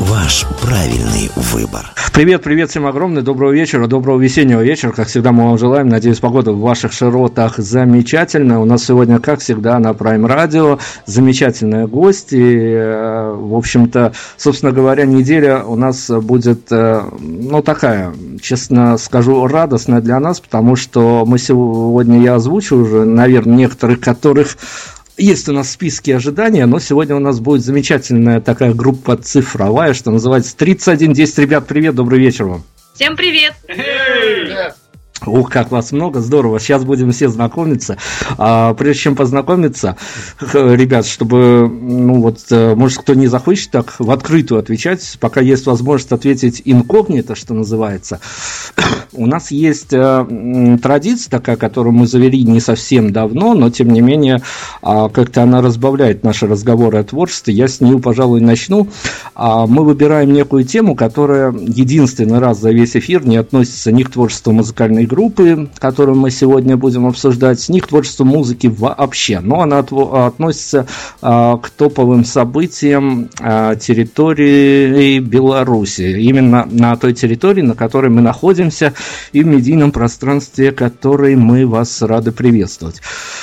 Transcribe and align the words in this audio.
Ваш 0.00 0.44
правильный 0.60 1.30
выбор. 1.36 1.92
Привет, 2.12 2.42
привет 2.42 2.70
всем 2.70 2.86
огромный, 2.86 3.22
доброго 3.22 3.52
вечера, 3.52 3.86
доброго 3.86 4.20
весеннего 4.20 4.60
вечера, 4.60 4.90
как 4.90 5.06
всегда 5.06 5.30
мы 5.30 5.44
вам 5.44 5.58
желаем, 5.58 5.88
надеюсь, 5.88 6.18
погода 6.18 6.52
в 6.52 6.60
ваших 6.60 6.92
широтах 6.92 7.58
замечательная, 7.58 8.58
у 8.58 8.64
нас 8.64 8.84
сегодня, 8.84 9.20
как 9.20 9.40
всегда, 9.40 9.78
на 9.78 9.90
Prime 9.90 10.26
Radio 10.26 10.80
замечательные 11.06 11.86
гости, 11.86 12.36
э, 12.36 13.34
в 13.34 13.54
общем-то, 13.54 14.12
собственно 14.36 14.72
говоря, 14.72 15.06
неделя 15.06 15.62
у 15.62 15.76
нас 15.76 16.10
будет, 16.10 16.70
э, 16.70 17.02
ну, 17.20 17.62
такая, 17.62 18.12
честно 18.42 18.98
скажу, 18.98 19.46
радостная 19.46 20.00
для 20.00 20.18
нас, 20.18 20.40
потому 20.40 20.74
что 20.74 21.24
мы 21.26 21.38
сегодня, 21.38 22.20
я 22.20 22.36
озвучу 22.36 22.76
уже, 22.76 23.04
наверное, 23.04 23.56
некоторых, 23.56 24.00
которых 24.00 24.56
есть 25.16 25.48
у 25.48 25.52
нас 25.52 25.70
списки 25.70 26.10
ожидания, 26.10 26.66
но 26.66 26.78
сегодня 26.78 27.16
у 27.16 27.20
нас 27.20 27.40
будет 27.40 27.62
замечательная 27.62 28.40
такая 28.40 28.74
группа 28.74 29.16
цифровая, 29.16 29.94
что 29.94 30.10
называется 30.10 30.56
3110. 30.56 31.38
Ребят, 31.38 31.66
привет, 31.66 31.94
добрый 31.94 32.18
вечер 32.18 32.46
вам. 32.46 32.64
Всем 32.94 33.16
привет! 33.16 33.54
Привет! 33.66 34.23
Ух, 35.26 35.50
как 35.50 35.70
вас 35.70 35.92
много, 35.92 36.20
здорово. 36.20 36.60
Сейчас 36.60 36.84
будем 36.84 37.12
все 37.12 37.28
знакомиться. 37.28 37.96
А, 38.38 38.74
прежде 38.74 39.02
чем 39.02 39.16
познакомиться, 39.16 39.96
ребят, 40.40 41.06
чтобы, 41.06 41.68
ну 41.68 42.20
вот, 42.20 42.40
э, 42.50 42.74
может, 42.74 42.98
кто 42.98 43.14
не 43.14 43.26
захочет 43.26 43.70
так 43.70 43.94
в 43.98 44.10
открытую 44.10 44.58
отвечать, 44.60 45.16
пока 45.20 45.40
есть 45.40 45.66
возможность 45.66 46.12
ответить 46.12 46.62
инкогнито, 46.64 47.34
что 47.34 47.54
называется. 47.54 48.20
У 49.12 49.26
нас 49.26 49.50
есть 49.50 49.92
э, 49.92 50.78
традиция 50.82 51.30
такая, 51.30 51.56
которую 51.56 51.92
мы 51.92 52.06
завели 52.06 52.42
не 52.44 52.60
совсем 52.60 53.12
давно, 53.12 53.54
но 53.54 53.70
тем 53.70 53.90
не 53.90 54.00
менее 54.00 54.42
э, 54.82 55.08
как-то 55.12 55.42
она 55.42 55.62
разбавляет 55.62 56.24
наши 56.24 56.46
разговоры 56.46 56.98
о 56.98 57.04
творчестве. 57.04 57.54
Я 57.54 57.68
с 57.68 57.80
нее, 57.80 57.98
пожалуй, 57.98 58.40
начну. 58.40 58.88
А, 59.34 59.66
мы 59.66 59.84
выбираем 59.84 60.32
некую 60.32 60.64
тему, 60.64 60.94
которая 60.94 61.52
единственный 61.52 62.38
раз 62.38 62.60
за 62.60 62.70
весь 62.70 62.96
эфир 62.96 63.26
не 63.26 63.36
относится 63.36 63.92
ни 63.92 64.02
к 64.02 64.10
творчеству 64.10 64.52
музыкальной 64.52 65.06
группы, 65.14 65.68
которую 65.78 66.16
мы 66.16 66.30
сегодня 66.30 66.76
будем 66.76 67.06
обсуждать, 67.06 67.68
ни 67.68 67.78
к 67.78 67.86
творчеству 67.86 68.24
музыки 68.24 68.66
вообще. 68.66 69.40
Но 69.40 69.60
она 69.60 69.78
относится 69.78 70.86
э, 71.22 71.56
к 71.62 71.70
топовым 71.70 72.24
событиям 72.24 73.28
э, 73.40 73.76
территории 73.80 75.20
Беларуси. 75.20 76.20
Именно 76.20 76.66
на 76.70 76.96
той 76.96 77.14
территории, 77.14 77.62
на 77.62 77.74
которой 77.74 78.10
мы 78.10 78.20
находимся– 78.20 78.92
и 79.32 79.42
в 79.42 79.46
медийном 79.46 79.92
пространстве, 79.92 80.72
который 80.72 81.36
мы 81.36 81.66
вас 81.66 82.02
рады 82.02 82.32
приветствовать. 82.32 83.00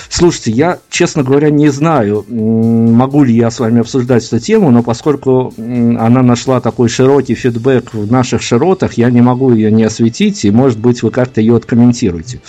Слушайте, 0.10 0.52
я, 0.52 0.80
честно 0.90 1.24
говоря, 1.24 1.50
не 1.50 1.70
знаю, 1.70 2.26
могу 2.30 3.24
ли 3.24 3.36
я 3.36 3.52
с 3.52 3.60
вами 3.60 3.82
обсуждать 3.82 4.26
эту 4.26 4.40
тему, 4.40 4.72
но 4.72 4.84
поскольку 4.84 5.54
она 5.58 6.22
нашла 6.22 6.62
такой 6.62 6.90
широкий 6.90 7.36
фидбэк 7.36 7.94
в 7.94 8.12
наших 8.12 8.42
широтах, 8.42 8.94
я 8.94 9.10
не 9.10 9.22
могу 9.22 9.54
ее 9.54 9.72
не 9.72 9.84
осветить, 9.84 10.46
и, 10.46 10.52
может 10.52 10.80
быть, 10.80 11.04
вы 11.04 11.12
как-то 11.12 11.42
ее 11.42 11.58
откомментируете. 11.62 12.42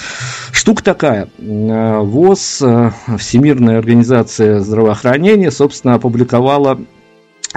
Штука 0.51 0.83
такая. 0.83 1.29
ВОЗ, 1.39 2.63
э, 2.63 2.91
Всемирная 3.19 3.79
организация 3.79 4.61
здравоохранения, 4.61 5.51
собственно, 5.51 5.95
опубликовала 5.95 6.81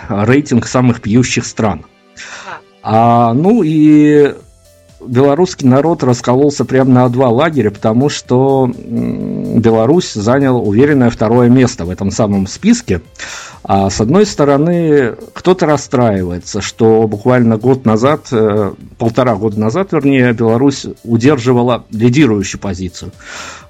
рейтинг 0.08 0.68
самых 0.68 1.02
пьющих 1.02 1.46
стран. 1.46 1.86
А, 2.84 3.34
ну 3.34 3.64
и 3.64 4.36
белорусский 5.08 5.68
народ 5.68 6.04
раскололся 6.04 6.66
прямо 6.66 6.92
на 6.92 7.10
два 7.10 7.30
лагеря, 7.30 7.72
потому 7.72 8.10
что 8.10 8.70
Беларусь 8.76 10.14
занял 10.14 10.58
уверенное 10.68 11.10
второе 11.10 11.50
место 11.50 11.86
в 11.86 11.90
этом 11.90 12.12
самом 12.12 12.48
списке. 12.48 13.02
А 13.64 13.90
с 13.90 14.00
одной 14.00 14.26
стороны, 14.26 15.16
кто-то 15.34 15.66
расстраивается, 15.66 16.62
что 16.62 17.08
буквально 17.08 17.58
год 17.58 17.86
назад, 17.86 18.28
э, 18.32 18.74
полтора 19.00 19.36
года 19.36 19.60
назад, 19.60 19.92
вернее, 19.92 20.34
Беларусь 20.34 20.86
удерживала 21.04 21.86
лидирующую 21.90 22.62
позицию. 22.62 23.12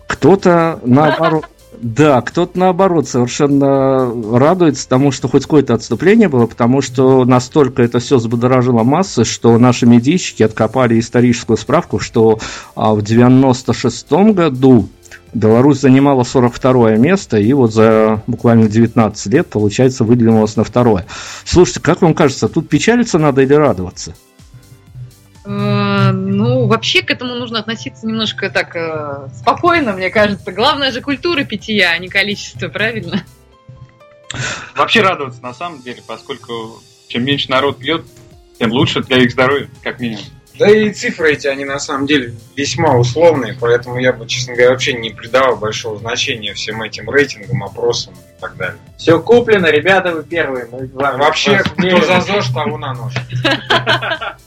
Кто-то, 0.08 0.80
наоборот... 0.84 1.46
Да, 1.82 2.22
кто-то 2.22 2.58
наоборот 2.58 3.08
совершенно 3.08 4.12
радуется 4.38 4.88
тому, 4.88 5.12
что 5.12 5.28
хоть 5.28 5.44
какое-то 5.44 5.74
отступление 5.74 6.30
было, 6.30 6.46
потому 6.46 6.82
что 6.82 7.26
настолько 7.26 7.84
это 7.84 8.00
все 8.00 8.18
взбудоражило 8.18 8.84
массы, 8.84 9.24
что 9.24 9.58
наши 9.58 9.86
медийщики 9.86 10.44
откопали 10.44 11.00
историческую 11.00 11.58
справку, 11.58 12.00
что 12.00 12.40
а, 12.76 12.94
в 12.94 13.02
96 13.02 14.12
году 14.12 14.90
Беларусь 15.34 15.82
занимала 15.82 16.24
42 16.24 16.96
место, 16.96 17.38
и 17.38 17.52
вот 17.54 17.74
за 17.74 18.22
буквально 18.26 18.70
19 18.70 19.34
лет, 19.34 19.48
получается, 19.48 20.04
выдвинулась 20.06 20.56
на 20.56 20.64
второе. 20.64 21.06
Слушайте, 21.44 21.82
как 21.82 22.02
вам 22.02 22.14
кажется, 22.14 22.48
тут 22.48 22.70
печалиться 22.70 23.20
надо 23.20 23.42
или 23.42 23.54
радоваться? 23.54 24.16
Э, 25.46 26.12
ну, 26.12 26.66
вообще 26.68 27.02
к 27.02 27.12
этому 27.12 27.36
нужно 27.36 27.60
относиться 27.60 28.08
немножко 28.08 28.50
так 28.50 28.76
э, 28.76 29.30
спокойно, 29.40 29.94
мне 29.94 30.10
кажется. 30.10 30.52
Главное 30.52 30.92
же 30.92 31.02
культура 31.02 31.44
питья, 31.44 31.92
а 31.92 31.98
не 31.98 32.08
количество, 32.08 32.68
правильно? 32.68 33.24
Вообще 34.76 35.02
радоваться 35.02 35.42
на 35.42 35.54
самом 35.54 35.82
деле, 35.82 36.02
поскольку 36.06 36.82
чем 37.08 37.24
меньше 37.24 37.50
народ 37.50 37.78
пьет, 37.78 38.06
тем 38.60 38.72
лучше 38.72 39.02
для 39.02 39.18
их 39.18 39.32
здоровья, 39.32 39.70
как 39.84 40.00
минимум. 40.00 40.26
Да 40.58 40.70
и 40.70 40.92
цифры 40.94 41.34
эти, 41.34 41.48
они 41.48 41.66
на 41.66 41.80
самом 41.80 42.08
деле 42.08 42.34
весьма 42.56 42.96
условные, 42.96 43.58
поэтому 43.60 44.00
я 44.00 44.14
бы, 44.14 44.26
честно 44.26 44.54
говоря, 44.54 44.72
вообще 44.72 44.94
не 44.94 45.10
придавал 45.10 45.58
большого 45.58 46.00
значения 46.00 46.54
всем 46.54 46.82
этим 46.82 47.10
рейтингам, 47.10 47.64
опросам 47.64 48.14
и 48.14 48.42
так 48.42 48.56
далее. 48.56 48.80
Все 48.98 49.20
куплено, 49.20 49.68
ребята, 49.68 50.14
вы 50.14 50.24
первые. 50.24 50.68
Мы 50.72 50.88
Вообще, 50.88 51.60
кто 51.60 52.02
за 52.02 52.22
ЗОЖ, 52.22 52.50
того 52.54 52.78
на 52.78 52.94
нож. 52.94 53.14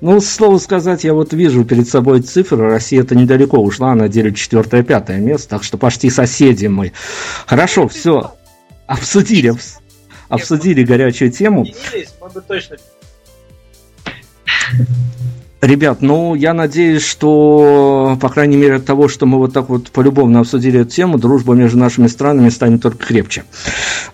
Ну, 0.00 0.20
слово 0.20 0.58
сказать, 0.58 1.04
я 1.04 1.14
вот 1.14 1.32
вижу 1.32 1.64
перед 1.64 1.88
собой 1.88 2.22
цифры. 2.22 2.68
Россия 2.68 3.02
это 3.02 3.14
недалеко 3.14 3.58
ушла, 3.58 3.92
она 3.92 4.08
делит 4.08 4.36
четвертое-пятое 4.36 5.18
место, 5.18 5.50
так 5.50 5.64
что 5.64 5.78
почти 5.78 6.10
соседи 6.10 6.66
мы. 6.66 6.92
Хорошо, 7.46 7.88
все. 7.88 8.34
Обсудили, 8.86 9.54
обсудили 10.28 10.82
горячую 10.84 11.30
тему. 11.30 11.66
Мы 12.20 12.28
бы 12.28 12.40
точно 12.40 12.76
Ребят, 15.62 15.98
ну, 16.00 16.34
я 16.34 16.54
надеюсь, 16.54 17.06
что, 17.06 18.18
по 18.20 18.28
крайней 18.28 18.56
мере, 18.56 18.74
от 18.74 18.84
того, 18.84 19.06
что 19.06 19.26
мы 19.26 19.38
вот 19.38 19.52
так 19.52 19.68
вот 19.68 19.92
полюбовно 19.92 20.40
обсудили 20.40 20.80
эту 20.80 20.90
тему, 20.90 21.18
дружба 21.18 21.54
между 21.54 21.78
нашими 21.78 22.08
странами 22.08 22.48
станет 22.48 22.82
только 22.82 23.06
крепче. 23.06 23.44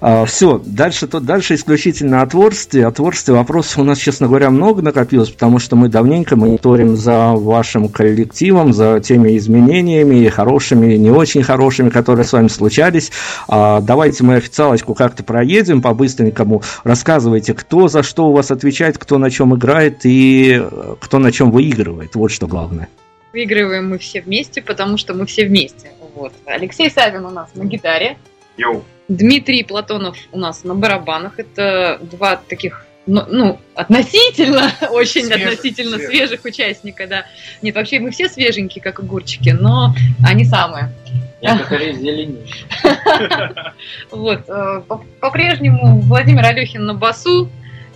А, 0.03 0.27
все, 0.27 0.61
дальше, 0.63 1.07
то, 1.07 1.21
дальше 1.21 1.55
исключительно 1.55 2.21
о 2.21 2.27
творчестве. 2.27 2.87
О 2.87 2.91
творчестве 2.91 3.33
вопросов 3.33 3.79
у 3.79 3.83
нас, 3.83 3.97
честно 3.97 4.27
говоря, 4.27 4.51
много 4.51 4.83
накопилось, 4.83 5.31
потому 5.31 5.59
что 5.59 5.75
мы 5.75 5.89
давненько 5.89 6.37
мониторим 6.37 6.99
за 6.99 7.33
вашим 7.33 7.89
коллективом, 7.89 8.75
за 8.75 9.01
теми 9.01 9.35
изменениями, 9.39 10.29
хорошими, 10.29 10.97
не 10.97 11.11
очень 11.11 11.43
хорошими, 11.43 11.89
которые 11.89 12.27
с 12.27 12.33
вами 12.35 12.49
случались. 12.49 13.11
А, 13.49 13.81
давайте 13.81 14.23
мы 14.23 14.35
официалочку 14.35 14.93
как-то 14.93 15.25
проедем 15.25 15.81
по-быстренькому. 15.81 16.61
Рассказывайте, 16.85 17.55
кто 17.55 17.89
за 17.89 18.03
что 18.03 18.29
у 18.29 18.33
вас 18.33 18.51
отвечает, 18.51 18.99
кто 18.99 19.17
на 19.17 19.31
чем 19.31 19.57
играет 19.57 20.01
и 20.05 20.63
кто 21.01 21.19
на 21.19 21.33
чем 21.33 21.38
чем 21.39 21.53
выигрывает. 21.53 22.17
Вот 22.17 22.33
что 22.33 22.49
главное. 22.49 22.89
Выигрываем 23.33 23.89
мы 23.91 23.99
все 23.99 24.21
вместе, 24.21 24.61
потому 24.61 24.97
что 24.99 25.15
мы 25.15 25.25
все 25.25 25.47
вместе. 25.47 25.93
Вот. 26.17 26.33
Алексей 26.47 26.91
Савин 26.91 27.25
у 27.25 27.31
нас 27.31 27.55
на 27.55 27.65
гитаре. 27.65 28.19
Йоу. 28.57 28.83
Дмитрий 29.07 29.63
Платонов 29.63 30.17
у 30.33 30.39
нас 30.39 30.65
на 30.65 30.75
барабанах. 30.75 31.39
Это 31.39 32.01
два 32.03 32.37
таких 32.37 32.85
ну, 33.07 33.23
ну 33.29 33.61
относительно, 33.77 34.73
очень 34.91 35.27
свежих, 35.27 35.47
относительно 35.47 35.97
свежих. 35.99 36.11
свежих 36.11 36.45
участника, 36.45 37.07
да. 37.07 37.27
Нет, 37.63 37.77
вообще 37.77 38.01
мы 38.01 38.11
все 38.11 38.29
свеженькие, 38.29 38.83
как 38.83 38.99
огурчики, 38.99 39.51
но 39.51 39.95
они 40.27 40.45
самые. 40.45 40.93
Некоторые 41.41 41.95
зеленее. 42.03 42.47
Вот. 44.11 44.43
Э, 44.49 44.83
по-прежнему 45.21 46.01
Владимир 46.01 46.45
Алехин 46.45 46.85
на 46.85 46.95
басу, 46.95 47.49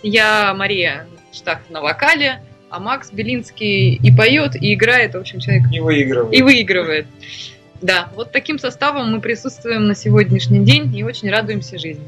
я 0.04 0.54
Мария 0.54 1.08
Штах 1.32 1.58
на 1.70 1.80
вокале, 1.80 2.40
а 2.72 2.80
Макс 2.80 3.12
Белинский 3.12 3.94
и 3.94 4.10
поет, 4.10 4.56
и 4.56 4.72
играет, 4.72 5.14
в 5.14 5.18
общем, 5.18 5.40
человек... 5.40 5.64
И 5.70 5.78
выигрывает. 5.78 6.34
И 6.34 6.42
выигрывает. 6.42 7.06
Да, 7.82 8.10
вот 8.16 8.32
таким 8.32 8.58
составом 8.58 9.12
мы 9.12 9.20
присутствуем 9.20 9.86
на 9.86 9.94
сегодняшний 9.94 10.64
день 10.64 10.94
и 10.96 11.02
очень 11.02 11.30
радуемся 11.30 11.78
жизни. 11.78 12.06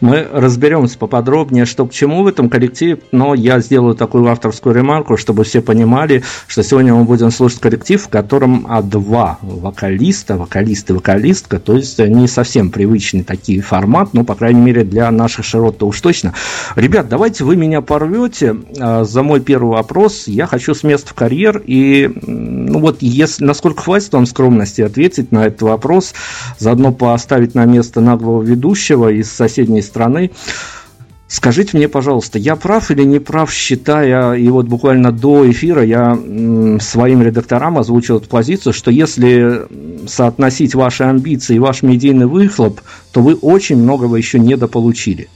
Мы 0.00 0.26
разберемся 0.32 0.98
поподробнее, 0.98 1.64
что 1.64 1.86
к 1.86 1.92
чему 1.92 2.22
в 2.22 2.26
этом 2.26 2.48
коллективе, 2.48 3.00
но 3.12 3.34
я 3.34 3.60
сделаю 3.60 3.94
такую 3.94 4.26
авторскую 4.28 4.74
ремарку, 4.74 5.16
чтобы 5.16 5.44
все 5.44 5.60
понимали, 5.60 6.22
что 6.46 6.62
сегодня 6.62 6.94
мы 6.94 7.04
будем 7.04 7.30
слушать 7.30 7.60
коллектив, 7.60 8.02
в 8.02 8.08
котором 8.08 8.66
а, 8.68 8.82
два 8.82 9.38
вокалиста, 9.42 10.36
вокалист 10.36 10.90
и 10.90 10.92
вокалистка, 10.92 11.58
то 11.58 11.74
есть 11.74 11.98
не 11.98 12.28
совсем 12.28 12.70
привычный 12.70 13.22
такой 13.22 13.60
формат, 13.60 14.14
но, 14.14 14.24
по 14.24 14.34
крайней 14.34 14.60
мере, 14.60 14.84
для 14.84 15.10
наших 15.10 15.44
широт-то 15.44 15.86
уж 15.86 16.00
точно. 16.00 16.34
Ребят, 16.76 17.08
давайте 17.08 17.44
вы 17.44 17.56
меня 17.56 17.80
порвете 17.80 18.56
а, 18.78 19.04
за 19.04 19.22
мой 19.22 19.40
первый 19.40 19.72
вопрос. 19.72 20.24
Я 20.26 20.46
хочу 20.46 20.74
с 20.74 20.82
места 20.82 21.10
в 21.10 21.14
карьер, 21.14 21.62
и 21.64 22.10
ну 22.26 22.80
вот, 22.80 22.98
если, 23.00 23.44
насколько 23.44 23.82
хватит 23.82 24.12
вам 24.12 24.26
скромности 24.26 24.82
ответить 24.82 25.32
на 25.32 25.46
этот 25.46 25.62
вопрос, 25.62 26.14
заодно 26.58 26.92
поставить 26.92 27.54
на 27.54 27.64
место 27.64 28.00
наглого 28.00 28.42
ведущего 28.42 29.10
из 29.10 29.30
соседней 29.60 29.82
страны. 29.82 30.30
Скажите 31.28 31.76
мне, 31.76 31.88
пожалуйста, 31.88 32.40
я 32.40 32.56
прав 32.56 32.90
или 32.90 33.04
не 33.04 33.20
прав, 33.20 33.52
считая, 33.52 34.34
и 34.34 34.48
вот 34.48 34.66
буквально 34.66 35.12
до 35.12 35.48
эфира 35.48 35.84
я 35.84 36.18
своим 36.80 37.22
редакторам 37.22 37.78
озвучил 37.78 38.16
эту 38.16 38.28
позицию, 38.28 38.72
что 38.72 38.90
если 38.90 39.62
соотносить 40.08 40.74
ваши 40.74 41.04
амбиции 41.04 41.54
и 41.54 41.60
ваш 41.60 41.82
медийный 41.82 42.26
выхлоп, 42.26 42.80
то 43.12 43.20
вы 43.22 43.34
очень 43.34 43.76
многого 43.76 44.16
еще 44.16 44.40
недополучили. 44.40 45.28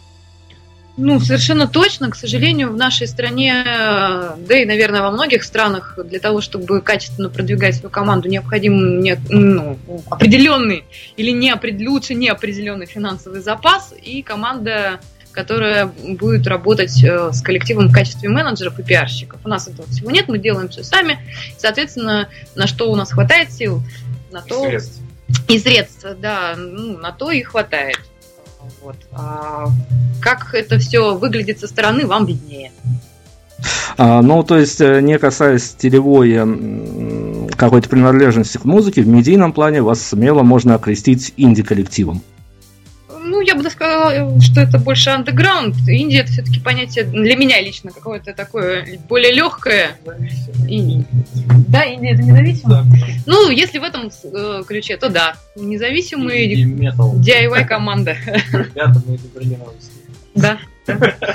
Ну, 0.97 1.19
совершенно 1.19 1.67
точно. 1.67 2.11
К 2.11 2.15
сожалению, 2.15 2.71
в 2.73 2.77
нашей 2.77 3.09
стране, 3.09 3.65
да 3.65 4.57
и, 4.57 4.65
наверное, 4.65 5.03
во 5.03 5.11
многих 5.11 5.43
странах, 5.43 5.99
для 6.05 6.21
того, 6.21 6.41
чтобы 6.41 6.81
качественно 6.81 7.29
продвигать 7.29 7.77
свою 7.77 7.91
команду, 7.91 8.29
необходим 8.29 9.01
не, 9.01 9.17
ну, 9.29 9.79
определенный 10.09 10.85
или 11.17 11.31
не, 11.31 11.53
лучше 11.89 12.15
неопределенный 12.15 12.87
финансовый 12.87 13.41
запас, 13.41 13.93
и 14.01 14.23
команда 14.23 15.01
которая 15.35 15.87
будет 15.87 16.47
работать 16.47 17.03
э, 17.03 17.33
с 17.33 17.43
коллективом 17.43 17.89
в 17.89 17.93
качестве 17.93 18.29
менеджеров 18.29 18.79
и 18.79 18.85
пиарщиков. 18.85 19.41
У 19.45 19.49
нас 19.49 19.67
этого 19.67 19.89
всего 19.89 20.13
нет, 20.13 20.29
мы 20.29 20.39
делаем 20.39 20.69
все 20.69 20.85
сами. 20.85 21.19
Соответственно, 21.59 22.29
на 22.55 22.69
что 22.69 22.89
у 22.91 22.95
нас 22.95 23.11
хватает 23.11 23.53
сил, 23.53 23.83
на 24.31 24.43
то... 24.43 24.65
И 24.65 24.69
средств. 24.69 25.01
И 25.49 25.59
средств, 25.59 26.07
да, 26.21 26.55
ну, 26.57 26.99
на 26.99 27.11
то 27.11 27.33
и 27.33 27.43
хватает. 27.43 27.99
Вот. 28.83 28.97
А 29.13 29.67
как 30.21 30.55
это 30.55 30.79
все 30.79 31.15
выглядит 31.17 31.61
со 31.61 31.67
стороны, 31.67 32.07
вам 32.07 32.27
виднее. 32.27 32.73
А, 33.97 34.21
ну, 34.23 34.43
то 34.43 34.59
есть, 34.59 34.81
э, 34.81 35.01
не 35.01 35.19
касаясь 35.19 35.65
стилевой 35.65 36.35
какой-то 37.57 37.89
принадлежности 37.89 38.59
к 38.59 38.65
музыке, 38.65 39.03
в 39.03 39.09
медийном 39.09 39.53
плане 39.53 39.83
вас 39.83 40.03
смело 40.03 40.43
можно 40.43 40.75
окрестить 40.75 41.33
инди-коллективом 41.37 42.23
я 43.55 43.63
бы 43.63 43.71
сказала, 43.71 44.41
что 44.41 44.61
это 44.61 44.79
больше 44.79 45.11
андеграунд. 45.11 45.77
Индия 45.89 46.21
это 46.21 46.33
все-таки 46.33 46.61
понятие 46.61 47.05
для 47.05 47.37
меня 47.37 47.61
лично 47.61 47.91
какое-то 47.91 48.35
такое 48.35 48.99
более 49.09 49.33
легкое. 49.33 49.97
И... 50.69 51.03
Да, 51.69 51.85
Индия 51.85 52.15
это 52.15 52.23
независимо. 52.23 52.71
Да. 52.71 52.85
Ну, 53.27 53.51
если 53.51 53.79
в 53.79 53.85
этом 53.85 54.11
э, 54.25 54.63
ключе, 54.67 54.97
то 54.97 55.09
да. 55.09 55.37
Независимый 55.57 56.53
DIY 56.53 57.65
команда. 57.67 58.17
Ребята, 58.53 59.03
мы 59.07 59.15
это 59.15 59.79
Да. 60.35 60.59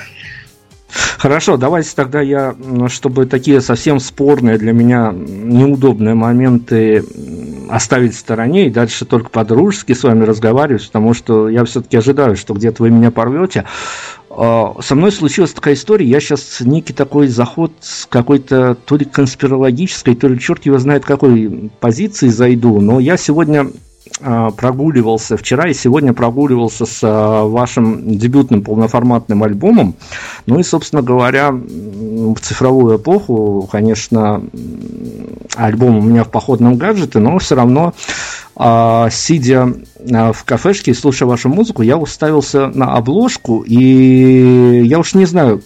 Хорошо, 1.17 1.57
давайте 1.57 1.89
тогда 1.95 2.21
я, 2.21 2.55
чтобы 2.87 3.25
такие 3.25 3.61
совсем 3.61 3.99
спорные 3.99 4.57
для 4.57 4.71
меня 4.71 5.13
неудобные 5.13 6.15
моменты 6.15 7.03
оставить 7.69 8.15
в 8.15 8.19
стороне 8.19 8.67
и 8.67 8.69
дальше 8.69 9.05
только 9.05 9.29
по-дружески 9.29 9.93
с 9.93 10.03
вами 10.03 10.23
разговаривать, 10.23 10.87
потому 10.87 11.13
что 11.13 11.49
я 11.49 11.65
все-таки 11.65 11.97
ожидаю, 11.97 12.35
что 12.35 12.53
где-то 12.53 12.83
вы 12.83 12.89
меня 12.89 13.11
порвете. 13.11 13.65
А, 14.29 14.75
со 14.81 14.95
мной 14.95 15.11
случилась 15.11 15.51
такая 15.51 15.73
история, 15.73 16.05
я 16.05 16.19
сейчас 16.19 16.61
некий 16.61 16.93
такой 16.93 17.27
заход 17.27 17.71
с 17.81 18.05
какой-то 18.05 18.75
то 18.75 18.95
ли 18.95 19.05
конспирологической, 19.05 20.15
то 20.15 20.27
ли 20.27 20.39
черт 20.39 20.65
его 20.65 20.77
знает 20.77 21.05
какой 21.05 21.69
позиции 21.79 22.29
зайду, 22.29 22.79
но 22.79 22.99
я 22.99 23.17
сегодня 23.17 23.67
прогуливался 24.19 25.37
вчера 25.37 25.69
и 25.69 25.73
сегодня 25.73 26.13
прогуливался 26.13 26.85
с 26.85 26.99
а, 27.03 27.45
вашим 27.45 28.17
дебютным 28.17 28.63
полноформатным 28.63 29.43
альбомом. 29.43 29.95
Ну 30.45 30.59
и, 30.59 30.63
собственно 30.63 31.01
говоря, 31.01 31.51
в 31.51 32.39
цифровую 32.39 32.97
эпоху, 32.97 33.67
конечно, 33.71 34.43
альбом 35.55 35.97
у 35.97 36.01
меня 36.01 36.23
в 36.23 36.29
походном 36.29 36.75
гаджете, 36.75 37.19
но 37.19 37.37
все 37.39 37.55
равно, 37.55 37.93
а, 38.55 39.09
сидя 39.09 39.73
в 39.99 40.43
кафешке 40.45 40.91
и 40.91 40.93
слушая 40.93 41.27
вашу 41.27 41.49
музыку, 41.49 41.81
я 41.81 41.97
уставился 41.97 42.67
на 42.67 42.95
обложку, 42.95 43.63
и 43.65 44.83
я 44.85 44.99
уж 44.99 45.13
не 45.13 45.25
знаю, 45.25 45.61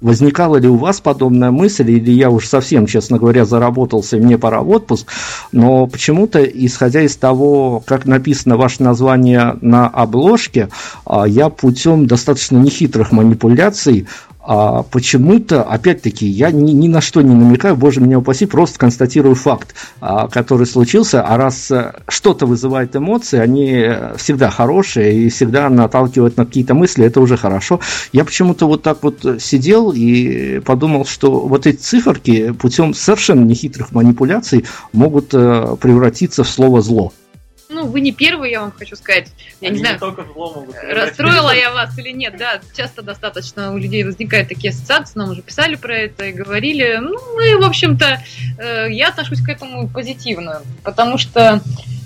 Возникала 0.00 0.56
ли 0.56 0.68
у 0.68 0.76
вас 0.76 1.00
подобная 1.00 1.50
мысль, 1.50 1.90
или 1.90 2.12
я 2.12 2.30
уж 2.30 2.46
совсем, 2.46 2.86
честно 2.86 3.18
говоря, 3.18 3.44
заработался, 3.44 4.16
и 4.16 4.20
мне 4.20 4.38
пора 4.38 4.60
в 4.60 4.70
отпуск, 4.70 5.08
но 5.50 5.88
почему-то, 5.88 6.40
исходя 6.44 7.02
из 7.02 7.16
того, 7.16 7.82
как 7.84 8.06
написано 8.06 8.56
ваше 8.56 8.84
название 8.84 9.56
на 9.60 9.88
обложке, 9.88 10.68
а, 11.04 11.26
я 11.26 11.48
путем 11.48 12.06
достаточно 12.06 12.58
нехитрых 12.58 13.10
манипуляций 13.10 14.06
а 14.50 14.82
почему-то, 14.82 15.62
опять-таки, 15.62 16.26
я 16.26 16.50
ни, 16.50 16.72
ни 16.72 16.88
на 16.88 17.02
что 17.02 17.20
не 17.20 17.34
намекаю, 17.34 17.76
боже 17.76 18.00
меня 18.00 18.18
упаси, 18.18 18.46
просто 18.46 18.78
констатирую 18.78 19.34
факт, 19.34 19.74
а, 20.00 20.26
который 20.28 20.66
случился, 20.66 21.22
а 21.22 21.36
раз 21.36 21.70
э, 21.70 21.92
что-то 22.08 22.46
вызывает 22.46 22.96
эмоции, 22.96 23.38
они 23.38 23.86
всегда 24.16 24.48
хорошие 24.48 25.26
и 25.26 25.28
всегда 25.28 25.68
наталкивают 25.68 26.38
на 26.38 26.46
какие-то 26.46 26.72
мысли, 26.72 27.04
это 27.04 27.20
уже 27.20 27.36
хорошо. 27.36 27.80
Я 28.12 28.24
почему-то 28.24 28.66
вот 28.66 28.82
так 28.82 29.02
вот 29.02 29.22
сидел 29.38 29.92
и 29.94 30.60
подумал, 30.60 31.04
что 31.04 31.40
вот 31.40 31.66
эти 31.66 31.76
циферки 31.76 32.52
путем 32.52 32.94
совершенно 32.94 33.44
нехитрых 33.44 33.92
манипуляций 33.92 34.64
могут 34.94 35.34
э, 35.34 35.76
превратиться 35.78 36.42
в 36.42 36.48
слово 36.48 36.80
«зло» 36.80 37.12
ну, 37.68 37.86
вы 37.86 38.00
не 38.00 38.12
первый, 38.12 38.50
я 38.50 38.60
вам 38.60 38.72
хочу 38.72 38.96
сказать. 38.96 39.28
Я 39.60 39.68
Они 39.68 39.78
не 39.78 39.84
знаю, 39.84 39.98
не 39.98 40.92
расстроила 40.92 41.54
я 41.54 41.70
вас 41.72 41.98
или 41.98 42.10
нет. 42.10 42.36
Да, 42.38 42.60
часто 42.76 43.02
достаточно 43.02 43.72
у 43.72 43.78
людей 43.78 44.04
возникают 44.04 44.48
такие 44.48 44.70
ассоциации, 44.70 45.18
нам 45.18 45.30
уже 45.30 45.42
писали 45.42 45.76
про 45.76 45.94
это 45.96 46.26
и 46.26 46.32
говорили. 46.32 46.98
Ну, 47.00 47.40
и, 47.40 47.54
в 47.54 47.64
общем-то, 47.64 48.22
э, 48.58 48.86
я 48.90 49.08
отношусь 49.08 49.42
к 49.42 49.48
этому 49.48 49.88
позитивно, 49.88 50.62
потому 50.82 51.18
что 51.18 51.60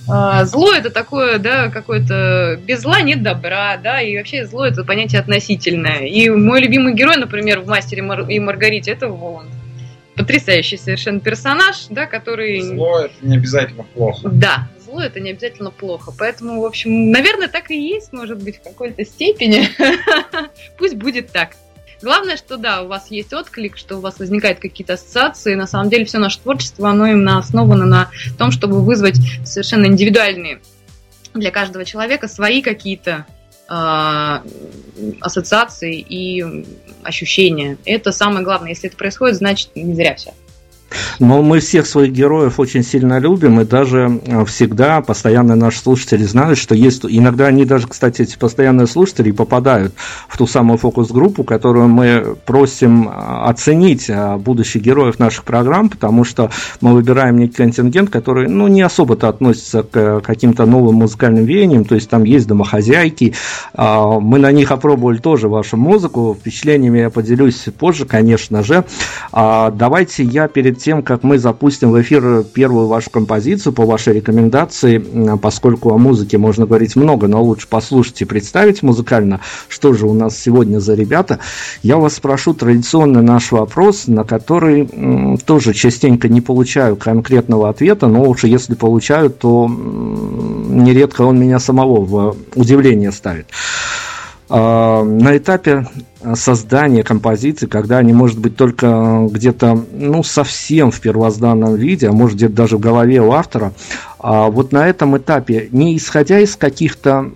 э, 0.09 0.45
зло 0.45 0.73
это 0.73 0.91
такое, 0.91 1.39
да, 1.39 1.69
какое-то 1.69 2.59
без 2.65 2.81
зла 2.81 3.01
нет 3.01 3.23
добра, 3.23 3.77
да, 3.77 4.01
и 4.01 4.17
вообще 4.17 4.47
зло 4.47 4.67
это 4.67 4.85
понятие 4.85 5.21
относительное. 5.21 6.07
И 6.07 6.29
мой 6.29 6.61
любимый 6.61 6.95
герой, 6.95 7.17
например, 7.17 7.61
в 7.61 7.69
Мастере 7.69 8.03
и 8.29 8.41
Маргарите, 8.41 8.91
это 8.91 9.09
Воланд 9.09 9.51
потрясающий 10.15 10.77
совершенно 10.77 11.21
персонаж, 11.21 11.87
да, 11.89 12.07
который... 12.07 12.61
Зло 12.61 13.01
это 13.01 13.15
не 13.23 13.37
обязательно 13.37 13.85
плохо. 13.85 14.29
Да, 14.29 14.69
зло 14.93 15.03
это 15.03 15.21
не 15.21 15.31
обязательно 15.31 15.71
плохо. 15.71 16.13
Поэтому, 16.17 16.61
в 16.61 16.67
общем, 16.67 17.11
наверное, 17.11 17.49
так 17.49 17.71
и 17.71 17.81
есть, 17.81 18.13
может 18.13 18.43
быть, 18.43 18.59
в 18.59 18.63
какой-то 18.63 19.05
степени. 19.05 19.69
Пусть 20.79 20.95
будет 20.95 21.33
так. 21.33 21.57
Главное, 22.03 22.37
что 22.37 22.57
да, 22.57 22.83
у 22.83 22.89
вас 22.89 23.11
есть 23.11 23.33
отклик, 23.33 23.77
что 23.77 23.97
у 23.97 24.01
вас 24.01 24.19
возникают 24.19 24.59
какие-то 24.59 24.95
ассоциации. 24.95 25.55
На 25.55 25.67
самом 25.67 25.89
деле 25.89 26.05
все 26.05 26.19
наше 26.19 26.41
творчество, 26.41 26.91
оно 26.91 27.07
именно 27.07 27.39
основано 27.39 27.87
на 27.87 28.11
том, 28.39 28.51
чтобы 28.51 28.83
вызвать 28.83 29.17
совершенно 29.45 29.87
индивидуальные 29.87 30.61
для 31.33 31.51
каждого 31.51 31.85
человека 31.85 32.29
свои 32.29 32.61
какие-то 32.61 33.25
э, 33.69 34.39
ассоциации 35.21 35.99
и 36.01 36.67
ощущения. 37.05 37.79
Это 37.85 38.11
самое 38.11 38.45
главное. 38.45 38.71
Если 38.71 38.89
это 38.89 38.97
происходит, 38.97 39.37
значит 39.37 39.71
не 39.77 39.95
зря 39.95 40.17
все. 40.17 40.35
Но 41.19 41.43
мы 41.43 41.61
всех 41.61 41.87
своих 41.87 42.13
героев 42.13 42.59
очень 42.59 42.83
сильно 42.83 43.19
любим, 43.19 43.61
и 43.61 43.65
даже 43.65 44.21
э, 44.25 44.45
всегда 44.45 45.01
постоянные 45.01 45.57
наши 45.57 45.79
слушатели 45.79 46.25
знают, 46.25 46.59
что 46.59 46.75
есть... 46.75 47.05
Иногда 47.05 47.47
они 47.47 47.65
даже, 47.65 47.89
кстати, 47.89 48.23
эти 48.23 48.37
постоянные 48.37 48.87
слушатели 48.87 49.31
попадают 49.31 49.93
в 50.29 50.37
ту 50.37 50.47
самую 50.47 50.79
фокус-группу, 50.79 51.45
которую 51.45 51.89
мы 51.89 52.37
просим 52.45 53.09
э, 53.09 53.13
оценить 53.13 54.09
э, 54.09 54.37
будущих 54.37 54.83
героев 54.83 55.19
наших 55.19 55.45
программ, 55.45 55.89
потому 55.89 56.25
что 56.25 56.51
мы 56.81 56.95
выбираем 56.95 57.37
некий 57.39 57.57
контингент, 57.57 58.11
который, 58.11 58.49
ну, 58.49 58.69
не 58.69 58.83
особо-то 58.83 59.29
относится 59.29 59.83
к 59.83 60.21
каким-то 60.21 60.67
новым 60.67 60.97
музыкальным 60.97 61.45
веяниям, 61.45 61.85
то 61.85 61.95
есть 61.95 62.09
там 62.09 62.25
есть 62.25 62.47
домохозяйки, 62.47 63.35
мы 63.77 64.39
на 64.39 64.53
них 64.53 64.71
опробовали 64.71 65.19
тоже 65.19 65.49
вашу 65.49 65.77
музыку, 65.77 66.37
впечатлениями 66.39 66.99
я 66.99 67.11
поделюсь 67.11 67.65
позже, 67.79 68.05
конечно 68.05 68.63
же. 68.63 68.85
Давайте 69.33 70.25
я 70.25 70.49
перед 70.49 70.79
тем, 70.83 71.03
как 71.03 71.23
мы 71.23 71.39
запустим 71.39 71.93
в 71.93 72.01
эфир 72.01 72.45
первую 72.45 72.87
вашу 72.87 73.11
композицию 73.11 73.73
по 73.73 73.87
вашей 73.87 74.15
рекомендации, 74.15 74.99
поскольку 75.41 75.95
о 75.95 75.99
музыке 75.99 76.39
можно 76.39 76.67
говорить 76.67 76.97
много, 76.97 77.29
но 77.29 77.43
лучше 77.43 77.69
послушать 77.69 78.21
и 78.23 78.25
представить 78.25 78.83
музыкально, 78.83 79.41
что 79.69 79.95
же 79.95 80.07
у 80.07 80.15
нас 80.15 80.39
сегодня 80.39 80.81
за 80.81 80.95
ребята, 80.95 81.39
я 81.83 81.97
вас 81.97 82.15
спрошу 82.15 82.55
традиционный 82.55 83.23
наш 83.23 83.53
вопрос, 83.53 84.07
на 84.07 84.25
который 84.25 85.39
тоже 85.47 85.73
частенько 85.73 86.29
не 86.29 86.41
получаю 86.41 86.97
конкретного 86.97 87.69
ответа, 87.69 88.09
но 88.09 88.23
уж 88.23 88.45
если 88.45 88.75
получаю, 88.75 89.31
то 89.31 89.69
нередко 89.69 91.23
он 91.23 91.39
меня 91.39 91.59
самого 91.59 92.01
в 92.05 92.37
удивление 92.55 93.13
ставит. 93.13 93.47
А, 94.49 95.03
на 95.03 95.37
этапе 95.37 95.87
создания 96.35 97.03
композиции, 97.03 97.67
когда 97.67 97.99
они, 97.99 98.13
может 98.13 98.39
быть, 98.39 98.57
только 98.57 99.29
где-то, 99.31 99.85
ну, 99.93 100.23
совсем 100.23 100.91
в 100.91 101.01
первозданном 101.01 101.75
виде, 101.75 102.09
а 102.09 102.13
может 102.13 102.37
где-то 102.37 102.55
даже 102.55 102.77
в 102.77 102.81
голове 102.81 103.21
у 103.21 103.33
автора, 103.33 103.73
а 104.23 104.51
вот 104.51 104.71
на 104.71 104.87
этом 104.87 105.17
этапе, 105.17 105.69
не 105.73 105.97
исходя 105.97 106.39
из 106.39 106.55
каких-то 106.55 107.33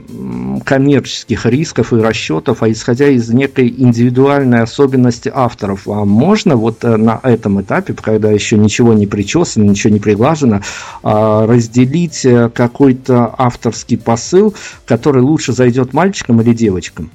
коммерческих 0.64 1.44
рисков 1.44 1.92
и 1.92 1.96
расчетов, 1.96 2.62
а 2.62 2.70
исходя 2.70 3.08
из 3.08 3.28
некой 3.28 3.74
индивидуальной 3.76 4.60
особенности 4.60 5.30
авторов, 5.34 5.88
а 5.88 6.04
можно 6.04 6.54
вот 6.54 6.84
э, 6.84 6.96
на 6.96 7.18
этом 7.24 7.60
этапе, 7.60 7.94
когда 7.94 8.30
еще 8.30 8.56
ничего 8.56 8.92
не 8.92 9.08
причесано, 9.08 9.64
ничего 9.64 9.92
не 9.92 9.98
приглажено, 9.98 10.62
а, 11.02 11.46
разделить 11.46 12.24
э, 12.24 12.50
какой-то 12.50 13.34
авторский 13.36 13.98
посыл, 13.98 14.54
который 14.84 15.22
лучше 15.22 15.52
зайдет 15.52 15.92
мальчикам 15.92 16.40
или 16.40 16.54
девочкам? 16.54 17.10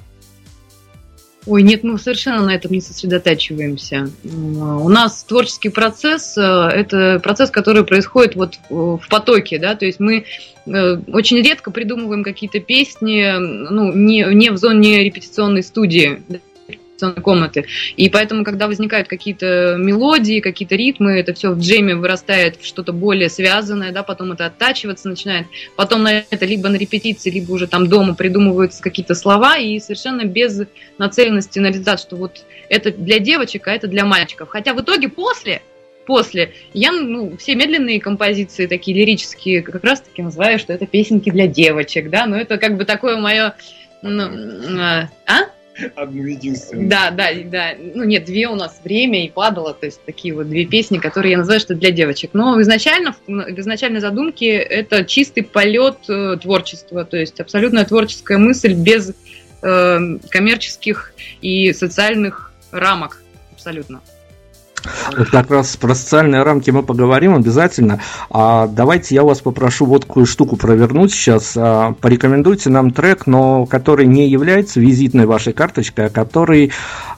Ой, 1.44 1.62
нет, 1.62 1.82
мы 1.82 1.98
совершенно 1.98 2.44
на 2.44 2.54
этом 2.54 2.70
не 2.70 2.80
сосредотачиваемся. 2.80 4.08
У 4.24 4.88
нас 4.88 5.24
творческий 5.24 5.70
процесс 5.70 6.38
э,– 6.38 6.40
это 6.40 7.18
процесс, 7.20 7.50
который 7.50 7.84
происходит 7.84 8.36
вот 8.36 8.58
в 8.68 9.02
потоке, 9.10 9.58
да, 9.58 9.74
то 9.74 9.84
есть 9.84 9.98
мы 9.98 10.24
э, 10.66 10.96
очень 11.12 11.38
редко 11.38 11.72
придумываем 11.72 12.22
какие-то 12.22 12.60
песни, 12.60 13.32
ну, 13.38 13.92
не, 13.92 14.24
не 14.34 14.50
в 14.50 14.56
зоне 14.56 15.02
репетиционной 15.02 15.64
студии, 15.64 16.22
репетиционной 17.02 17.22
комнаты. 17.22 17.66
И 17.96 18.08
поэтому, 18.08 18.44
когда 18.44 18.66
возникают 18.66 19.08
какие-то 19.08 19.76
мелодии, 19.78 20.40
какие-то 20.40 20.76
ритмы, 20.76 21.18
это 21.18 21.34
все 21.34 21.50
в 21.50 21.58
джеме 21.58 21.94
вырастает 21.94 22.56
в 22.56 22.66
что-то 22.66 22.92
более 22.92 23.28
связанное, 23.28 23.92
да, 23.92 24.02
потом 24.02 24.32
это 24.32 24.46
оттачиваться 24.46 25.08
начинает. 25.08 25.46
Потом 25.76 26.02
на 26.02 26.24
это 26.30 26.46
либо 26.46 26.68
на 26.68 26.76
репетиции, 26.76 27.30
либо 27.30 27.52
уже 27.52 27.66
там 27.66 27.88
дома 27.88 28.14
придумываются 28.14 28.82
какие-то 28.82 29.14
слова, 29.14 29.56
и 29.56 29.78
совершенно 29.80 30.24
без 30.24 30.62
нацеленности 30.98 31.58
на 31.58 31.68
результат, 31.68 32.00
что 32.00 32.16
вот 32.16 32.44
это 32.68 32.92
для 32.92 33.18
девочек, 33.18 33.68
а 33.68 33.72
это 33.72 33.88
для 33.88 34.04
мальчиков. 34.04 34.48
Хотя 34.48 34.74
в 34.74 34.80
итоге 34.80 35.08
после 35.08 35.62
после. 36.04 36.52
Я 36.74 36.90
ну, 36.90 37.36
все 37.36 37.54
медленные 37.54 38.00
композиции, 38.00 38.66
такие 38.66 38.96
лирические, 38.96 39.62
как 39.62 39.84
раз 39.84 40.00
таки 40.00 40.20
называю, 40.20 40.58
что 40.58 40.72
это 40.72 40.84
песенки 40.84 41.30
для 41.30 41.46
девочек, 41.46 42.10
да, 42.10 42.26
но 42.26 42.36
это 42.36 42.58
как 42.58 42.76
бы 42.76 42.84
такое 42.84 43.18
мое... 43.18 43.54
Ну, 44.02 44.20
а? 45.28 45.46
Одну 45.96 46.24
единственную. 46.24 46.88
Да, 46.88 47.10
да, 47.10 47.30
да. 47.44 47.74
Ну 47.78 48.04
нет, 48.04 48.24
две 48.24 48.48
у 48.48 48.54
нас 48.54 48.80
время 48.84 49.24
и 49.24 49.30
падало, 49.30 49.74
то 49.74 49.86
есть 49.86 50.04
такие 50.04 50.34
вот 50.34 50.48
две 50.48 50.64
песни, 50.66 50.98
которые 50.98 51.32
я 51.32 51.38
называю, 51.38 51.60
что 51.60 51.74
для 51.74 51.90
девочек. 51.90 52.30
Но 52.32 52.60
изначально, 52.60 53.14
в 53.26 53.30
изначальной 53.30 54.00
задумке 54.00 54.56
это 54.56 55.04
чистый 55.04 55.42
полет 55.42 55.98
э, 56.08 56.36
творчества, 56.40 57.04
то 57.04 57.16
есть 57.16 57.40
абсолютная 57.40 57.84
творческая 57.84 58.38
мысль 58.38 58.74
без 58.74 59.12
э, 59.62 60.18
коммерческих 60.28 61.14
и 61.40 61.72
социальных 61.72 62.52
рамок 62.70 63.22
абсолютно. 63.52 64.02
Вот 65.16 65.30
как 65.30 65.50
раз 65.50 65.76
про 65.76 65.94
социальные 65.94 66.42
рамки 66.42 66.70
мы 66.70 66.82
поговорим 66.82 67.34
обязательно. 67.34 68.00
А 68.30 68.66
давайте 68.66 69.14
я 69.14 69.22
вас 69.22 69.40
попрошу 69.40 69.86
вот 69.86 70.04
какую 70.04 70.26
штуку 70.26 70.56
провернуть 70.56 71.12
сейчас. 71.12 71.54
А, 71.56 71.94
порекомендуйте 72.00 72.70
нам 72.70 72.90
трек, 72.90 73.26
но 73.26 73.66
который 73.66 74.06
не 74.06 74.28
является 74.28 74.80
визитной 74.80 75.26
вашей 75.26 75.52
карточкой, 75.52 76.06
а 76.06 76.10
который, 76.10 76.72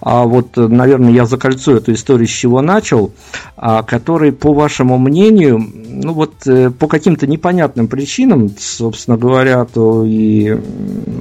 а, 0.04 0.24
вот, 0.24 0.56
наверное, 0.56 1.12
я 1.12 1.24
закольцую 1.24 1.78
эту 1.78 1.94
историю, 1.94 2.28
с 2.28 2.30
чего 2.30 2.60
начал, 2.60 3.12
а, 3.56 3.82
который, 3.82 4.32
по 4.32 4.52
вашему 4.52 4.98
мнению, 4.98 5.66
ну 5.86 6.12
вот 6.12 6.46
э, 6.46 6.70
по 6.70 6.88
каким-то 6.88 7.26
непонятным 7.26 7.88
причинам, 7.88 8.50
собственно 8.58 9.16
говоря, 9.16 9.64
то 9.64 10.04
и 10.04 10.60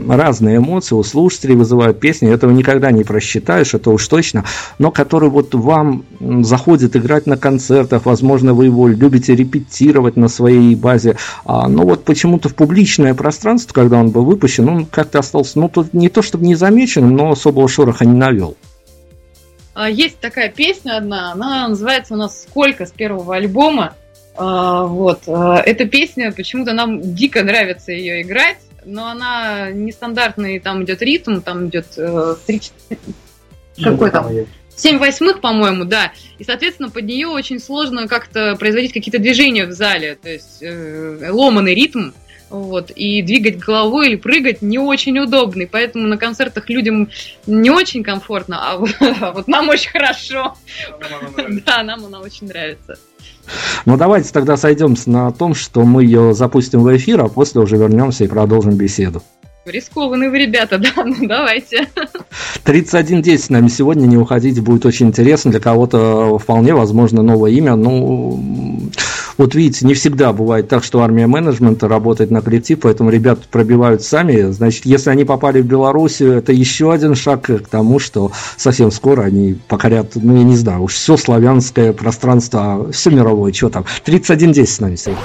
разные 0.10 0.58
эмоции 0.58 0.96
у 0.96 1.04
слушателей 1.04 1.56
вызывают 1.56 2.02
песни, 2.02 2.30
этого 2.30 2.52
никогда 2.52 2.92
не 2.92 3.06
просчитаешь, 3.06 3.74
это 3.74 3.90
уж 3.90 4.06
точно, 4.06 4.44
но 4.80 4.92
который 4.92 5.30
вот 5.30 5.56
вам 5.56 6.04
заходит 6.42 6.98
играть 6.98 7.26
на 7.26 7.38
концертах, 7.38 8.06
возможно, 8.06 8.54
вы 8.54 8.66
его 8.66 8.90
любите 8.90 9.34
репетировать 9.34 10.18
на 10.18 10.28
своей 10.28 10.76
базе, 10.76 11.16
а, 11.46 11.70
но 11.70 11.84
вот 11.84 12.04
почему-то 12.04 12.50
в 12.50 12.56
публичное 12.56 13.14
пространство, 13.14 13.74
когда 13.74 13.98
он 13.98 14.10
был 14.10 14.26
выпущен, 14.26 14.68
он 14.68 14.86
как-то 14.86 15.20
остался, 15.20 15.58
ну, 15.58 15.70
тут 15.70 15.94
не 15.94 16.10
то 16.10 16.22
чтобы 16.22 16.46
не 16.46 16.56
замеченным, 16.56 17.16
но 17.16 17.32
особого 17.32 17.70
шороха 17.70 18.04
не 18.04 18.18
навел. 18.18 18.58
А, 19.74 19.90
есть 19.90 20.20
такая 20.20 20.50
песня 20.50 20.98
одна, 20.98 21.32
она 21.32 21.68
называется 21.68 22.14
у 22.14 22.18
нас 22.18 22.44
«Сколько» 22.44 22.86
с 22.86 22.92
первого 22.92 23.36
альбома. 23.36 23.96
А, 24.36 24.86
вот. 24.86 25.24
А, 25.28 25.58
эта 25.58 25.86
песня, 25.86 26.32
почему-то 26.32 26.74
нам 26.74 27.14
дико 27.14 27.44
нравится 27.44 27.92
ее 27.92 28.22
играть, 28.22 28.60
но 28.86 29.08
она 29.08 29.72
нестандартный, 29.72 30.60
там 30.60 30.84
идет 30.84 31.02
ритм, 31.02 31.42
там 31.42 31.68
идет 31.68 31.88
э, 31.98 32.36
3 32.46 32.62
какой 33.82 34.12
там? 34.12 34.30
7 34.76 34.98
восьмых, 34.98 35.40
по-моему, 35.40 35.86
да. 35.86 36.12
И, 36.40 36.44
соответственно, 36.44 36.90
под 36.90 37.06
нее 37.06 37.28
очень 37.28 37.60
сложно 37.60 38.08
как-то 38.08 38.56
производить 38.56 38.94
какие-то 38.94 39.20
движения 39.20 39.66
в 39.66 39.72
зале. 39.72 40.18
То 40.22 40.30
есть 40.30 40.62
э, 40.62 41.30
ломанный 41.32 41.76
ритм. 41.76 42.12
Вот, 42.54 42.92
и 42.92 43.24
двигать 43.24 43.58
головой 43.58 44.10
или 44.10 44.16
прыгать 44.16 44.62
не 44.62 44.78
очень 44.78 45.18
удобный, 45.18 45.66
поэтому 45.66 46.08
на 46.08 46.18
концертах 46.18 46.70
людям 46.70 47.10
не 47.48 47.72
очень 47.72 48.04
комфортно, 48.04 48.60
а 48.62 48.78
вот, 48.78 48.92
а 49.22 49.32
вот 49.32 49.48
нам 49.48 49.70
очень 49.70 49.90
хорошо. 49.90 50.54
Да, 51.66 51.82
нам 51.82 52.06
она 52.06 52.20
очень 52.20 52.46
нравится. 52.46 53.00
Ну 53.86 53.98
давайте 53.98 54.32
тогда 54.32 54.56
сойдемся 54.56 55.10
на 55.10 55.32
том, 55.32 55.56
что 55.56 55.82
мы 55.82 56.04
ее 56.04 56.36
запустим 56.36 56.84
в 56.84 56.96
эфир, 56.96 57.22
а 57.22 57.28
после 57.28 57.60
уже 57.60 57.76
вернемся 57.76 58.24
и 58.24 58.28
продолжим 58.28 58.76
беседу. 58.76 59.24
Рискованные 59.66 60.30
вы 60.30 60.38
ребята, 60.38 60.78
да, 60.96 61.04
ну 61.04 61.16
давайте. 61.22 61.88
31.10 62.66 63.38
с 63.38 63.50
нами 63.50 63.68
сегодня, 63.68 64.06
не 64.06 64.18
уходите, 64.18 64.62
будет 64.62 64.86
очень 64.86 65.08
интересно. 65.08 65.50
Для 65.50 65.60
кого-то 65.60 66.38
вполне 66.38 66.76
возможно 66.76 67.24
новое 67.24 67.50
имя. 67.50 67.76
Ну, 67.76 68.92
вот 69.38 69.56
видите, 69.56 69.86
не 69.86 69.94
всегда 69.94 70.34
бывает 70.34 70.68
так, 70.68 70.84
что 70.84 71.02
армия 71.02 71.28
менеджмента 71.28 71.88
работает 71.88 72.32
на 72.32 72.42
коллектив, 72.42 72.80
поэтому 72.82 73.10
ребята 73.10 73.42
пробивают 73.50 74.04
сами. 74.04 74.52
Значит, 74.52 74.86
если 74.86 75.10
они 75.10 75.24
попали 75.24 75.62
в 75.62 75.66
Белоруссию, 75.66 76.34
это 76.34 76.52
еще 76.52 76.94
один 76.94 77.16
шаг 77.16 77.44
к 77.44 77.68
тому, 77.70 78.00
что 78.00 78.32
совсем 78.58 78.92
скоро 78.92 79.24
они 79.24 79.58
покорят, 79.68 80.12
ну, 80.16 80.38
я 80.38 80.44
не 80.44 80.56
знаю, 80.56 80.84
уж 80.84 80.94
все 80.94 81.18
славянское 81.18 81.94
пространство, 81.94 82.92
все 82.92 83.10
мировое, 83.10 83.52
что 83.54 83.70
там. 83.70 83.86
31.10 84.06 84.66
с 84.66 84.80
нами 84.80 84.96
сегодня. 84.96 85.24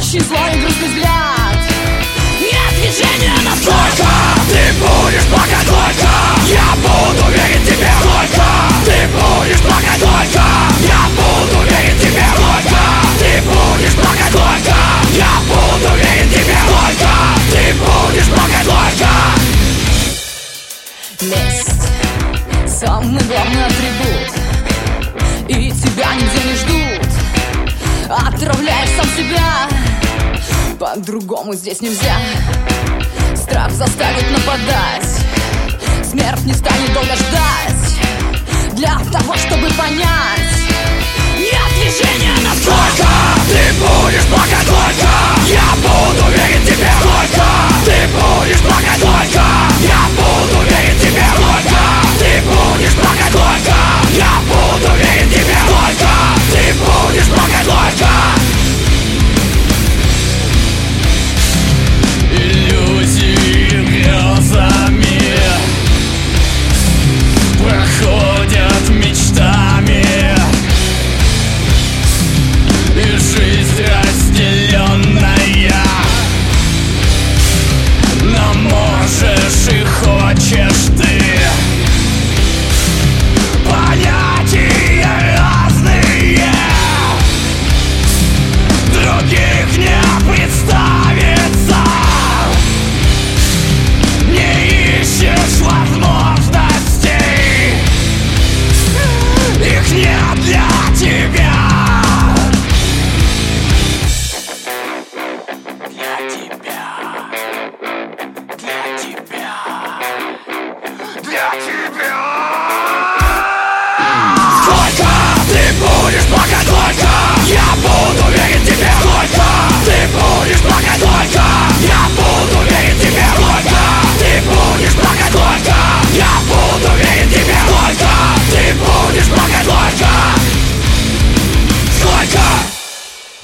Очень 0.00 0.20
злой 0.20 0.50
и 0.54 0.60
грустный 0.60 0.88
взгляд 0.88 1.58
Нет 2.40 2.72
движения 2.80 3.34
на 3.44 3.54
Сколько 3.54 4.08
ты 4.48 4.72
будешь 4.80 5.26
плакать? 5.26 5.66
Сколько 5.66 6.08
я 6.48 6.68
буду 6.76 7.30
верить 7.30 7.64
тебе? 7.68 7.92
Сколько 8.00 8.48
ты 8.86 8.96
будешь 9.12 9.60
плакать? 9.60 9.98
Сколько 9.98 10.44
я 10.88 11.02
буду 11.14 11.58
верить 11.68 12.00
тебе? 12.00 12.24
Сколько 12.32 12.80
ты 13.18 13.30
будешь 13.42 13.94
плакать? 13.94 14.32
Сколько 14.32 14.78
я 15.12 15.32
буду 15.46 15.90
верить 15.96 16.32
тебе? 16.32 16.58
Сколько 16.64 17.12
ты 17.52 17.62
будешь 17.74 18.28
плакать? 18.32 18.64
Сколько 18.64 19.12
Месть 21.36 21.84
Самый 22.80 23.22
главный 23.24 23.64
атрибут 23.66 24.32
И 25.46 25.70
тебя 25.72 26.14
нигде 26.14 26.40
не 26.48 26.54
ждут 26.56 26.89
Отравляешь 28.10 28.88
сам 28.96 29.06
себя. 29.16 29.68
По-другому 30.80 31.54
здесь 31.54 31.80
нельзя. 31.80 32.16
Страх 33.36 33.70
заставит 33.70 34.28
нападать. 34.32 35.06
Смерть 36.02 36.44
не 36.44 36.52
станет 36.52 36.92
долго 36.92 37.14
ждать. 37.14 38.74
Для 38.74 38.98
того, 39.12 39.36
чтобы 39.36 39.68
понять. 39.74 40.50
Нет 41.38 41.70
движения 41.76 42.34
на 42.42 42.52
Сколько 42.54 43.08
ты 43.48 43.72
будешь 43.78 44.26
плакать 44.26 44.66
Сколько 44.66 45.08
я 45.46 45.62
буду 45.76 46.30
верить 46.32 46.66
тебе 46.66 46.90
Сколько 47.00 47.46
ты 47.84 48.08
будешь 48.12 48.60
плакать 48.60 48.98
Сколько 48.98 49.44
я 49.80 50.02
буду 50.18 50.62
верить 50.68 51.00
тебе 51.00 51.24
Сколько 51.32 51.80
ты 52.18 52.42
будешь 52.42 52.94
плакать 52.94 53.32
Сколько 53.32 53.76
я 54.18 54.32
буду 54.50 54.96
верить 54.98 55.32
тебе 55.32 55.56
Сколько 55.64 56.19
ты 56.70 56.76
будешь 56.76 57.26
плакать 57.26 57.66
только 57.66 58.06
Иллюзии 62.32 63.82
греза. 63.88 64.89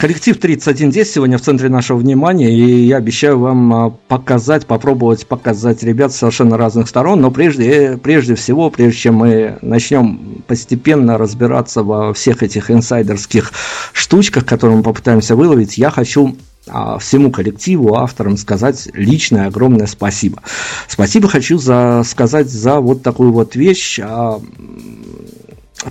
Коллектив 0.06 0.38
3110 0.38 1.14
сегодня 1.14 1.36
в 1.36 1.40
центре 1.40 1.68
нашего 1.68 1.98
внимания, 1.98 2.48
и 2.48 2.84
я 2.84 2.98
обещаю 2.98 3.40
вам 3.40 3.74
а, 3.74 3.90
показать, 3.90 4.64
попробовать 4.64 5.26
показать 5.26 5.82
ребят 5.82 6.12
с 6.12 6.18
совершенно 6.18 6.56
разных 6.56 6.86
сторон, 6.86 7.20
но 7.20 7.32
прежде, 7.32 7.98
прежде 8.00 8.36
всего, 8.36 8.70
прежде 8.70 8.96
чем 9.00 9.16
мы 9.16 9.58
начнем 9.62 10.44
постепенно 10.46 11.18
разбираться 11.18 11.82
во 11.82 12.14
всех 12.14 12.44
этих 12.44 12.70
инсайдерских 12.70 13.50
штучках, 13.92 14.46
которые 14.46 14.76
мы 14.76 14.84
попытаемся 14.84 15.34
выловить, 15.34 15.76
я 15.76 15.90
хочу 15.90 16.36
а, 16.68 16.98
всему 16.98 17.32
коллективу, 17.32 17.96
авторам 17.96 18.36
сказать 18.36 18.88
личное 18.92 19.48
огромное 19.48 19.88
спасибо. 19.88 20.40
Спасибо 20.86 21.26
хочу 21.26 21.58
за, 21.58 22.04
сказать 22.06 22.48
за 22.48 22.78
вот 22.78 23.02
такую 23.02 23.32
вот 23.32 23.56
вещь. 23.56 23.98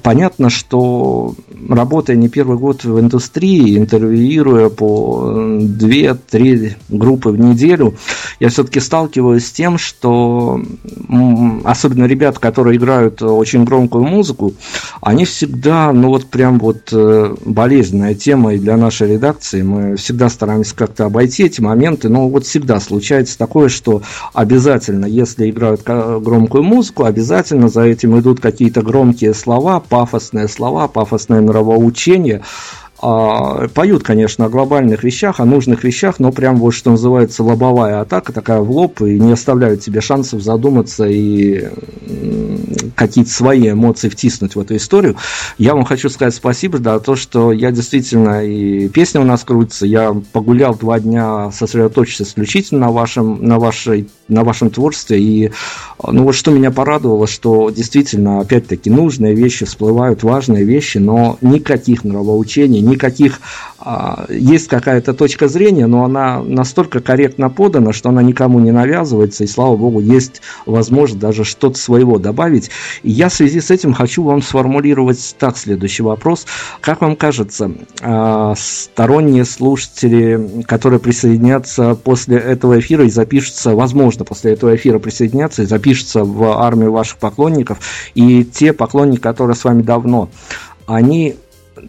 Понятно, 0.02 0.50
что 0.50 1.36
работая 1.70 2.16
не 2.16 2.28
первый 2.28 2.58
год 2.58 2.84
в 2.84 3.00
индустрии, 3.00 3.78
интервьюируя 3.78 4.70
по 4.70 5.32
2-3 5.32 6.74
группы 6.90 7.30
в 7.30 7.40
неделю, 7.40 7.96
я 8.40 8.50
все-таки 8.50 8.80
сталкиваюсь 8.80 9.46
с 9.46 9.52
тем, 9.52 9.78
что 9.78 10.60
особенно 11.64 12.06
ребят, 12.06 12.40
которые 12.40 12.78
играют 12.78 13.22
очень 13.22 13.64
громкую 13.64 14.06
музыку, 14.06 14.54
они 15.02 15.24
всегда, 15.26 15.92
ну 15.94 16.10
вот 16.10 16.26
прям 16.26 16.58
вот 16.58 16.90
э, 16.92 17.36
болезненная 17.46 18.16
тема 18.16 18.56
и 18.56 18.60
для 18.60 18.78
нашей 18.78 19.14
редакции. 19.14 19.62
Мы 19.62 19.98
всегда 19.98 20.30
стараемся 20.30 20.76
как-то 20.76 21.06
обойти 21.06 21.44
эти 21.44 21.62
моменты, 21.62 22.10
но 22.10 22.28
вот 22.28 22.46
всегда 22.46 22.80
случается 22.80 23.38
такое, 23.38 23.70
что 23.70 24.02
обязательно, 24.34 25.06
если 25.06 25.50
играют 25.50 25.84
громкую 25.84 26.64
музыку, 26.64 27.06
обязательно 27.06 27.70
за 27.70 27.84
этим 27.84 28.20
идут 28.20 28.40
какие-то 28.40 28.82
громкие 28.82 29.36
слова, 29.36 29.75
пафосные 29.80 30.48
слова, 30.48 30.88
пафосное 30.88 31.42
нравоучение. 31.42 32.42
А, 33.02 33.68
поют, 33.68 34.04
конечно, 34.04 34.46
о 34.46 34.50
глобальных 34.50 35.04
вещах, 35.04 35.40
о 35.40 35.46
нужных 35.46 35.84
вещах, 35.84 36.20
но 36.20 36.32
прям 36.32 36.56
вот 36.58 36.72
что 36.72 36.92
называется 36.92 37.44
лобовая 37.44 38.02
атака, 38.02 38.32
такая 38.32 38.62
в 38.62 38.72
лоб, 38.72 39.02
и 39.02 39.20
не 39.20 39.34
оставляют 39.34 39.82
тебе 39.82 40.02
шансов 40.02 40.42
задуматься 40.42 41.06
и 41.06 41.70
какие-то 42.96 43.32
свои 43.32 43.70
эмоции 43.70 44.10
втиснуть 44.10 44.56
в 44.56 44.60
эту 44.60 44.76
историю. 44.78 45.18
Я 45.58 45.76
вам 45.76 45.86
хочу 45.86 46.10
сказать 46.10 46.34
спасибо 46.34 46.78
за 46.78 47.00
то, 47.00 47.16
что 47.16 47.52
я 47.52 47.72
действительно, 47.72 48.46
и 48.46 48.88
песня 48.90 49.22
у 49.22 49.26
нас 49.26 49.44
крутится, 49.44 49.86
я 49.86 50.16
погулял 50.32 50.76
два 50.76 51.00
дня, 51.00 51.52
сосредоточился 51.52 52.24
исключительно 52.24 52.88
на 52.88 52.92
вашем, 52.92 53.46
на 53.46 53.60
вашей 53.60 54.08
на 54.28 54.44
вашем 54.44 54.70
творчестве. 54.70 55.22
И 55.22 55.52
ну 56.04 56.24
вот 56.24 56.36
что 56.36 56.52
меня 56.52 56.72
порадовало, 56.72 57.28
что 57.28 57.70
действительно, 57.70 58.40
опять-таки, 58.40 58.90
нужные 58.90 59.36
вещи 59.36 59.66
всплывают, 59.66 60.24
важные 60.24 60.64
вещи, 60.64 60.98
но 60.98 61.38
никаких 61.42 62.04
нравоучений, 62.04 62.82
никаких 62.82 63.40
есть 64.30 64.68
какая-то 64.68 65.14
точка 65.14 65.48
зрения, 65.48 65.86
но 65.86 66.04
она 66.04 66.42
настолько 66.42 67.02
корректно 67.02 67.50
подана, 67.50 67.94
что 67.94 68.10
она 68.10 68.24
никому 68.24 68.60
не 68.60 68.72
навязывается, 68.72 69.44
и 69.44 69.48
слава 69.48 69.78
богу, 69.78 70.00
есть 70.00 70.42
возможность 70.66 71.20
даже 71.20 71.44
что-то 71.44 71.78
своего 71.78 72.18
добавить. 72.18 72.72
И 73.04 73.12
я 73.12 73.30
в 73.30 73.34
связи 73.34 73.62
с 73.62 73.70
этим 73.70 73.94
хочу 73.94 74.24
вам 74.24 74.42
сформулировать 74.42 75.36
так 75.38 75.58
следующий 75.58 76.04
вопрос. 76.04 76.46
Как 76.82 77.02
вам 77.02 77.16
кажется, 77.16 77.72
а, 78.02 78.56
сторонние 78.58 79.46
слушатели, 79.46 80.64
которые 80.68 81.00
присоединятся 81.00 81.96
после 81.96 82.38
этого 82.38 82.80
эфира 82.80 83.06
и 83.06 83.10
запишутся, 83.10 83.76
возможно, 83.76 84.26
после 84.26 84.54
этого 84.54 84.76
эфира 84.76 84.98
присоединятся 84.98 85.62
и 85.62 85.66
запишутся 85.68 86.24
в 86.24 86.44
армию 86.60 86.92
ваших 86.92 87.18
поклонников, 87.18 87.80
и 88.16 88.44
те 88.44 88.74
поклонники, 88.74 89.22
которые 89.22 89.56
с 89.56 89.64
вами 89.64 89.84
давно, 89.84 90.30
они 90.88 91.36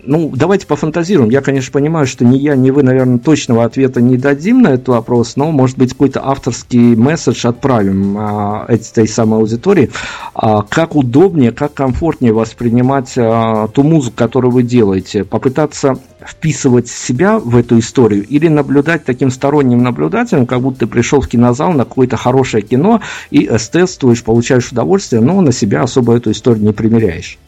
ну, 0.03 0.33
давайте 0.35 0.67
пофантазируем. 0.67 1.31
Я, 1.31 1.41
конечно, 1.41 1.73
понимаю, 1.73 2.07
что 2.07 2.25
ни 2.25 2.37
я, 2.37 2.57
ни 2.57 2.71
вы, 2.71 2.83
наверное, 2.83 3.19
точного 3.19 3.65
ответа 3.65 4.01
не 4.01 4.17
дадим 4.17 4.63
на 4.63 4.69
этот 4.69 4.89
вопрос, 4.89 5.37
но, 5.37 5.51
может 5.51 5.79
быть, 5.79 5.93
какой-то 5.93 6.27
авторский 6.27 6.97
месседж 6.97 7.47
отправим 7.47 8.17
а, 8.19 8.65
этой 8.69 9.07
самой 9.07 9.41
аудитории. 9.41 9.91
А, 10.35 10.63
как 10.63 10.97
удобнее, 10.97 11.53
как 11.53 11.75
комфортнее 11.75 12.33
воспринимать 12.33 13.15
а, 13.17 13.69
ту 13.69 13.83
музыку, 13.83 14.17
которую 14.17 14.51
вы 14.51 14.63
делаете? 14.63 15.25
Попытаться 15.25 15.99
вписывать 16.27 16.89
себя 16.89 17.39
в 17.39 17.57
эту 17.57 17.79
историю 17.79 18.27
или 18.27 18.49
наблюдать 18.49 19.05
таким 19.05 19.31
сторонним 19.31 19.83
наблюдателем, 19.83 20.47
как 20.47 20.61
будто 20.61 20.81
ты 20.81 20.87
пришел 20.89 21.21
в 21.21 21.29
кинозал 21.29 21.73
на 21.73 21.85
какое-то 21.85 22.17
хорошее 22.17 22.65
кино 22.65 23.01
и 23.31 23.47
эстетствуешь, 23.47 24.25
получаешь 24.25 24.73
удовольствие, 24.73 25.23
но 25.23 25.41
на 25.41 25.53
себя 25.53 25.83
особо 25.83 26.17
эту 26.17 26.33
историю 26.33 26.65
не 26.65 26.73
примеряешь? 26.73 27.39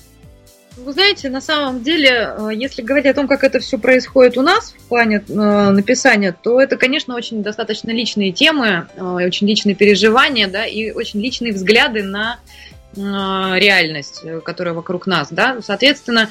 Вы 0.89 0.95
знаете, 0.95 1.29
на 1.29 1.43
самом 1.43 1.83
деле, 1.83 2.09
э, 2.09 2.49
если 2.55 2.81
говорить 2.81 3.05
о 3.05 3.13
том, 3.13 3.29
как 3.29 3.45
это 3.45 3.59
все 3.59 3.77
происходит 3.77 4.39
у 4.39 4.41
нас 4.41 4.73
в 4.73 4.89
плане 4.89 5.23
э, 5.29 5.33
написания, 5.35 6.35
то 6.43 6.59
это, 6.59 6.79
конечно, 6.79 7.15
очень 7.15 7.43
достаточно 7.43 7.91
личные 7.91 8.33
темы, 8.33 8.87
э, 8.97 9.03
очень 9.03 9.47
личные 9.47 9.75
переживания, 9.75 10.49
да, 10.49 10.65
и 10.65 10.91
очень 10.91 11.21
личные 11.21 11.53
взгляды 11.53 12.03
на 12.05 12.39
реальность, 12.97 14.25
которая 14.45 14.75
вокруг 14.75 15.07
нас, 15.07 15.29
да. 15.31 15.59
Соответственно, 15.63 16.31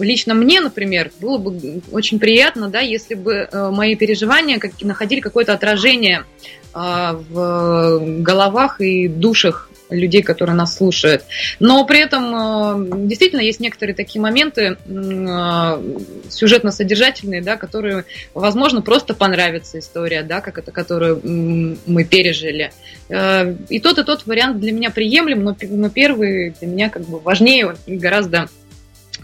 лично 0.00 0.32
мне, 0.34 0.60
например, 0.60 1.12
было 1.20 1.36
бы 1.36 1.82
очень 1.92 2.18
приятно, 2.18 2.70
да, 2.70 2.80
если 2.80 3.14
бы 3.14 3.48
мои 3.52 3.94
переживания 3.94 4.58
находили 4.80 5.20
какое-то 5.20 5.52
отражение 5.52 6.24
в 6.72 8.00
головах 8.20 8.80
и 8.80 9.06
душах 9.06 9.65
людей, 9.90 10.22
которые 10.22 10.56
нас 10.56 10.76
слушают. 10.76 11.24
Но 11.60 11.84
при 11.84 12.00
этом 12.00 12.34
э, 12.34 13.06
действительно 13.06 13.40
есть 13.40 13.60
некоторые 13.60 13.94
такие 13.94 14.20
моменты 14.20 14.76
э, 14.86 15.82
сюжетно-содержательные, 16.28 17.42
да, 17.42 17.56
которые, 17.56 18.04
возможно, 18.34 18.82
просто 18.82 19.14
понравится 19.14 19.78
история, 19.78 20.22
да, 20.22 20.40
как 20.40 20.58
это, 20.58 20.72
которую 20.72 21.20
мы 21.24 22.04
пережили. 22.04 22.72
Э, 23.08 23.54
и 23.68 23.80
тот, 23.80 23.98
и 23.98 24.04
тот 24.04 24.26
вариант 24.26 24.60
для 24.60 24.72
меня 24.72 24.90
приемлем, 24.90 25.44
но, 25.44 25.56
но 25.68 25.88
первый 25.88 26.54
для 26.58 26.68
меня 26.68 26.90
как 26.90 27.02
бы 27.02 27.18
важнее 27.18 27.76
и 27.86 27.96
гораздо 27.96 28.48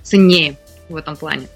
ценнее 0.03 0.57
в 0.89 0.97
этом 0.97 1.17
плане. 1.17 1.49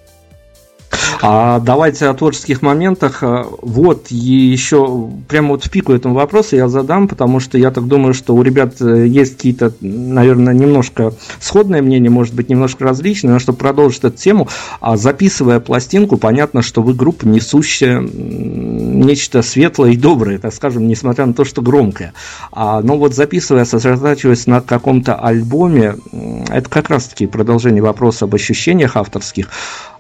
А 1.23 1.61
давайте 1.61 2.07
о 2.07 2.15
творческих 2.15 2.63
моментах. 2.63 3.23
Вот 3.63 4.07
и 4.11 4.17
еще 4.17 5.09
прямо 5.29 5.51
вот 5.51 5.65
в 5.65 5.71
пику 5.71 5.93
этому 5.93 6.15
вопросу 6.15 6.57
я 6.57 6.69
задам, 6.69 7.09
потому 7.09 7.41
что 7.41 7.59
я 7.59 7.71
так 7.71 7.87
думаю, 7.87 8.15
что 8.15 8.35
у 8.35 8.43
ребят 8.43 8.81
э, 8.81 9.07
есть 9.07 9.37
какие-то, 9.37 9.73
наверное, 9.81 10.55
немножко 10.55 11.15
сходные 11.41 11.83
мнения, 11.83 12.11
может 12.11 12.35
быть, 12.35 12.49
немножко 12.49 12.85
различные, 12.85 13.33
но 13.33 13.39
чтобы 13.39 13.59
продолжить 13.59 14.05
эту 14.05 14.17
тему, 14.17 14.49
а 14.81 14.97
записывая 14.97 15.61
пластинку, 15.61 16.17
понятно, 16.17 16.63
что 16.63 16.83
вы 16.83 16.95
группа, 16.95 17.27
несущая 17.27 18.01
нечто 18.01 19.43
светлое 19.43 19.93
и 19.93 19.97
доброе, 19.97 20.39
так 20.39 20.55
скажем, 20.55 20.89
несмотря 20.89 21.27
на 21.27 21.35
то, 21.35 21.45
что 21.45 21.63
громкое. 21.63 22.13
А, 22.53 22.81
но 22.83 22.97
вот 22.97 23.15
записывая, 23.15 23.65
сосредотачиваясь 23.65 24.47
на 24.47 24.61
каком-то 24.61 25.15
альбоме, 25.15 25.97
это 26.49 26.69
как 26.69 26.91
раз-таки 26.91 27.27
продолжение 27.27 27.83
вопроса 27.83 28.25
об 28.25 28.35
ощущениях 28.35 28.97
авторских, 28.97 29.49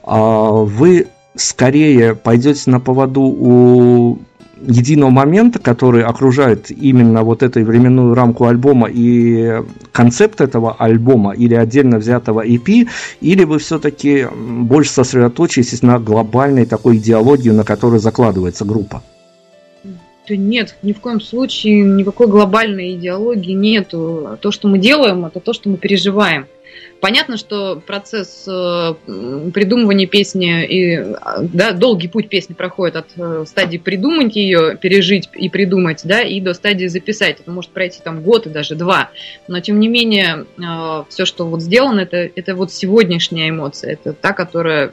вы 0.06 1.08
скорее 1.34 2.14
пойдете 2.14 2.70
на 2.70 2.80
поводу 2.80 3.22
у 3.22 4.18
единого 4.66 5.10
момента, 5.10 5.58
который 5.58 6.02
окружает 6.02 6.70
именно 6.70 7.22
вот 7.22 7.42
эту 7.42 7.60
временную 7.60 8.14
рамку 8.14 8.46
альбома 8.46 8.88
и 8.90 9.62
концепт 9.92 10.40
этого 10.40 10.76
альбома 10.78 11.34
или 11.34 11.54
отдельно 11.54 11.98
взятого 11.98 12.46
EP, 12.46 12.88
или 13.20 13.44
вы 13.44 13.58
все-таки 13.58 14.26
больше 14.34 14.92
сосредоточитесь 14.92 15.82
на 15.82 15.98
глобальной 15.98 16.66
такой 16.66 16.96
идеологии, 16.96 17.50
на 17.50 17.64
которой 17.64 18.00
закладывается 18.00 18.64
группа? 18.64 19.02
Да 20.28 20.34
нет, 20.34 20.76
ни 20.82 20.92
в 20.92 21.00
коем 21.00 21.20
случае 21.20 21.84
никакой 21.84 22.26
глобальной 22.26 22.94
идеологии 22.94 23.52
нету. 23.52 24.38
То, 24.40 24.50
что 24.50 24.66
мы 24.66 24.78
делаем, 24.78 25.24
это 25.24 25.38
то, 25.38 25.52
что 25.52 25.68
мы 25.68 25.76
переживаем. 25.76 26.46
Понятно, 27.00 27.36
что 27.36 27.82
процесс 27.86 28.44
э, 28.48 28.94
придумывания 29.52 30.06
песни 30.06 30.64
и 30.64 31.14
да, 31.42 31.72
долгий 31.72 32.08
путь 32.08 32.28
песни 32.28 32.54
проходит 32.54 32.96
от 32.96 33.06
э, 33.16 33.44
стадии 33.46 33.76
придумать 33.76 34.34
ее, 34.34 34.78
пережить 34.80 35.28
и 35.34 35.48
придумать, 35.48 36.00
да, 36.04 36.22
и 36.22 36.40
до 36.40 36.54
стадии 36.54 36.86
записать. 36.86 37.40
Это 37.40 37.50
может 37.50 37.70
пройти 37.70 38.00
там 38.02 38.22
год 38.22 38.46
и 38.46 38.50
даже 38.50 38.76
два. 38.76 39.10
Но 39.46 39.60
тем 39.60 39.78
не 39.78 39.88
менее, 39.88 40.46
э, 40.58 41.04
все, 41.08 41.26
что 41.26 41.46
вот 41.46 41.60
сделано, 41.60 42.00
это, 42.00 42.30
это 42.34 42.54
вот 42.54 42.72
сегодняшняя 42.72 43.50
эмоция. 43.50 43.92
Это 43.92 44.12
та, 44.12 44.32
которая 44.32 44.92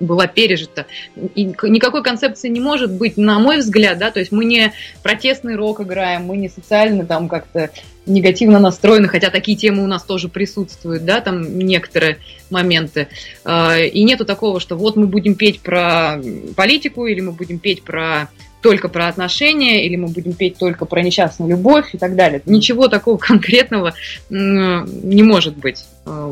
была 0.00 0.26
пережита. 0.26 0.86
И 1.16 1.44
никакой 1.44 2.02
концепции 2.02 2.48
не 2.48 2.60
может 2.60 2.92
быть, 2.92 3.16
на 3.16 3.38
мой 3.38 3.58
взгляд, 3.58 3.98
да, 3.98 4.10
то 4.10 4.20
есть 4.20 4.32
мы 4.32 4.44
не 4.44 4.72
протестный 5.02 5.56
рок 5.56 5.80
играем, 5.80 6.24
мы 6.24 6.36
не 6.36 6.48
социально 6.48 7.04
там 7.04 7.28
как-то 7.28 7.70
негативно 8.06 8.58
настроены, 8.58 9.08
хотя 9.08 9.30
такие 9.30 9.56
темы 9.56 9.82
у 9.82 9.86
нас 9.86 10.02
тоже 10.02 10.28
присутствуют, 10.28 11.04
да, 11.04 11.20
там 11.20 11.58
некоторые 11.58 12.18
моменты. 12.50 13.08
А, 13.44 13.78
и 13.78 14.02
нету 14.02 14.24
такого, 14.24 14.60
что 14.60 14.76
вот 14.76 14.96
мы 14.96 15.06
будем 15.06 15.34
петь 15.34 15.60
про 15.60 16.20
политику, 16.56 17.06
или 17.06 17.20
мы 17.20 17.32
будем 17.32 17.58
петь 17.58 17.82
про 17.82 18.28
только 18.60 18.88
про 18.88 19.08
отношения, 19.08 19.84
или 19.84 19.96
мы 19.96 20.08
будем 20.08 20.32
петь 20.32 20.56
только 20.56 20.86
про 20.86 21.02
несчастную 21.02 21.50
любовь 21.50 21.90
и 21.92 21.98
так 21.98 22.16
далее. 22.16 22.40
Ничего 22.46 22.88
такого 22.88 23.18
конкретного 23.18 23.94
не 24.30 25.22
может 25.22 25.56
быть. 25.56 25.84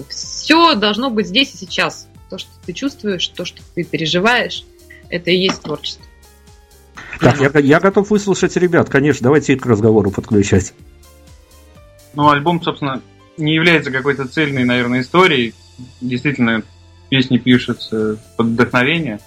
Все 0.09 0.75
должно 0.75 1.11
быть 1.11 1.27
здесь 1.27 1.53
и 1.55 1.59
сейчас 1.59 2.09
то, 2.33 2.38
что 2.38 2.51
ты 2.64 2.73
чувствуешь, 2.73 3.29
то, 3.29 3.45
что 3.45 3.61
ты 3.75 3.85
переживаешь, 3.85 4.64
Это 5.11 5.31
и 5.31 5.37
есть 5.37 5.61
творчество. 5.61 6.03
Так, 7.21 7.38
я, 7.38 7.61
я 7.61 7.79
готов 7.79 8.09
выслушать 8.09 8.57
ребят, 8.57 8.88
конечно, 8.88 9.25
давайте 9.25 9.53
их 9.53 9.61
к 9.61 9.66
разговору 9.66 10.11
подключать. 10.11 10.73
Ну, 12.14 12.31
альбом, 12.31 12.62
собственно, 12.62 13.03
не 13.37 13.55
является 13.55 13.90
какой-то 13.90 14.27
цельной, 14.27 14.64
наверное, 14.64 15.03
историей. 15.03 15.53
Действительно, 16.01 16.62
песни 17.11 17.37
пишутся 17.37 18.18
под 18.38 18.47
вдохновение. 18.47 19.21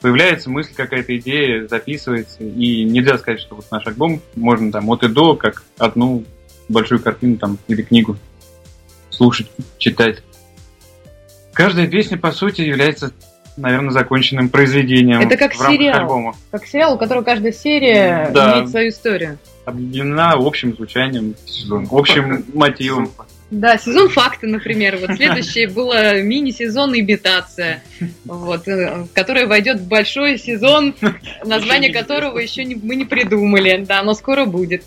Появляется 0.00 0.50
мысль, 0.50 0.74
какая-то 0.74 1.16
идея, 1.18 1.68
записывается. 1.68 2.42
И 2.42 2.82
нельзя 2.82 3.18
сказать, 3.18 3.38
что 3.38 3.54
вот 3.54 3.70
наш 3.70 3.86
альбом 3.86 4.20
можно 4.34 4.72
там 4.72 4.90
от 4.90 5.04
и 5.04 5.08
до, 5.08 5.36
как 5.36 5.62
одну 5.78 6.24
большую 6.68 7.00
картину 7.00 7.36
там 7.36 7.58
или 7.68 7.82
книгу 7.82 8.16
слушать, 9.10 9.48
читать. 9.78 10.24
Каждая 11.52 11.86
песня, 11.86 12.16
по 12.18 12.32
сути, 12.32 12.62
является, 12.62 13.12
наверное, 13.56 13.90
законченным 13.90 14.48
произведением 14.48 15.20
Это 15.20 15.36
как 15.36 15.54
в 15.54 15.60
рамках 15.60 15.76
сериал. 15.80 16.00
альбома. 16.00 16.36
Как 16.50 16.66
сериал, 16.66 16.94
у 16.94 16.98
которого 16.98 17.22
каждая 17.22 17.52
серия 17.52 18.30
Да. 18.32 18.54
имеет 18.54 18.70
свою 18.70 18.88
историю. 18.88 19.38
Объединена 19.64 20.32
общим 20.34 20.74
звучанием, 20.74 21.34
общим 21.90 22.44
мотивом. 22.54 23.10
Да, 23.50 23.76
сезон 23.76 24.08
факты, 24.08 24.46
например. 24.46 24.96
Вот 24.96 25.14
следующий 25.14 25.66
было 25.66 26.22
мини-сезон 26.22 26.98
имитация, 26.98 27.82
вот, 28.24 28.66
э, 28.66 29.04
которая 29.12 29.46
войдет 29.46 29.78
в 29.78 29.86
большой 29.86 30.38
сезон, 30.38 30.94
название 31.44 31.92
которого 31.92 32.38
еще 32.38 32.64
не, 32.64 32.76
мы 32.76 32.96
не 32.96 33.04
придумали. 33.04 33.84
Да, 33.86 34.02
но 34.04 34.14
скоро 34.14 34.46
будет. 34.46 34.84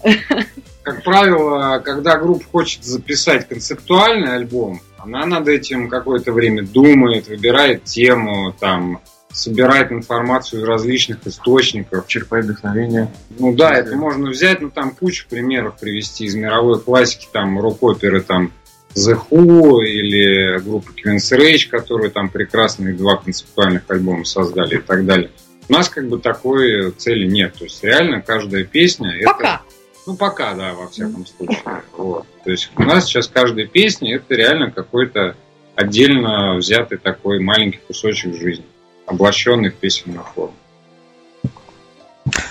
Как 0.81 1.03
правило, 1.03 1.77
когда 1.85 2.17
группа 2.17 2.43
хочет 2.51 2.83
записать 2.83 3.47
концептуальный 3.47 4.33
альбом, 4.35 4.81
она 5.05 5.25
над 5.25 5.47
этим 5.47 5.87
какое-то 5.87 6.31
время 6.31 6.63
думает, 6.63 7.27
выбирает 7.27 7.83
тему, 7.83 8.55
там, 8.59 9.01
собирает 9.31 9.91
информацию 9.91 10.61
из 10.61 10.65
различных 10.65 11.27
источников. 11.27 12.07
Черпает 12.07 12.45
вдохновение. 12.45 13.11
Ну 13.37 13.53
да, 13.55 13.73
это 13.75 13.95
можно 13.95 14.31
взять, 14.31 14.61
ну 14.61 14.71
там 14.71 14.91
кучу 14.91 15.27
примеров 15.29 15.79
привести 15.79 16.25
из 16.25 16.35
мировой 16.35 16.79
классики, 16.79 17.27
там 17.31 17.59
рок-оперы, 17.59 18.21
там 18.21 18.51
The 18.95 19.19
Who 19.29 19.83
или 19.83 20.57
группа 20.59 20.89
Queen's 20.91 21.31
Rage, 21.37 21.69
которые 21.69 22.09
там 22.09 22.29
прекрасные 22.29 22.95
два 22.95 23.17
концептуальных 23.17 23.83
альбома 23.89 24.25
создали 24.25 24.77
и 24.77 24.81
так 24.81 25.05
далее. 25.05 25.29
У 25.69 25.73
нас 25.73 25.89
как 25.89 26.07
бы 26.07 26.19
такой 26.19 26.91
цели 26.91 27.27
нет. 27.27 27.55
То 27.55 27.65
есть 27.65 27.83
реально 27.83 28.21
каждая 28.21 28.63
песня 28.63 29.15
это 29.17 29.31
Пока. 29.31 29.61
Ну, 30.05 30.15
пока, 30.15 30.53
да, 30.53 30.73
во 30.73 30.87
всяком 30.87 31.25
случае. 31.25 31.61
Вот. 31.97 32.25
То 32.43 32.51
есть 32.51 32.69
у 32.75 32.83
нас 32.83 33.05
сейчас 33.05 33.27
каждая 33.27 33.65
песня 33.65 34.15
это 34.15 34.35
реально 34.35 34.71
какой-то 34.71 35.35
отдельно 35.75 36.55
взятый 36.55 36.97
такой 36.97 37.39
маленький 37.39 37.79
кусочек 37.87 38.35
жизни, 38.35 38.65
облаченный 39.05 39.69
в 39.69 39.75
песенную 39.75 40.23
форму. 40.23 40.53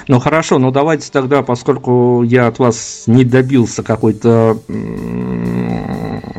Ну 0.07 0.21
хорошо, 0.21 0.59
ну 0.59 0.71
давайте 0.71 1.11
тогда, 1.11 1.43
поскольку 1.43 2.23
я 2.23 2.47
от 2.47 2.59
вас 2.59 3.05
не 3.07 3.25
добился 3.25 3.83
какой-то 3.83 4.59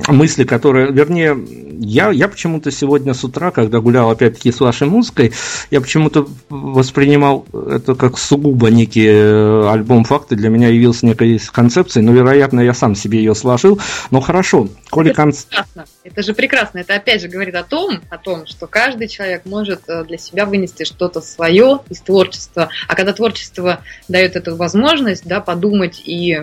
мысли, 0.07 0.43
которая, 0.43 0.91
вернее, 0.91 1.33
я, 1.79 2.11
я 2.11 2.27
почему-то 2.27 2.71
сегодня 2.71 3.13
с 3.13 3.23
утра, 3.23 3.51
когда 3.51 3.79
гулял 3.79 4.09
опять-таки 4.09 4.51
с 4.51 4.59
вашей 4.59 4.87
музыкой, 4.87 5.33
я 5.71 5.81
почему-то 5.81 6.27
воспринимал 6.49 7.45
это 7.53 7.95
как 7.95 8.17
сугубо 8.17 8.69
некий 8.69 9.07
э, 9.07 9.69
альбом 9.69 10.03
факты, 10.03 10.35
для 10.35 10.49
меня 10.49 10.67
явился 10.67 11.05
некой 11.05 11.39
концепцией, 11.51 12.03
но, 12.03 12.11
вероятно, 12.11 12.59
я 12.59 12.73
сам 12.73 12.95
себе 12.95 13.19
ее 13.19 13.35
сложил. 13.35 13.79
Но 14.11 14.21
хорошо, 14.21 14.67
коли 14.89 15.11
Это 15.11 15.21
конц... 15.21 15.43
прекрасно. 15.43 15.85
Это 16.03 16.21
же 16.21 16.33
прекрасно. 16.33 16.79
Это 16.79 16.95
опять 16.95 17.21
же 17.21 17.27
говорит 17.27 17.55
о 17.55 17.63
том, 17.63 17.99
о 18.09 18.17
том, 18.17 18.45
что 18.45 18.67
каждый 18.67 19.07
человек 19.07 19.43
может 19.45 19.81
э, 19.87 20.03
для 20.05 20.17
себя 20.17 20.45
вынести 20.45 20.83
что-то 20.83 21.21
свое 21.21 21.79
из 21.89 22.01
творчества. 22.01 22.69
А 22.87 22.95
когда 22.95 23.13
творчество 23.13 23.81
дает 24.07 24.35
эту 24.35 24.55
возможность, 24.55 25.25
да, 25.25 25.41
подумать 25.41 26.01
и 26.05 26.41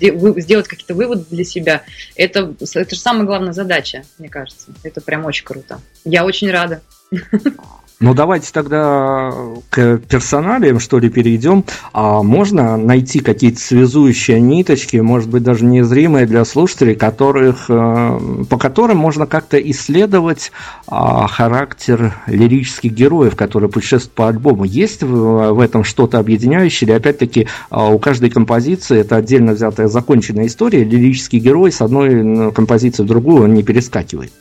сделать 0.00 0.68
какие-то 0.68 0.94
выводы 0.94 1.24
для 1.30 1.44
себя, 1.44 1.82
это, 2.14 2.54
это 2.60 2.94
же 2.94 3.00
самая 3.00 3.24
главная 3.24 3.52
задача, 3.52 4.04
мне 4.18 4.28
кажется. 4.28 4.45
Это 4.82 5.00
прям 5.00 5.24
очень 5.24 5.44
круто. 5.44 5.80
Я 6.04 6.24
очень 6.24 6.50
рада. 6.50 6.82
Ну, 7.98 8.12
давайте 8.12 8.52
тогда 8.52 9.32
к 9.70 9.98
персоналиям, 9.98 10.80
что 10.80 10.98
ли, 10.98 11.08
перейдем. 11.08 11.64
А 11.94 12.22
можно 12.22 12.76
найти 12.76 13.20
какие-то 13.20 13.58
связующие 13.58 14.38
ниточки, 14.38 14.98
может 14.98 15.30
быть, 15.30 15.42
даже 15.42 15.64
незримые 15.64 16.26
для 16.26 16.44
слушателей, 16.44 16.94
которых, 16.94 17.70
э, 17.70 18.20
по 18.50 18.58
которым 18.58 18.98
можно 18.98 19.26
как-то 19.26 19.56
исследовать 19.58 20.52
а, 20.86 21.26
характер 21.26 22.14
лирических 22.26 22.92
героев, 22.92 23.34
которые 23.34 23.70
путешествуют 23.70 24.12
по 24.12 24.28
альбому. 24.28 24.64
Есть 24.64 25.02
в, 25.02 25.58
этом 25.58 25.82
что-то 25.82 26.18
объединяющее? 26.18 26.86
Или, 26.88 26.96
опять-таки, 26.96 27.48
а, 27.70 27.88
у 27.88 27.98
каждой 27.98 28.28
композиции 28.28 28.98
это 28.98 29.16
отдельно 29.16 29.52
взятая 29.52 29.88
законченная 29.88 30.48
история, 30.48 30.84
лирический 30.84 31.38
герой 31.38 31.72
с 31.72 31.80
одной 31.80 32.52
композиции 32.52 33.04
в 33.04 33.06
другую 33.06 33.44
он 33.44 33.54
не 33.54 33.62
перескакивает? 33.62 34.32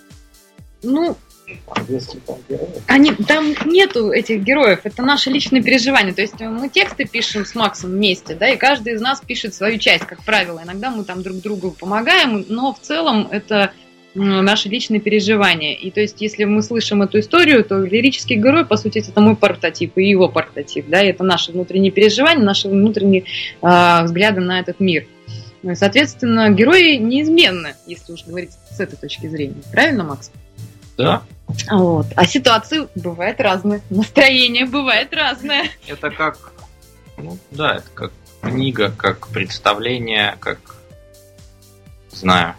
Ну, 0.84 1.15
Они, 2.88 3.12
там 3.12 3.53
нету 3.65 4.12
этих 4.12 4.41
героев, 4.41 4.81
это 4.84 5.03
наши 5.03 5.29
личные 5.29 5.62
переживания. 5.62 6.13
То 6.13 6.21
есть 6.21 6.39
мы 6.39 6.69
тексты 6.69 7.05
пишем 7.05 7.45
с 7.45 7.55
Максом 7.55 7.91
вместе, 7.91 8.36
да, 8.36 8.49
и 8.49 8.58
каждый 8.58 8.93
из 8.93 9.01
нас 9.01 9.21
пишет 9.21 9.53
свою 9.53 9.77
часть, 9.77 10.05
как 10.05 10.23
правило. 10.23 10.62
Иногда 10.63 10.89
мы 10.89 11.03
там 11.03 11.21
друг 11.21 11.38
другу 11.38 11.71
помогаем, 11.71 12.45
но 12.49 12.73
в 12.73 12.79
целом 12.79 13.27
это 13.31 13.71
наши 14.15 14.69
личные 14.69 15.01
переживания. 15.01 15.73
И 15.73 15.91
то 15.91 16.01
есть, 16.01 16.21
если 16.21 16.45
мы 16.45 16.63
слышим 16.63 17.01
эту 17.01 17.19
историю, 17.19 17.63
то 17.63 17.79
лирический 17.79 18.38
герой, 18.38 18.65
по 18.65 18.77
сути, 18.77 19.03
это 19.08 19.21
мой 19.21 19.36
прототип 19.36 19.97
и 19.97 20.08
его 20.08 20.29
прототип, 20.29 20.88
да, 20.88 21.03
и 21.03 21.10
это 21.10 21.23
наши 21.23 21.51
внутренние 21.51 21.91
переживания, 21.91 22.43
наши 22.43 22.69
внутренние 22.69 23.25
а, 23.62 24.03
взгляды 24.03 24.41
на 24.41 24.60
этот 24.60 24.79
мир. 24.79 25.05
Ну 25.63 25.75
соответственно, 25.75 26.49
герои 26.51 26.95
неизменны, 26.95 27.75
если 27.88 28.13
уж 28.13 28.23
говорить 28.23 28.51
с 28.69 28.79
этой 28.79 28.97
точки 28.97 29.27
зрения. 29.27 29.62
Правильно, 29.71 30.03
Макс? 30.03 30.31
Да. 30.97 31.23
Вот. 31.69 32.08
А 32.15 32.25
ситуации 32.25 32.88
бывают 32.95 33.39
разные. 33.39 33.81
Настроение 33.89 34.65
бывает 34.65 35.13
разное. 35.13 35.69
Это 35.88 36.10
как, 36.10 36.53
ну 37.17 37.38
да, 37.51 37.75
это 37.75 37.89
как 37.93 38.12
книга, 38.41 38.91
как 38.91 39.27
представление, 39.29 40.38
как 40.39 40.60
знаю. 42.12 42.55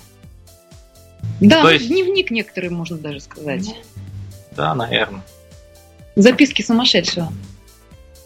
Да, 1.40 1.62
То 1.62 1.70
есть- 1.70 1.88
дневник 1.88 2.30
некоторые, 2.30 2.70
можно 2.70 2.96
даже 2.96 3.20
сказать. 3.20 3.74
Да, 4.52 4.74
наверное. 4.74 5.22
Записки 6.14 6.62
сумасшедшего. 6.62 7.32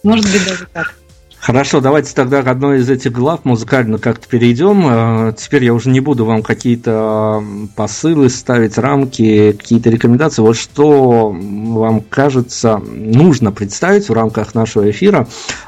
Может 0.03 0.31
быть, 0.31 0.47
даже 0.47 0.67
так. 0.67 1.00
Хорошо, 1.41 1.81
давайте 1.81 2.15
тогда 2.15 2.43
к 2.43 2.49
одной 2.49 2.81
из 2.81 2.91
этих 2.91 3.13
глав 3.13 3.47
музыкально 3.47 3.97
как-то 3.97 4.29
перейдем. 4.29 4.85
Э, 4.87 5.33
Теперь 5.35 5.65
я 5.65 5.73
уже 5.73 5.89
не 5.89 6.01
буду 6.01 6.27
вам 6.27 6.43
какие-то 6.43 7.43
посылы 7.77 8.29
ставить, 8.29 8.77
рамки, 8.77 9.53
какие-то 9.53 9.89
рекомендации. 9.89 10.43
Вот 10.43 10.59
что 10.59 11.35
вам 11.35 12.03
кажется 12.03 12.83
нужно 12.85 13.53
представить 13.53 14.11
в 14.11 14.13
рамках 14.13 14.55
нашего 14.55 14.91
эфира 14.91 15.27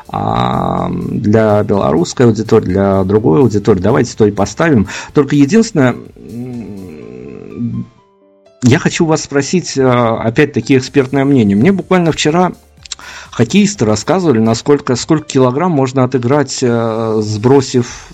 а, 0.08 0.90
для 0.90 1.62
белорусской 1.62 2.26
аудитории, 2.26 2.66
для 2.66 3.02
другой 3.04 3.40
аудитории. 3.40 3.80
Давайте 3.80 4.14
то 4.14 4.26
и 4.26 4.30
поставим. 4.30 4.88
Только 5.14 5.36
единственное, 5.36 5.96
я 8.62 8.78
хочу 8.78 9.06
вас 9.06 9.22
спросить, 9.22 9.78
э, 9.78 9.82
опять-таки, 9.88 10.76
экспертное 10.76 11.24
мнение. 11.24 11.56
Мне 11.56 11.72
буквально 11.72 12.12
вчера 12.12 12.52
хоккеисты 13.32 13.84
рассказывали, 13.84 14.38
насколько 14.38 14.94
сколько 14.94 15.26
килограмм 15.26 15.72
можно 15.72 16.04
отыграть, 16.04 16.58
э, 16.62 17.18
сбросив 17.20 18.12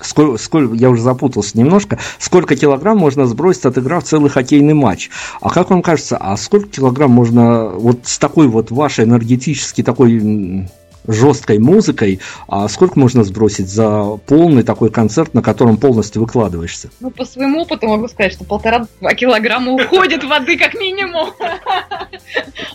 сколько, 0.00 0.42
сколько, 0.42 0.74
я 0.74 0.90
уже 0.90 1.00
запутался 1.00 1.56
немножко, 1.58 1.98
сколько 2.18 2.56
килограмм 2.56 2.98
можно 2.98 3.26
сбросить, 3.26 3.64
отыграв 3.64 4.04
целый 4.04 4.28
хоккейный 4.28 4.74
матч. 4.74 5.08
А 5.40 5.50
как 5.50 5.70
вам 5.70 5.82
кажется, 5.82 6.18
а 6.18 6.36
сколько 6.36 6.68
килограмм 6.68 7.10
можно 7.10 7.68
вот 7.68 8.00
с 8.04 8.18
такой 8.18 8.48
вот 8.48 8.70
вашей 8.70 9.04
энергетически 9.04 9.82
такой 9.82 10.68
жесткой 11.06 11.60
музыкой, 11.60 12.20
а 12.48 12.68
сколько 12.68 12.98
можно 12.98 13.22
сбросить 13.22 13.68
за 13.68 14.18
полный 14.26 14.64
такой 14.64 14.90
концерт, 14.90 15.34
на 15.34 15.42
котором 15.42 15.76
полностью 15.76 16.20
выкладываешься? 16.22 16.90
Ну, 17.00 17.10
по 17.10 17.24
своему 17.24 17.62
опыту 17.62 17.86
могу 17.86 18.08
сказать, 18.08 18.32
что 18.32 18.44
полтора-два 18.44 19.14
килограмма 19.14 19.72
уходит 19.72 20.24
воды 20.24 20.58
как 20.58 20.74
минимум. 20.74 21.30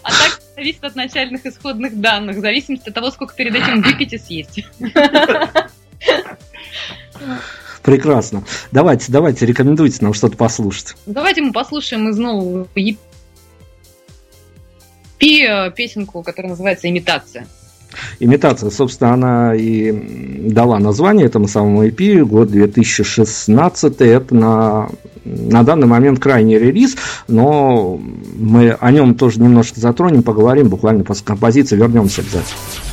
А 0.04 0.10
так 0.10 0.42
зависит 0.62 0.84
от 0.84 0.96
начальных 0.96 1.44
исходных 1.48 2.00
данных, 2.00 2.38
в 2.38 2.40
зависимости 2.40 2.90
от 2.90 2.94
того, 2.96 3.10
сколько 3.10 3.34
перед 3.34 3.56
этим 3.56 3.82
выпить 3.82 4.14
и 4.14 4.20
съесть. 4.20 4.64
Прекрасно. 7.82 8.44
Давайте, 8.72 9.12
давайте, 9.12 9.48
рекомендуйте 9.48 9.98
нам 10.02 10.14
что-то 10.14 10.38
послушать. 10.38 10.96
Давайте 11.08 11.42
мы 11.42 11.52
послушаем 11.52 12.10
из 12.10 12.18
нового 12.18 12.68
EP 12.76 12.98
песенку, 15.76 16.22
которая 16.22 16.52
называется 16.52 16.88
«Имитация». 16.90 17.48
Имитация, 18.20 18.70
собственно, 18.70 19.14
она 19.14 19.56
и 19.56 20.50
дала 20.50 20.80
название 20.80 21.26
этому 21.26 21.48
самому 21.48 21.86
EP, 21.86 22.24
год 22.24 22.50
2016, 22.50 24.02
это 24.02 24.36
на, 24.36 24.90
на 25.26 25.64
данный 25.64 25.88
момент 25.88 26.20
крайний 26.20 26.58
релиз, 26.58 26.96
но 27.28 28.00
мы 28.36 28.72
о 28.72 28.92
нем 28.92 29.16
тоже 29.16 29.42
немножко 29.42 29.80
затронем, 29.80 30.24
поговорим 30.24 30.70
буквально 30.70 31.04
после 31.04 31.26
композиции, 31.26 31.76
вернемся 31.76 32.22
обязательно. 32.22 32.91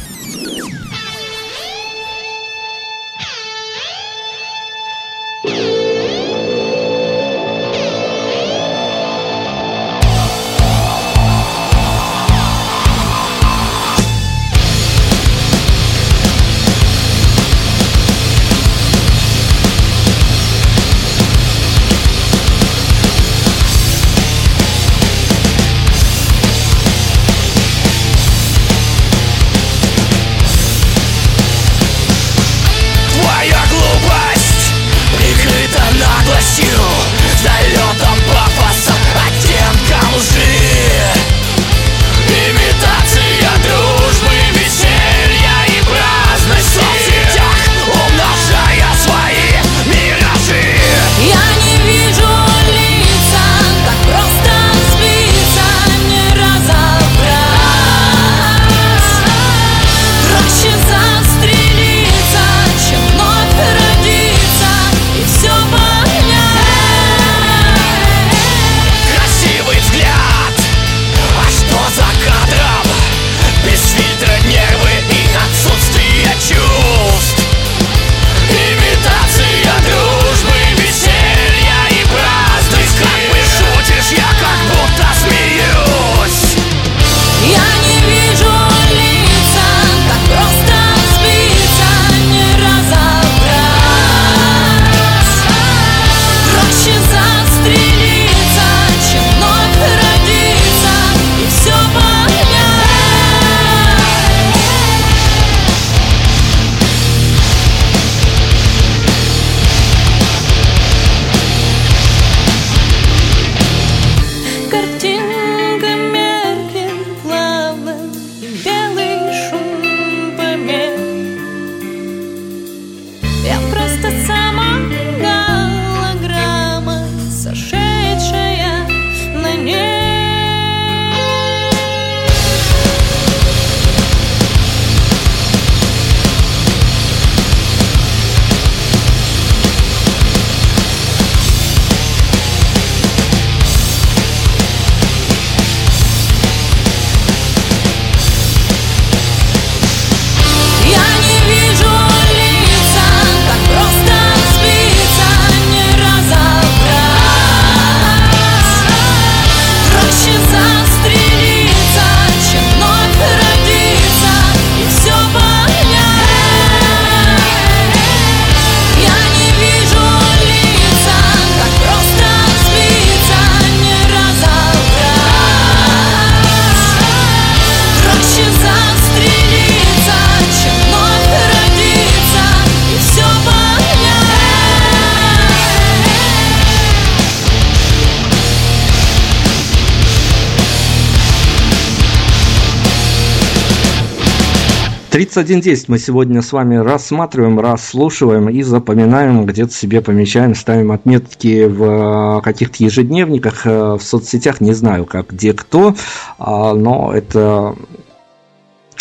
Десять 195.45 195.89
мы 195.89 195.99
сегодня 195.99 196.43
с 196.43 196.53
вами 196.53 196.77
рассматриваем, 196.77 197.61
расслушиваем 197.61 198.49
и 198.49 198.63
запоминаем, 198.63 199.47
где-то 199.47 199.73
себе 199.73 200.01
помечаем, 200.01 200.55
ставим 200.55 200.93
отметки 200.93 201.67
в 201.67 202.39
э, 202.39 202.43
каких-то 202.43 202.83
ежедневниках, 202.83 203.67
э, 203.67 203.95
в 203.95 204.01
соцсетях, 204.01 204.61
не 204.61 204.73
знаю, 204.73 205.07
как 205.07 205.31
где 205.31 205.53
кто, 205.53 205.95
а, 206.39 206.75
но 206.75 207.13
это 207.13 207.77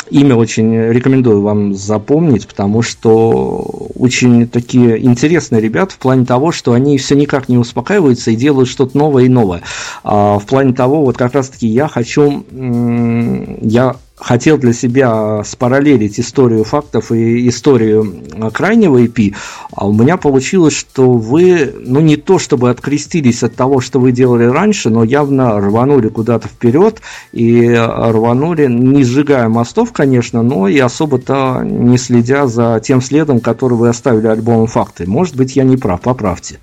имя 0.10 0.36
очень 0.36 0.76
рекомендую 0.76 1.42
вам 1.42 1.74
запомнить, 1.74 2.48
потому 2.48 2.82
что 2.82 3.90
очень 3.96 4.48
такие 4.48 5.04
интересные 5.04 5.62
ребята 5.62 5.94
в 5.96 5.98
плане 5.98 6.26
того, 6.26 6.52
что 6.52 6.74
они 6.74 6.98
все 6.98 7.16
никак 7.16 7.50
не 7.50 7.58
успокаиваются 7.58 8.32
и 8.32 8.36
делают 8.36 8.70
что-то 8.70 8.98
новое 8.98 9.24
и 9.24 9.30
новое. 9.30 9.62
А 10.04 10.40
в 10.40 10.46
плане 10.46 10.74
того, 10.74 11.04
вот 11.04 11.18
как 11.18 11.34
раз-таки 11.34 11.68
я 11.68 11.88
хочу, 11.88 12.46
я 12.52 13.96
хотел 14.18 14.58
для 14.58 14.74
себя 14.74 15.44
спараллелить 15.46 16.20
историю 16.20 16.64
фактов 16.64 17.12
и 17.12 17.48
историю 17.48 18.24
крайнего 18.52 19.02
EP, 19.04 19.36
а 19.72 19.88
у 19.88 19.94
меня 19.94 20.18
получилось, 20.18 20.74
что 20.74 21.14
вы, 21.14 21.74
ну 21.80 22.00
не 22.00 22.18
то 22.18 22.40
чтобы 22.40 22.70
открестились 22.70 23.44
от 23.44 23.56
того, 23.56 23.80
что 23.80 24.00
вы 24.00 24.12
делали 24.12 24.46
раньше, 24.46 24.90
но 24.90 25.04
явно 25.04 25.60
рванули 25.60 26.10
куда-то 26.10 26.48
вперед 26.48 27.02
и 27.32 27.74
рванули, 27.76 28.68
не 28.68 29.04
сжигая 29.04 29.50
мостов, 29.50 29.94
конечно, 29.94 30.42
но 30.42 30.68
и 30.68 30.80
особо-то 30.80 31.62
не 31.64 31.98
следя 31.98 32.48
за 32.48 32.82
тем 32.84 33.02
следом, 33.02 33.40
который 33.40 33.76
вы 33.76 33.90
оставили 33.90 34.28
альбомом 34.28 34.68
«Факты». 34.68 35.08
Может 35.08 35.36
быть, 35.36 35.56
я 35.56 35.64
не 35.64 35.78
прав, 35.78 36.02
поправьте. 36.02 36.60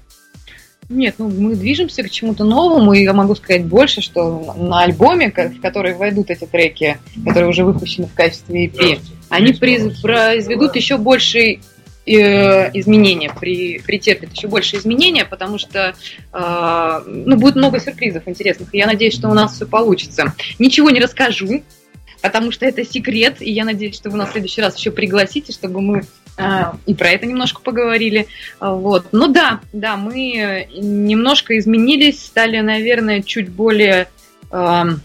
Нет, 0.88 1.16
ну 1.18 1.28
мы 1.28 1.54
движемся 1.54 2.02
к 2.02 2.10
чему-то 2.10 2.44
новому, 2.44 2.92
и 2.92 3.02
я 3.02 3.12
могу 3.12 3.34
сказать 3.34 3.64
больше, 3.64 4.00
что 4.00 4.54
на 4.56 4.82
альбоме, 4.82 5.30
в 5.30 5.60
который 5.60 5.94
войдут 5.94 6.30
эти 6.30 6.44
треки, 6.44 6.98
которые 7.24 7.48
уже 7.48 7.64
выпущены 7.64 8.06
в 8.06 8.14
качестве 8.14 8.66
EP, 8.66 9.00
они 9.28 9.52
произведут 9.52 10.76
еще 10.76 10.98
больше 10.98 11.60
э, 12.06 12.78
изменения, 12.78 13.32
при, 13.38 13.78
претерпят 13.80 14.32
еще 14.32 14.48
больше 14.48 14.76
изменения, 14.76 15.24
потому 15.24 15.58
что 15.58 15.94
э, 16.32 17.02
ну, 17.06 17.36
будет 17.36 17.56
много 17.56 17.80
сюрпризов 17.80 18.28
интересных, 18.28 18.74
и 18.74 18.78
я 18.78 18.86
надеюсь, 18.86 19.14
что 19.14 19.28
у 19.28 19.34
нас 19.34 19.54
все 19.54 19.66
получится. 19.66 20.34
Ничего 20.58 20.90
не 20.90 21.00
расскажу, 21.00 21.62
потому 22.24 22.50
что 22.52 22.64
это 22.64 22.86
секрет, 22.86 23.42
и 23.42 23.50
я 23.52 23.66
надеюсь, 23.66 23.96
что 23.96 24.08
вы 24.08 24.16
на 24.16 24.26
следующий 24.26 24.62
раз 24.62 24.78
еще 24.78 24.90
пригласите, 24.90 25.52
чтобы 25.52 25.82
мы 25.82 26.04
а, 26.38 26.74
и 26.86 26.94
про 26.94 27.10
это 27.10 27.26
немножко 27.26 27.60
поговорили. 27.60 28.28
А, 28.58 28.72
вот. 28.72 29.08
Ну 29.12 29.28
да, 29.28 29.60
да, 29.74 29.98
мы 29.98 30.66
немножко 30.72 31.58
изменились, 31.58 32.24
стали, 32.24 32.60
наверное, 32.60 33.20
чуть 33.20 33.50
более, 33.50 34.08
как 34.48 35.00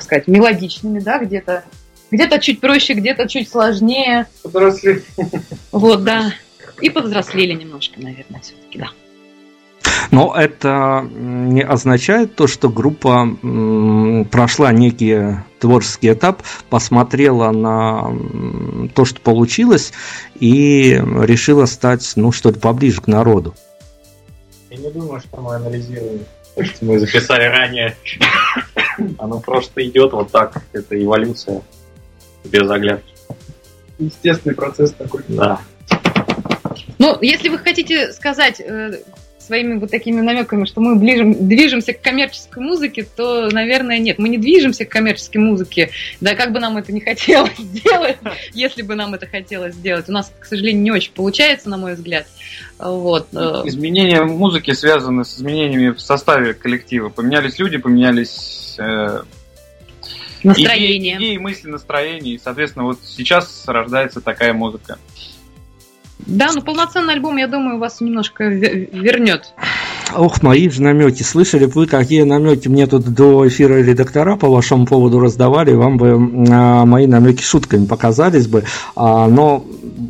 сказать, 0.00 0.26
мелодичными, 0.26 0.98
да, 0.98 1.20
где-то 1.20 1.62
Где-то 2.10 2.40
чуть 2.40 2.60
проще, 2.60 2.94
где-то 2.94 3.28
чуть 3.28 3.48
сложнее. 3.48 4.26
Подросли. 4.42 5.04
Вот, 5.70 6.02
да. 6.02 6.34
И 6.80 6.90
повзрослели 6.90 7.52
немножко, 7.52 8.00
наверное, 8.00 8.40
все-таки, 8.40 8.80
да. 8.80 8.88
Но 10.12 10.34
это 10.36 11.08
не 11.10 11.62
означает 11.62 12.36
то, 12.36 12.46
что 12.46 12.68
группа 12.68 13.26
прошла 14.30 14.70
некий 14.70 15.38
творческий 15.58 16.12
этап, 16.12 16.42
посмотрела 16.68 17.50
на 17.50 18.12
то, 18.94 19.06
что 19.06 19.20
получилось, 19.22 19.92
и 20.38 20.92
решила 20.92 21.64
стать, 21.64 22.12
ну, 22.16 22.30
что-то 22.30 22.60
поближе 22.60 23.00
к 23.00 23.06
народу. 23.06 23.54
Я 24.70 24.76
не 24.76 24.90
думаю, 24.90 25.20
что 25.20 25.40
мы 25.40 25.54
анализируем 25.54 26.20
то, 26.56 26.64
что 26.64 26.84
мы 26.84 26.98
записали 26.98 27.44
ранее. 27.44 27.96
Оно 29.18 29.40
просто 29.40 29.82
идет 29.82 30.12
вот 30.12 30.30
так. 30.30 30.62
Это 30.74 31.02
эволюция 31.02 31.62
без 32.44 32.70
оглядки. 32.70 33.14
Естественный 33.98 34.54
процесс 34.54 34.92
такой. 34.92 35.22
Да. 35.28 35.60
Ну, 36.98 37.16
если 37.22 37.48
вы 37.48 37.58
хотите 37.58 38.12
сказать 38.12 38.60
э, 38.60 39.00
своими 39.42 39.78
вот 39.78 39.90
такими 39.90 40.20
намеками, 40.20 40.64
что 40.64 40.80
мы 40.80 40.96
ближем, 40.96 41.48
движемся 41.48 41.92
к 41.92 42.00
коммерческой 42.00 42.62
музыке, 42.62 43.06
то, 43.16 43.48
наверное, 43.50 43.98
нет. 43.98 44.18
Мы 44.18 44.28
не 44.28 44.38
движемся 44.38 44.84
к 44.84 44.88
коммерческой 44.88 45.38
музыке. 45.38 45.90
Да 46.20 46.34
как 46.34 46.52
бы 46.52 46.60
нам 46.60 46.76
это 46.76 46.92
не 46.92 47.00
хотелось 47.02 47.56
сделать, 47.58 48.18
если 48.54 48.82
бы 48.82 48.94
нам 48.94 49.14
это 49.14 49.26
хотелось 49.26 49.74
сделать. 49.74 50.08
У 50.08 50.12
нас, 50.12 50.32
к 50.38 50.44
сожалению, 50.44 50.82
не 50.82 50.90
очень 50.90 51.12
получается, 51.12 51.68
на 51.68 51.76
мой 51.76 51.94
взгляд. 51.94 52.26
Вот. 52.78 53.28
э, 53.32 53.62
Изменения 53.64 54.22
музыки 54.22 54.72
связаны 54.72 55.24
с 55.24 55.36
изменениями 55.36 55.90
в 55.90 56.00
составе 56.00 56.54
коллектива. 56.54 57.08
Поменялись 57.08 57.58
люди, 57.58 57.78
поменялись 57.78 58.76
э, 58.78 59.22
Настроение. 60.42 61.16
Идеи, 61.16 61.28
идеи, 61.28 61.36
мысли, 61.36 61.68
настроения. 61.68 62.32
И, 62.32 62.38
соответственно, 62.38 62.84
вот 62.86 62.98
сейчас 63.04 63.64
рождается 63.66 64.20
такая 64.20 64.52
музыка. 64.52 64.98
Да, 66.26 66.50
ну 66.52 66.62
полноценный 66.62 67.14
альбом, 67.14 67.36
я 67.36 67.46
думаю, 67.46 67.78
вас 67.78 68.00
немножко 68.00 68.44
ве- 68.44 68.88
вернет. 68.92 69.52
Ох, 70.16 70.42
мои 70.42 70.68
же 70.68 70.82
намеки. 70.82 71.22
Слышали 71.22 71.66
бы 71.66 71.72
вы, 71.72 71.86
какие 71.86 72.22
намеки 72.22 72.68
мне 72.68 72.86
тут 72.86 73.04
до 73.04 73.46
эфира 73.46 73.74
редактора 73.82 74.36
по 74.36 74.48
вашему 74.48 74.86
поводу 74.86 75.20
раздавали, 75.20 75.74
вам 75.74 75.96
бы 75.96 76.46
а, 76.50 76.84
мои 76.84 77.06
намеки 77.06 77.42
шутками 77.42 77.86
показались 77.86 78.46
бы. 78.46 78.64
А, 78.94 79.28
но 79.28 79.64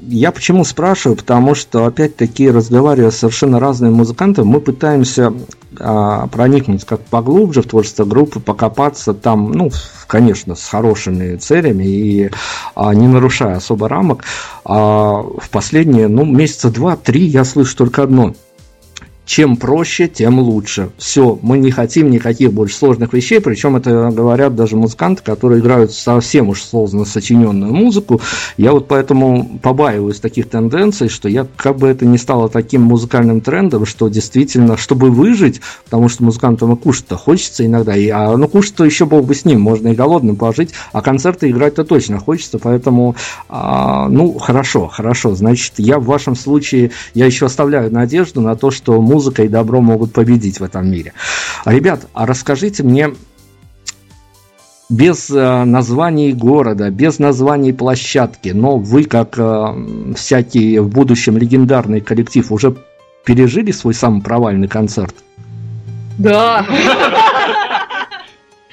я 0.08 0.32
почему 0.32 0.64
спрашиваю? 0.64 1.16
Потому 1.16 1.54
что, 1.54 1.86
опять-таки, 1.86 2.50
разговаривая 2.50 3.10
с 3.10 3.18
совершенно 3.18 3.60
разными 3.60 3.92
музыкантами, 3.92 4.44
мы 4.44 4.60
пытаемся 4.60 5.32
а, 5.78 6.26
проникнуть 6.26 6.84
как 6.84 7.00
поглубже 7.02 7.62
в 7.62 7.66
творчество 7.66 8.04
группы, 8.04 8.40
покопаться 8.40 9.14
там, 9.14 9.52
ну, 9.52 9.70
конечно, 10.06 10.54
с 10.54 10.68
хорошими 10.68 11.36
целями 11.36 11.84
и 11.84 12.30
а, 12.74 12.94
не 12.94 13.06
нарушая 13.08 13.56
особо 13.56 13.88
рамок. 13.88 14.24
А, 14.64 15.22
в 15.22 15.48
последние, 15.50 16.08
ну, 16.08 16.24
месяца 16.24 16.70
два-три 16.70 17.24
я 17.24 17.44
слышу 17.44 17.76
только 17.76 18.02
одно– 18.02 18.34
чем 19.32 19.56
проще, 19.56 20.08
тем 20.08 20.40
лучше. 20.40 20.90
Все, 20.98 21.38
мы 21.40 21.56
не 21.56 21.70
хотим 21.70 22.10
никаких 22.10 22.52
больше 22.52 22.76
сложных 22.76 23.14
вещей, 23.14 23.40
причем 23.40 23.76
это 23.76 24.10
говорят 24.12 24.54
даже 24.54 24.76
музыканты, 24.76 25.22
которые 25.22 25.62
играют 25.62 25.90
совсем 25.90 26.50
уж 26.50 26.62
сложно 26.62 27.06
сочиненную 27.06 27.72
музыку. 27.72 28.20
Я 28.58 28.72
вот 28.72 28.88
поэтому 28.88 29.58
побаиваюсь 29.62 30.20
таких 30.20 30.50
тенденций, 30.50 31.08
что 31.08 31.30
я 31.30 31.46
как 31.56 31.78
бы 31.78 31.88
это 31.88 32.04
не 32.04 32.18
стало 32.18 32.50
таким 32.50 32.82
музыкальным 32.82 33.40
трендом, 33.40 33.86
что 33.86 34.08
действительно, 34.08 34.76
чтобы 34.76 35.10
выжить, 35.10 35.62
потому 35.86 36.10
что 36.10 36.24
музыкантам 36.24 36.74
и 36.74 36.76
кушать-то 36.76 37.16
хочется 37.16 37.64
иногда, 37.64 37.96
и, 37.96 38.10
а, 38.10 38.36
ну 38.36 38.46
кушать-то 38.48 38.84
еще 38.84 39.06
бог 39.06 39.24
бы 39.24 39.34
с 39.34 39.46
ним, 39.46 39.62
можно 39.62 39.88
и 39.88 39.94
голодным 39.94 40.36
пожить, 40.36 40.74
а 40.92 41.00
концерты 41.00 41.48
играть-то 41.48 41.84
точно 41.84 42.18
хочется, 42.18 42.58
поэтому, 42.58 43.16
а, 43.48 44.10
ну, 44.10 44.38
хорошо, 44.38 44.88
хорошо, 44.88 45.34
значит, 45.34 45.72
я 45.78 45.98
в 45.98 46.04
вашем 46.04 46.36
случае, 46.36 46.90
я 47.14 47.24
еще 47.24 47.46
оставляю 47.46 47.90
надежду 47.90 48.42
на 48.42 48.56
то, 48.56 48.70
что 48.70 49.00
музыка 49.00 49.21
и 49.30 49.48
добро 49.48 49.80
могут 49.80 50.12
победить 50.12 50.60
в 50.60 50.64
этом 50.64 50.90
мире. 50.90 51.12
Ребят, 51.64 52.06
а 52.12 52.26
расскажите 52.26 52.82
мне 52.82 53.12
без 54.88 55.30
э, 55.30 55.64
названий 55.64 56.32
города, 56.32 56.90
без 56.90 57.18
названий 57.18 57.72
площадки, 57.72 58.50
но 58.50 58.76
вы, 58.76 59.04
как 59.04 59.38
э, 59.38 60.14
всякий 60.16 60.78
в 60.80 60.88
будущем 60.88 61.38
легендарный 61.38 62.00
коллектив, 62.00 62.52
уже 62.52 62.76
пережили 63.24 63.70
свой 63.70 63.94
самый 63.94 64.22
провальный 64.22 64.68
концерт? 64.68 65.14
Да. 66.18 66.66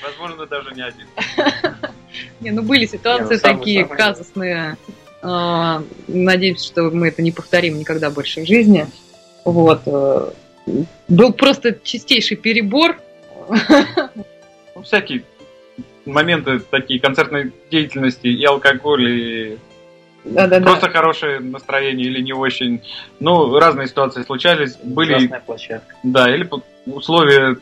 Возможно, 0.04 0.46
даже 0.46 0.74
не 0.76 0.82
один. 0.82 1.08
Не, 2.42 2.52
ну 2.52 2.64
были 2.64 2.86
ситуации 2.86 3.36
ну, 3.36 3.42
такие 3.42 3.86
казусные. 3.86 4.78
А, 5.22 5.84
Надеюсь, 6.08 6.64
что 6.64 6.90
мы 6.90 7.10
это 7.10 7.22
не 7.22 7.32
повторим 7.32 7.80
никогда 7.80 8.10
больше 8.10 8.42
в 8.42 8.48
жизни. 8.48 8.88
Вот. 9.46 9.82
э, 9.86 10.32
Был 11.08 11.34
просто 11.34 11.78
чистейший 11.84 12.38
перебор. 12.38 12.98
Ну, 14.76 14.82
всякие 14.84 15.24
моменты 16.06 16.60
такие 16.60 17.00
концертной 17.00 17.52
деятельности 17.72 18.28
и 18.28 18.44
алкоголь, 18.46 19.10
и 19.12 19.58
Да-да-да. 20.24 20.66
просто 20.66 20.90
хорошее 20.90 21.40
настроение 21.40 22.08
или 22.08 22.22
не 22.22 22.34
очень. 22.34 22.82
Ну, 23.20 23.58
разные 23.58 23.88
ситуации 23.88 24.24
случались. 24.24 24.78
Были, 24.84 25.16
Ужасная 25.16 25.40
площадка. 25.46 25.96
да, 26.04 26.34
или 26.34 26.48
условия 26.86 27.58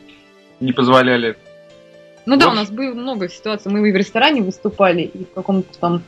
не 0.60 0.72
позволяли. 0.72 1.36
Ну 2.26 2.36
да, 2.36 2.48
у 2.50 2.54
нас 2.54 2.70
было 2.70 2.92
много 2.94 3.28
ситуаций. 3.28 3.72
Мы 3.72 3.88
и 3.88 3.92
в 3.92 3.96
ресторане 3.96 4.42
выступали, 4.42 5.02
и 5.02 5.24
в 5.24 5.32
каком-то 5.32 5.78
там 5.78 6.02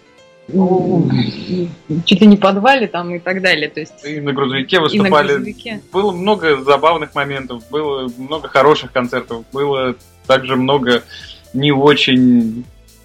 чуть 2.05 2.21
ли 2.21 2.27
не 2.27 2.37
подвале 2.37 2.87
там 2.87 3.15
и 3.15 3.19
так 3.19 3.43
далее. 3.43 3.69
То 3.69 3.81
есть 3.81 4.05
И 4.05 4.21
на 4.21 4.33
грузовике 4.33 4.77
и 4.77 4.79
на 4.79 4.83
выступали. 4.85 5.29
грузовике. 5.35 5.81
Было 5.93 6.13
много 6.13 6.63
забавных 6.63 7.15
моментов, 7.15 7.63
было 7.71 8.11
много 8.17 8.49
хороших 8.49 8.93
концертов, 8.93 9.45
было 9.53 9.95
также 10.27 10.57
много 10.57 11.03
не 11.53 11.73
очень 11.73 12.65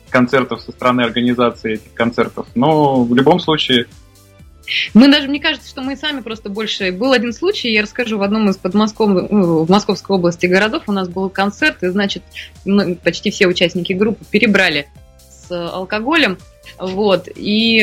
концертов 0.09 0.61
со 0.61 0.71
стороны 0.71 1.01
организации 1.01 1.73
этих 1.73 1.93
концертов. 1.93 2.47
Но 2.55 3.03
в 3.03 3.13
любом 3.13 3.39
случае, 3.39 3.87
Мы 4.93 5.11
даже, 5.11 5.27
мне 5.27 5.39
кажется, 5.39 5.69
что 5.69 5.81
мы 5.81 5.95
сами 5.95 6.21
просто 6.21 6.49
больше... 6.49 6.91
Был 6.91 7.11
один 7.11 7.33
случай, 7.33 7.71
я 7.71 7.81
расскажу, 7.81 8.17
в 8.17 8.23
одном 8.23 8.49
из 8.49 8.57
подмосков... 8.57 9.09
ну, 9.29 9.63
в 9.63 9.69
Московской 9.69 10.15
области 10.15 10.45
городов 10.45 10.83
у 10.87 10.91
нас 10.91 11.07
был 11.07 11.29
концерт, 11.29 11.83
и, 11.83 11.87
значит, 11.87 12.23
почти 13.03 13.29
все 13.29 13.47
участники 13.47 13.93
группы 13.93 14.23
перебрали 14.29 14.87
с 15.29 15.51
алкоголем, 15.51 16.37
вот, 16.79 17.27
и, 17.35 17.79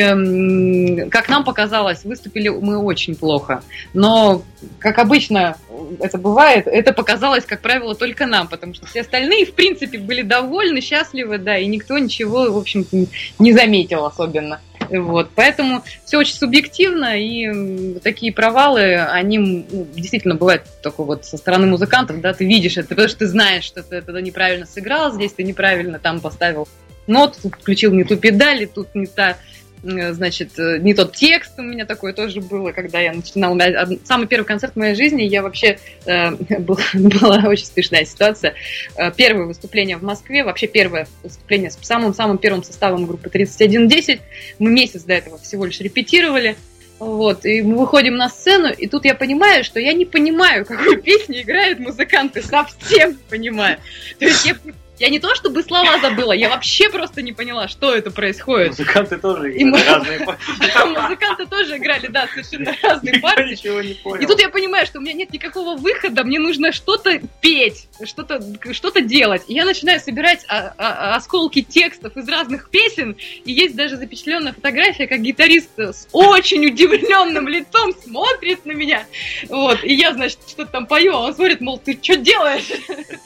как 1.09 1.29
нам 1.29 1.43
показалось, 1.43 2.03
выступили 2.03 2.49
мы 2.49 2.77
очень 2.77 3.15
плохо, 3.15 3.63
но, 3.93 4.43
как 4.79 4.99
обычно 4.99 5.57
это 5.99 6.17
бывает, 6.17 6.67
это 6.67 6.93
показалось, 6.93 7.45
как 7.45 7.61
правило, 7.61 7.95
только 7.95 8.25
нам, 8.25 8.47
потому 8.47 8.73
что 8.73 8.85
все 8.85 9.01
остальные, 9.01 9.45
в 9.45 9.53
принципе, 9.53 9.97
были 9.97 10.21
довольны, 10.21 10.81
счастливы, 10.81 11.37
да, 11.37 11.57
и 11.57 11.65
никто 11.65 11.97
ничего, 11.97 12.51
в 12.51 12.57
общем-то, 12.57 13.05
не 13.39 13.53
заметил 13.53 14.05
особенно. 14.05 14.61
Вот, 14.89 15.29
поэтому 15.35 15.83
все 16.05 16.17
очень 16.17 16.35
субъективно, 16.35 17.17
и 17.17 17.99
такие 17.99 18.33
провалы, 18.33 18.95
они 18.97 19.37
ну, 19.37 19.87
действительно 19.95 20.35
бывают 20.35 20.63
только 20.81 21.03
вот 21.03 21.25
со 21.25 21.37
стороны 21.37 21.67
музыкантов, 21.67 22.21
да, 22.21 22.33
ты 22.33 22.45
видишь 22.45 22.77
это, 22.77 22.89
потому 22.89 23.07
что 23.07 23.19
ты 23.19 23.27
знаешь, 23.27 23.63
что 23.63 23.81
ты 23.81 23.97
это 23.97 24.11
неправильно 24.21 24.65
сыграл, 24.65 25.13
здесь 25.13 25.33
ты 25.33 25.43
неправильно 25.43 25.99
там 25.99 26.19
поставил 26.19 26.67
нот, 27.07 27.35
включил 27.37 27.93
не 27.93 28.03
ту 28.03 28.15
педаль, 28.17 28.63
и 28.63 28.65
тут 28.65 28.93
не 28.95 29.05
та 29.07 29.37
э, 29.83 30.13
значит, 30.13 30.57
э, 30.57 30.77
не 30.79 30.93
тот 30.93 31.13
текст 31.15 31.53
у 31.57 31.61
меня 31.61 31.85
такое 31.85 32.13
тоже 32.13 32.39
было, 32.41 32.71
когда 32.71 32.99
я 33.01 33.11
начинала. 33.13 33.55
Од- 33.55 34.05
Самый 34.07 34.27
первый 34.27 34.45
концерт 34.45 34.73
в 34.73 34.79
моей 34.79 34.95
жизни, 34.95 35.23
я 35.23 35.41
вообще... 35.41 35.77
э, 36.05 36.31
был- 36.59 36.79
была 36.93 37.43
очень 37.47 37.65
смешная 37.65 38.05
ситуация. 38.05 38.53
Э, 38.95 39.11
Первое 39.11 39.45
выступление 39.45 39.97
в 39.97 40.03
Москве, 40.03 40.43
вообще 40.43 40.67
первое 40.67 41.07
выступление 41.23 41.69
с 41.71 41.77
самым-самым 41.81 42.37
первым 42.37 42.63
составом 42.63 43.05
группы 43.05 43.29
3110. 43.29 44.21
Мы 44.59 44.71
месяц 44.71 45.03
до 45.03 45.13
этого 45.15 45.37
всего 45.37 45.65
лишь 45.65 45.79
репетировали. 45.81 46.55
Вот, 46.99 47.43
и 47.45 47.61
мы 47.63 47.79
выходим 47.79 48.15
на 48.15 48.29
сцену, 48.29 48.71
и 48.71 48.87
тут 48.87 49.03
я 49.03 49.13
понимаю, 49.15 49.65
что 49.65 49.77
я 49.79 49.91
не 49.91 50.05
понимаю, 50.05 50.63
какую 50.65 51.01
песню 51.01 51.41
играют 51.41 51.79
музыканты, 51.79 52.41
совсем 52.41 53.09
не 53.09 53.17
понимаю. 53.29 53.77
То 54.19 54.25
есть 54.25 54.45
я, 54.45 54.55
я 54.99 55.09
не 55.09 55.19
то 55.19 55.33
чтобы 55.35 55.63
слова 55.63 55.99
забыла, 55.99 56.33
я 56.33 56.49
вообще 56.49 56.89
просто 56.89 57.21
не 57.21 57.33
поняла, 57.33 57.67
что 57.67 57.93
это 57.95 58.11
происходит. 58.11 58.69
Музыканты 58.69 59.17
тоже 59.17 59.53
И 59.53 59.63
мы- 59.63 59.77
играли 59.79 59.89
разные 59.95 60.19
партии. 60.25 61.01
Музыканты 61.01 61.45
тоже 61.47 61.77
играли, 61.77 62.07
да, 62.07 62.27
совершенно 62.27 62.75
разные 62.81 63.19
партии. 63.19 63.51
ничего 63.51 63.81
не 63.81 63.93
понял. 63.95 64.23
И 64.23 64.25
тут 64.27 64.39
я 64.39 64.49
понимаю, 64.49 64.85
что 64.85 64.99
у 64.99 65.01
меня 65.01 65.13
нет 65.13 65.33
никакого 65.33 65.75
выхода, 65.77 66.23
мне 66.23 66.39
нужно 66.39 66.71
что-то 66.71 67.19
петь, 67.41 67.87
что-то 68.05 68.39
что 68.73 68.91
делать. 69.01 69.43
И 69.47 69.53
я 69.53 69.65
начинаю 69.65 69.99
собирать 69.99 70.45
а- 70.47 70.73
а- 70.77 71.15
осколки 71.15 71.61
текстов 71.61 72.15
из 72.15 72.27
разных 72.29 72.69
песен, 72.69 73.15
и 73.45 73.51
есть 73.51 73.75
даже 73.75 73.97
запечатленная 73.97 74.53
фотография, 74.53 75.07
как 75.07 75.21
гитарист 75.21 75.69
с 75.77 76.07
очень 76.11 76.65
удивленным 76.67 77.47
лицом 77.47 77.93
смотрит 78.03 78.65
на 78.65 78.71
меня. 78.73 79.05
Вот, 79.49 79.83
и 79.83 79.93
я, 79.93 80.13
значит, 80.13 80.39
что-то 80.47 80.71
там 80.71 80.85
пою, 80.85 81.13
а 81.13 81.19
он 81.21 81.33
смотрит, 81.35 81.61
мол, 81.61 81.77
ты 81.79 81.97
что 82.01 82.15
делаешь? 82.15 82.69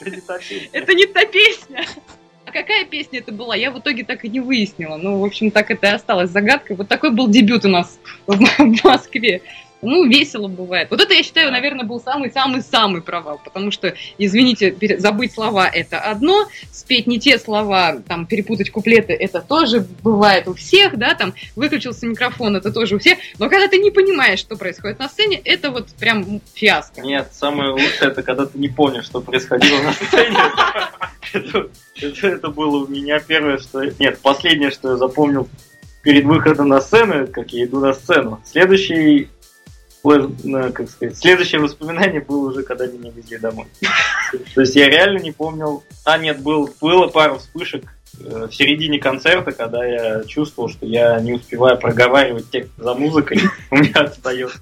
Это 0.00 0.10
не 0.10 0.20
та 0.20 0.38
песня. 0.38 0.68
Это 0.72 0.94
не 0.94 1.06
та 1.06 1.24
песня. 1.26 1.57
А 2.44 2.50
какая 2.50 2.86
песня 2.86 3.18
это 3.18 3.30
была, 3.30 3.54
я 3.56 3.70
в 3.70 3.78
итоге 3.78 4.04
так 4.04 4.24
и 4.24 4.28
не 4.30 4.40
выяснила. 4.40 4.96
Ну, 4.96 5.18
в 5.18 5.24
общем, 5.24 5.50
так 5.50 5.70
это 5.70 5.88
и 5.88 5.90
осталось 5.90 6.30
загадкой. 6.30 6.76
Вот 6.76 6.88
такой 6.88 7.10
был 7.10 7.28
дебют 7.28 7.66
у 7.66 7.68
нас 7.68 7.98
в 8.26 8.40
Москве. 8.84 9.42
Ну, 9.80 10.08
весело 10.08 10.48
бывает. 10.48 10.90
Вот 10.90 11.00
это, 11.00 11.14
я 11.14 11.22
считаю, 11.22 11.52
наверное, 11.52 11.84
был 11.84 12.00
самый-самый-самый 12.00 13.00
провал, 13.00 13.40
потому 13.44 13.70
что, 13.70 13.94
извините, 14.18 14.76
забыть 14.98 15.32
слова– 15.32 15.68
это 15.72 16.00
одно, 16.00 16.48
спеть 16.72 17.06
не 17.06 17.20
те 17.20 17.38
слова, 17.38 17.96
там, 18.06 18.26
перепутать 18.26 18.70
куплеты– 18.70 19.12
это 19.20 19.40
тоже 19.40 19.86
бывает 20.02 20.48
у 20.48 20.54
всех, 20.54 20.98
да, 20.98 21.14
там, 21.14 21.32
выключился 21.54 22.06
микрофон– 22.06 22.56
это 22.58 22.72
тоже 22.72 22.96
у 22.96 22.98
всех, 22.98 23.18
но 23.38 23.48
когда 23.48 23.68
ты 23.68 23.78
не 23.78 23.90
понимаешь, 23.90 24.40
что 24.40 24.56
происходит 24.56 24.98
на 24.98 25.08
сцене, 25.08 25.40
это 25.44 25.70
вот 25.70 25.88
прям 25.94 26.40
фиаско. 26.54 27.00
Нет, 27.02 27.28
самое 27.32 27.70
лучшее– 27.70 28.10
это 28.10 28.22
когда 28.22 28.46
ты 28.46 28.58
не 28.58 28.68
помнишь, 28.68 29.04
что 29.04 29.20
происходило 29.20 29.80
на 29.82 29.92
сцене. 29.92 30.38
Это 32.22 32.48
было 32.48 32.84
у 32.84 32.88
меня 32.88 33.20
первое, 33.20 33.58
что... 33.58 33.84
Нет, 33.98 34.18
последнее, 34.20 34.70
что 34.70 34.90
я 34.90 34.96
запомнил 34.96 35.48
перед 36.02 36.24
выходом 36.24 36.68
на 36.68 36.80
сцену, 36.80 37.26
как 37.26 37.52
я 37.52 37.64
иду 37.64 37.80
на 37.80 37.92
сцену. 37.92 38.40
Следующий 38.44 39.28
как 40.02 40.90
сказать, 40.90 41.16
следующее 41.16 41.60
воспоминание 41.60 42.20
было 42.20 42.50
уже, 42.50 42.62
когда 42.62 42.86
меня 42.86 43.10
везли 43.10 43.38
домой. 43.38 43.66
То 44.54 44.60
есть 44.60 44.74
я 44.76 44.88
реально 44.88 45.18
не 45.18 45.32
помнил... 45.32 45.82
А, 46.04 46.18
нет, 46.18 46.40
был, 46.40 46.70
было 46.80 47.08
пару 47.08 47.38
вспышек 47.38 47.84
э, 48.20 48.46
в 48.46 48.54
середине 48.54 48.98
концерта, 48.98 49.52
когда 49.52 49.84
я 49.84 50.24
чувствовал, 50.24 50.68
что 50.68 50.86
я 50.86 51.20
не 51.20 51.34
успеваю 51.34 51.78
проговаривать 51.78 52.50
текст 52.50 52.72
за 52.76 52.94
музыкой, 52.94 53.40
у 53.70 53.76
меня 53.76 54.00
отстает. 54.00 54.52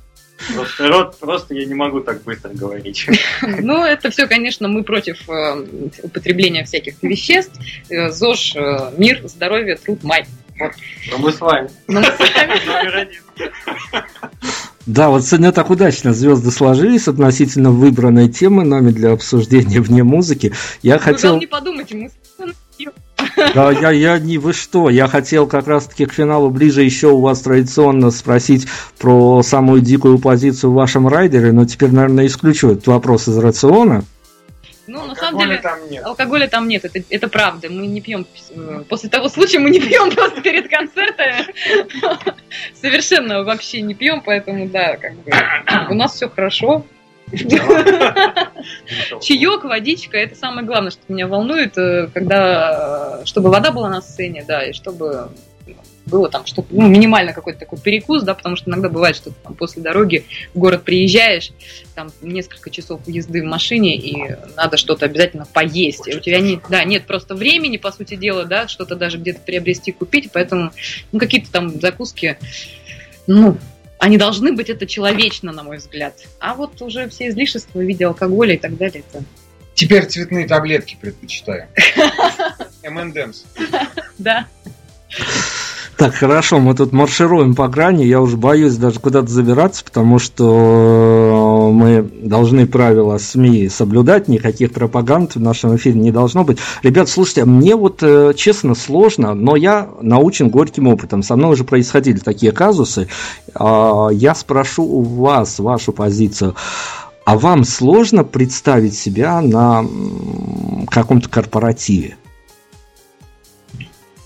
Просто 0.55 0.89
рот, 0.89 1.19
просто 1.19 1.55
я 1.55 1.65
не 1.65 1.75
могу 1.75 2.01
так 2.01 2.23
быстро 2.23 2.51
говорить. 2.51 3.07
Ну, 3.43 3.85
это 3.85 4.11
все, 4.11 4.27
конечно, 4.27 4.69
мы 4.69 4.83
против 4.85 5.29
э, 5.29 5.67
употребления 6.03 6.65
всяких 6.65 7.03
веществ. 7.03 7.59
Э, 7.89 8.11
ЗОЖ, 8.11 8.57
мир, 8.97 9.23
здоровье, 9.25 9.77
труд, 9.77 10.03
май. 10.03 10.27
Вот. 10.59 10.73
Но 11.11 11.19
мы 11.19 11.33
с 11.33 11.41
вами. 11.41 11.71
Но 11.87 12.01
мы 12.01 12.07
с 12.07 12.19
вами. 12.19 13.09
Да, 14.87 15.11
вот 15.11 15.25
сегодня 15.25 15.51
так 15.51 15.69
удачно 15.71 16.15
звезды 16.15 16.53
сложились 16.53 17.09
относительно 17.09 17.73
выбранной 17.73 18.29
темы 18.29 18.65
нами 18.65 18.93
для 18.93 19.13
обсуждения 19.13 19.81
вне 19.81 20.05
музыки. 20.05 20.53
Я 20.83 20.95
вы 20.95 21.01
хотел... 21.01 21.39
не 21.39 21.47
подумайте, 21.47 21.97
мы 21.97 22.11
да, 23.55 23.71
я, 23.71 23.91
я 23.91 24.19
не 24.19 24.39
вы 24.39 24.53
что, 24.53 24.89
я 24.89 25.09
хотел 25.09 25.47
как 25.47 25.67
раз-таки 25.67 26.07
к 26.07 26.13
финалу 26.13 26.51
ближе 26.51 26.83
еще 26.83 27.09
у 27.09 27.21
вас 27.21 27.41
традиционно 27.41 28.11
спросить 28.11 28.67
про 28.99 29.43
самую 29.43 29.81
дикую 29.81 30.19
позицию 30.19 30.71
в 30.71 30.75
вашем 30.75 31.09
райдере, 31.09 31.53
но 31.53 31.65
теперь, 31.65 31.93
наверное, 31.93 32.27
исключу 32.27 32.71
этот 32.71 32.87
вопрос 32.87 33.29
из 33.29 33.37
рациона. 33.39 34.05
Ну, 34.87 35.01
алкоголя 35.01 35.09
на 35.09 35.17
самом 35.17 35.39
деле, 35.41 35.59
там 35.59 35.91
нет. 35.91 36.05
алкоголя 36.05 36.49
там 36.49 36.69
нет, 36.69 36.85
это, 36.85 37.03
это 37.09 37.29
правда. 37.29 37.69
Мы 37.69 37.87
не 37.87 38.01
пьем, 38.01 38.27
э, 38.51 38.85
после 38.89 39.09
того 39.09 39.29
случая 39.29 39.59
мы 39.59 39.71
не 39.71 39.81
пьем 39.87 40.11
просто 40.11 40.41
перед 40.41 40.69
концертами. 40.69 41.47
Совершенно 42.81 43.43
вообще 43.43 43.81
не 43.81 43.95
пьем, 43.95 44.23
поэтому, 44.25 44.69
да, 44.69 44.97
как 44.97 45.15
бы, 45.15 45.33
у 45.91 45.95
нас 45.95 46.15
все 46.15 46.29
хорошо. 46.29 46.85
Чаек, 49.21 49.65
водичка, 49.65 50.17
это 50.17 50.37
самое 50.37 50.65
главное, 50.67 50.91
что 50.93 51.01
меня 51.09 51.27
волнует, 51.27 51.77
э, 51.77 52.09
когда, 52.15 53.21
э, 53.23 53.27
чтобы 53.27 53.51
вода 53.51 53.73
была 53.73 53.89
на 53.89 54.01
сцене, 54.01 54.45
да, 54.47 54.65
и 54.65 54.73
чтобы 54.73 55.31
было 56.07 56.29
там 56.29 56.47
что-то, 56.47 56.69
ну, 56.71 56.87
минимально 56.89 57.33
какой-то 57.33 57.61
такой 57.61 57.79
перекус, 57.79 58.23
да, 58.23 58.35
потому 58.35 58.57
что 58.57 58.71
иногда 58.71 58.89
бывает, 58.89 59.17
что 59.17 59.31
ты 59.31 59.37
там 59.43 59.55
после 59.55 59.83
дороги 59.83 60.25
в 60.55 60.59
город 60.59 60.85
приезжаешь, 60.85 61.51
там 61.95 62.09
несколько 62.23 62.71
часов 62.71 63.01
езды 63.07 63.43
в 63.43 63.47
машине, 63.47 63.97
и 63.97 64.37
надо 64.57 64.77
что-то 64.77 65.07
обязательно 65.07 65.47
поесть. 65.53 66.07
И 66.07 66.17
у 66.17 66.21
тебя 66.21 66.41
нет, 66.41 66.61
да, 66.69 66.85
нет 66.85 67.07
просто 67.07 67.35
времени, 67.35 67.77
по 67.77 67.91
сути 67.93 68.15
дела, 68.15 68.45
да, 68.45 68.69
что-то 68.69 68.97
даже 68.97 69.19
где-то 69.19 69.41
приобрести, 69.41 69.93
купить, 69.93 70.31
поэтому, 70.33 70.73
ну, 71.13 71.19
какие-то 71.19 71.51
там 71.51 71.81
закуски, 71.81 72.39
ну, 73.27 73.59
они 73.99 74.19
должны 74.19 74.53
быть 74.53 74.71
это 74.71 74.87
человечно, 74.87 75.53
на 75.53 75.63
мой 75.63 75.79
взгляд. 75.79 76.15
А 76.39 76.55
вот 76.55 76.81
уже 76.83 77.09
все 77.09 77.29
излишества 77.29 77.79
в 77.79 77.83
виде 77.83 78.07
алкоголя 78.07 78.55
и 78.55 78.59
так 78.59 78.77
далее, 78.77 79.03
это 79.09 79.25
Теперь 79.77 80.07
цветные 80.07 80.47
таблетки 80.47 80.97
предпочитаю. 80.99 81.69
МНДМС. 82.83 83.45
Да. 84.17 84.47
Так, 85.97 86.15
хорошо, 86.15 86.59
мы 86.59 86.75
тут 86.75 86.93
маршируем 86.93 87.55
по 87.55 87.69
грани, 87.69 88.05
я 88.05 88.21
уже 88.21 88.37
боюсь 88.37 88.77
даже 88.77 89.01
куда-то 89.01 89.29
забираться, 89.29 89.83
потому 89.83 90.19
что 90.19 91.71
мы 91.73 92.03
должны 92.03 92.67
правила 92.67 93.17
СМИ 93.17 93.71
соблюдать, 93.71 94.29
никаких 94.29 94.73
пропаганд 94.73 95.37
в 95.37 95.41
нашем 95.41 95.75
эфире 95.77 95.99
не 95.99 96.11
должно 96.11 96.45
быть. 96.45 96.59
Ребят, 96.83 97.09
слушайте, 97.09 97.47
мне 97.47 97.75
вот 97.77 98.03
э, 98.03 98.35
честно 98.37 98.75
сложно, 98.75 99.33
но 99.33 99.57
я 99.57 99.89
научен 100.03 100.51
горьким 100.51 100.87
опытом, 100.87 101.23
со 101.23 101.35
мной 101.35 101.53
уже 101.53 101.65
происходили 101.65 102.19
такие 102.19 102.53
казусы, 102.53 103.09
а, 103.55 104.09
я 104.13 104.35
спрошу 104.35 104.83
у 104.85 105.01
вас 105.03 105.59
вашу 105.59 105.93
позицию. 105.93 106.57
А 107.25 107.39
вам 107.39 107.65
сложно 107.65 108.23
представить 108.23 108.95
себя 108.95 109.41
на 109.41 109.83
каком-то 110.91 111.31
корпоративе? 111.31 112.17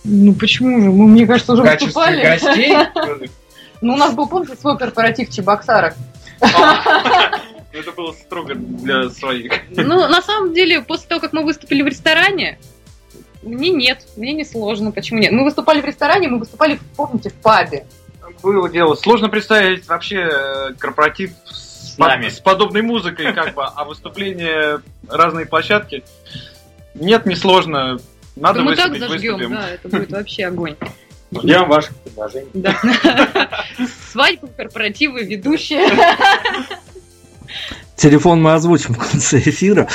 Ну 0.05 0.35
почему 0.35 0.81
же? 0.81 0.91
Мы, 0.91 1.07
мне 1.09 1.27
кажется, 1.27 1.53
уже 1.53 1.63
В 1.63 1.65
качестве 1.67 1.87
выступали. 1.87 2.23
гостей? 2.23 3.31
Ну, 3.83 3.95
у 3.95 3.97
нас 3.97 4.13
был, 4.13 4.29
помните, 4.29 4.57
свой 4.57 4.77
корпоратив 4.77 5.31
в 5.31 5.33
Чебоксарах. 5.33 5.95
Это 7.73 7.93
было 7.97 8.13
строго 8.13 8.55
для 8.55 9.09
своих. 9.09 9.53
Ну, 9.71 10.07
на 10.07 10.21
самом 10.21 10.53
деле, 10.53 10.83
после 10.83 11.09
того, 11.09 11.21
как 11.21 11.33
мы 11.33 11.45
выступили 11.45 11.83
в 11.83 11.87
ресторане, 11.87 12.59
мне 13.43 13.71
нет, 13.71 14.07
мне 14.17 14.33
не 14.35 14.45
сложно. 14.45 14.93
Почему 14.93 15.21
нет? 15.21 15.33
Мы 15.33 15.45
выступали 15.45 15.81
в 15.81 15.85
ресторане, 15.87 16.29
мы 16.29 16.41
выступали, 16.41 16.79
помните, 16.97 17.31
в 17.31 17.35
пабе. 17.35 17.87
Было 18.43 18.69
дело. 18.69 18.95
Сложно 18.97 19.29
представить 19.29 19.87
вообще 19.89 20.29
э, 20.31 20.75
корпоратив 20.79 21.33
с, 21.47 21.97
с 21.97 22.41
подобной 22.41 22.83
музыкой, 22.83 23.33
как 23.33 23.55
бы, 23.55 23.65
а 23.65 23.85
выступление 23.85 24.81
разные 25.09 25.47
площадки. 25.47 26.05
Нет, 26.95 27.25
не 27.25 27.35
сложно. 27.37 27.99
Надо 28.37 28.61
да 28.61 28.65
мы 28.65 28.77
так 28.77 28.97
зажгем, 28.99 29.35
выступим. 29.35 29.57
да, 29.57 29.71
это 29.71 29.89
будет 29.89 30.11
вообще 30.11 30.47
огонь. 30.47 30.77
Ждем 31.33 31.69
ваших 31.69 31.95
предложений. 31.97 32.51
Да. 32.55 32.77
Свадьбы, 34.13 34.49
корпоративы, 34.57 35.23
ведущие. 35.23 35.89
Телефон 37.97 38.43
мы 38.43 38.55
озвучим 38.55 38.95
в 38.95 38.99
конце 38.99 39.39
эфира. 39.39 39.89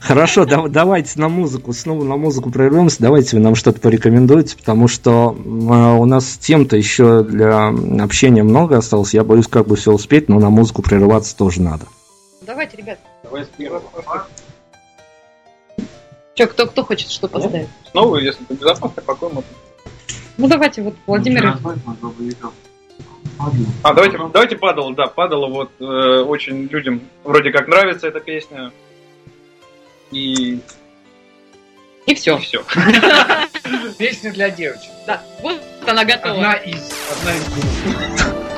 Хорошо, 0.00 0.44
да, 0.44 0.68
давайте 0.68 1.18
на 1.20 1.28
музыку, 1.28 1.72
снова 1.72 2.04
на 2.04 2.16
музыку 2.16 2.50
прервемся, 2.50 2.98
давайте 3.00 3.36
вы 3.36 3.42
нам 3.42 3.54
что-то 3.54 3.80
порекомендуете, 3.80 4.56
потому 4.56 4.86
что 4.86 5.36
э, 5.36 5.48
у 5.48 6.04
нас 6.04 6.38
тем-то 6.38 6.76
еще 6.76 7.24
для 7.24 7.68
общения 8.00 8.44
много 8.44 8.78
осталось, 8.78 9.12
я 9.12 9.24
боюсь 9.24 9.48
как 9.48 9.66
бы 9.66 9.76
все 9.76 9.92
успеть, 9.92 10.28
но 10.28 10.38
на 10.38 10.50
музыку 10.50 10.82
прерываться 10.82 11.36
тоже 11.36 11.62
надо. 11.62 11.86
Давайте, 12.42 12.76
ребят. 12.76 13.00
Давай 13.24 13.44
с 13.44 13.48
первого. 13.48 13.82
Че, 16.38 16.46
кто, 16.46 16.68
кто 16.68 16.84
хочет 16.84 17.10
что 17.10 17.26
поставить? 17.26 17.66
Снова, 17.90 18.18
если 18.18 18.44
это 18.44 18.54
безопасно, 18.54 19.02
какой 19.02 19.32
мы? 19.32 19.42
Ну 20.36 20.46
давайте 20.46 20.82
вот 20.82 20.94
Владимир. 21.04 21.58
А 23.82 23.92
давайте, 23.92 24.18
давайте 24.32 24.56
падало, 24.56 24.94
да, 24.94 25.08
падало 25.08 25.48
вот 25.48 25.72
э, 25.80 25.84
очень 25.84 26.66
людям 26.66 27.00
вроде 27.24 27.50
как 27.50 27.66
нравится 27.66 28.06
эта 28.06 28.20
песня. 28.20 28.70
И 30.12 30.60
и 32.06 32.14
все. 32.14 32.36
И 32.36 32.40
все. 32.40 32.62
Песня 33.98 34.32
для 34.32 34.50
девочек. 34.50 34.92
Да, 35.08 35.20
вот 35.42 35.60
она 35.88 36.04
готова. 36.04 36.34
Одна 36.34 36.52
из, 36.54 36.88
одна 37.18 37.34
из 37.34 38.57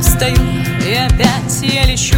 но 0.00 0.02
встаю, 0.02 0.36
и 0.86 0.94
опять 0.94 1.60
я 1.62 1.84
лечу. 1.84 2.16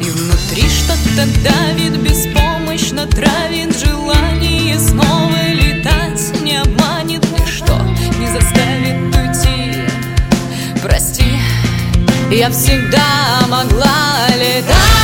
И 0.00 0.10
внутри 0.10 0.68
что-то 0.68 1.26
давит, 1.44 2.00
беспомощно 2.00 3.06
травит 3.06 3.78
Желание 3.78 4.78
снова 4.78 5.52
летать 5.52 6.40
Не 6.42 6.56
обманет. 6.58 7.24
Ничто, 7.32 7.78
не 8.18 8.26
заставит 8.28 9.14
уйти? 9.14 9.82
Прости, 10.82 11.24
я 12.30 12.50
всегда 12.50 13.46
могла 13.48 14.28
летать 14.36 14.95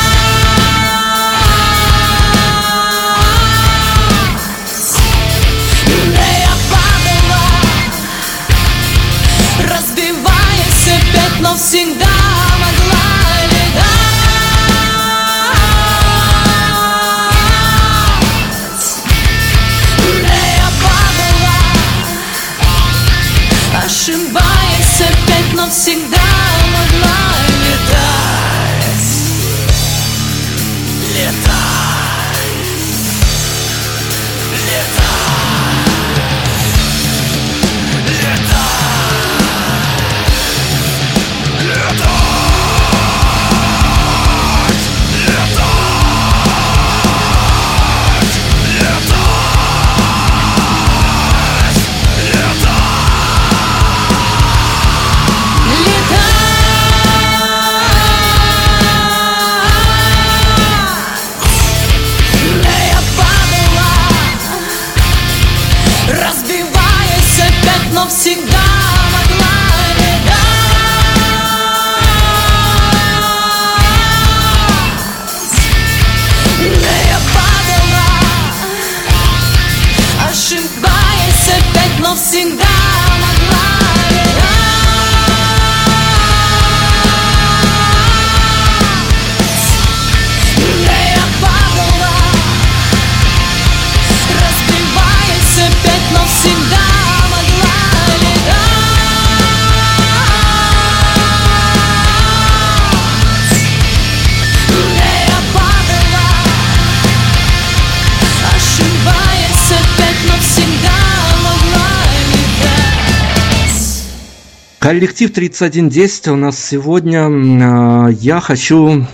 Коллектив 114.93 115.33
3110 115.33 116.29
у 116.29 116.37
нас 116.37 116.63
сегодня. 116.63 117.27
Э, 117.31 118.13
Я 118.13 118.41
хочу 118.41 119.07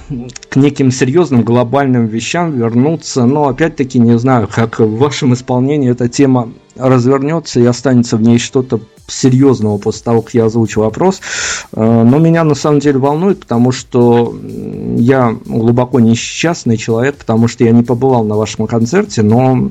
к 0.48 0.56
неким 0.56 0.90
серьезным 0.90 1.42
глобальным 1.42 2.06
вещам 2.06 2.50
вернуться, 2.50 3.26
но 3.26 3.46
опять-таки 3.46 4.00
не 4.00 4.18
знаю, 4.18 4.48
как 4.52 4.80
в 4.80 4.96
вашем 4.96 5.34
исполнении 5.34 5.88
эта 5.88 6.08
тема 6.08 6.50
развернется 6.74 7.60
и 7.60 7.64
останется 7.64 8.16
в 8.16 8.22
ней 8.22 8.40
что-то 8.40 8.80
серьезного 9.06 9.78
после 9.78 10.02
того, 10.02 10.22
как 10.22 10.34
я 10.34 10.46
озвучу 10.46 10.80
вопрос. 10.80 11.20
Э, 11.72 12.02
Но 12.02 12.18
меня 12.18 12.42
на 12.42 12.56
самом 12.56 12.80
деле 12.80 12.98
волнует, 12.98 13.38
потому 13.38 13.70
что 13.70 14.36
я 14.96 15.32
глубоко 15.44 16.00
несчастный 16.00 16.76
человек, 16.76 17.18
потому 17.18 17.46
что 17.46 17.62
я 17.62 17.70
не 17.70 17.84
побывал 17.84 18.24
на 18.24 18.34
вашем 18.34 18.66
концерте, 18.66 19.22
но 19.22 19.70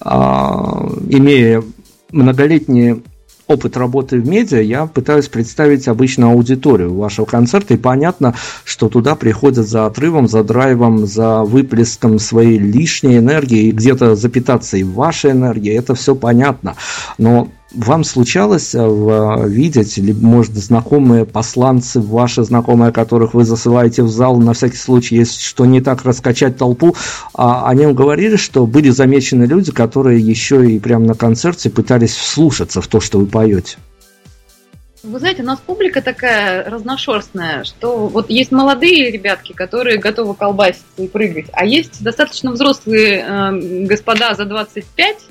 а, 0.00 0.88
имея 1.08 1.62
многолетние 2.10 3.00
опыт 3.46 3.76
работы 3.76 4.20
в 4.20 4.26
медиа, 4.26 4.60
я 4.60 4.86
пытаюсь 4.86 5.28
представить 5.28 5.88
обычно 5.88 6.30
аудиторию 6.30 6.94
вашего 6.94 7.26
концерта, 7.26 7.74
и 7.74 7.76
понятно, 7.76 8.34
что 8.64 8.88
туда 8.88 9.14
приходят 9.14 9.66
за 9.66 9.86
отрывом, 9.86 10.28
за 10.28 10.42
драйвом, 10.42 11.06
за 11.06 11.42
выплеском 11.42 12.18
своей 12.18 12.58
лишней 12.58 13.18
энергии, 13.18 13.68
и 13.68 13.72
где-то 13.72 14.16
запитаться 14.16 14.76
и 14.76 14.82
вашей 14.82 15.32
энергией, 15.32 15.76
это 15.76 15.94
все 15.94 16.14
понятно. 16.14 16.74
Но 17.18 17.48
вам 17.72 18.04
случалось 18.04 18.74
э, 18.74 18.86
в- 18.86 19.46
видеть, 19.46 19.98
или, 19.98 20.12
может, 20.12 20.54
знакомые 20.54 21.24
посланцы, 21.24 22.00
ваши 22.00 22.44
знакомые, 22.44 22.92
которых 22.92 23.34
вы 23.34 23.44
засылаете 23.44 24.02
в 24.02 24.08
зал, 24.08 24.38
на 24.38 24.52
всякий 24.52 24.76
случай, 24.76 25.16
если 25.16 25.40
что 25.40 25.66
не 25.66 25.80
так, 25.80 26.04
раскачать 26.04 26.56
толпу, 26.56 26.94
а 27.34 27.68
они 27.68 27.86
вам 27.86 27.94
говорили, 27.94 28.36
что 28.36 28.66
были 28.66 28.90
замечены 28.90 29.44
люди, 29.44 29.72
которые 29.72 30.20
еще 30.20 30.70
и 30.70 30.78
прямо 30.78 31.06
на 31.06 31.14
концерте 31.14 31.70
пытались 31.70 32.14
вслушаться 32.14 32.80
в 32.80 32.86
то, 32.86 33.00
что 33.00 33.18
вы 33.18 33.26
поете? 33.26 33.76
Вы 35.02 35.20
знаете, 35.20 35.42
у 35.42 35.46
нас 35.46 35.60
публика 35.60 36.02
такая 36.02 36.68
разношерстная, 36.68 37.62
что 37.62 38.08
вот 38.08 38.28
есть 38.28 38.50
молодые 38.50 39.12
ребятки, 39.12 39.52
которые 39.52 39.98
готовы 39.98 40.34
колбаситься 40.34 40.84
и 40.98 41.06
прыгать, 41.06 41.46
а 41.52 41.64
есть 41.64 42.02
достаточно 42.02 42.50
взрослые 42.50 43.24
э, 43.24 43.86
господа 43.86 44.34
за 44.34 44.46
25, 44.46 45.26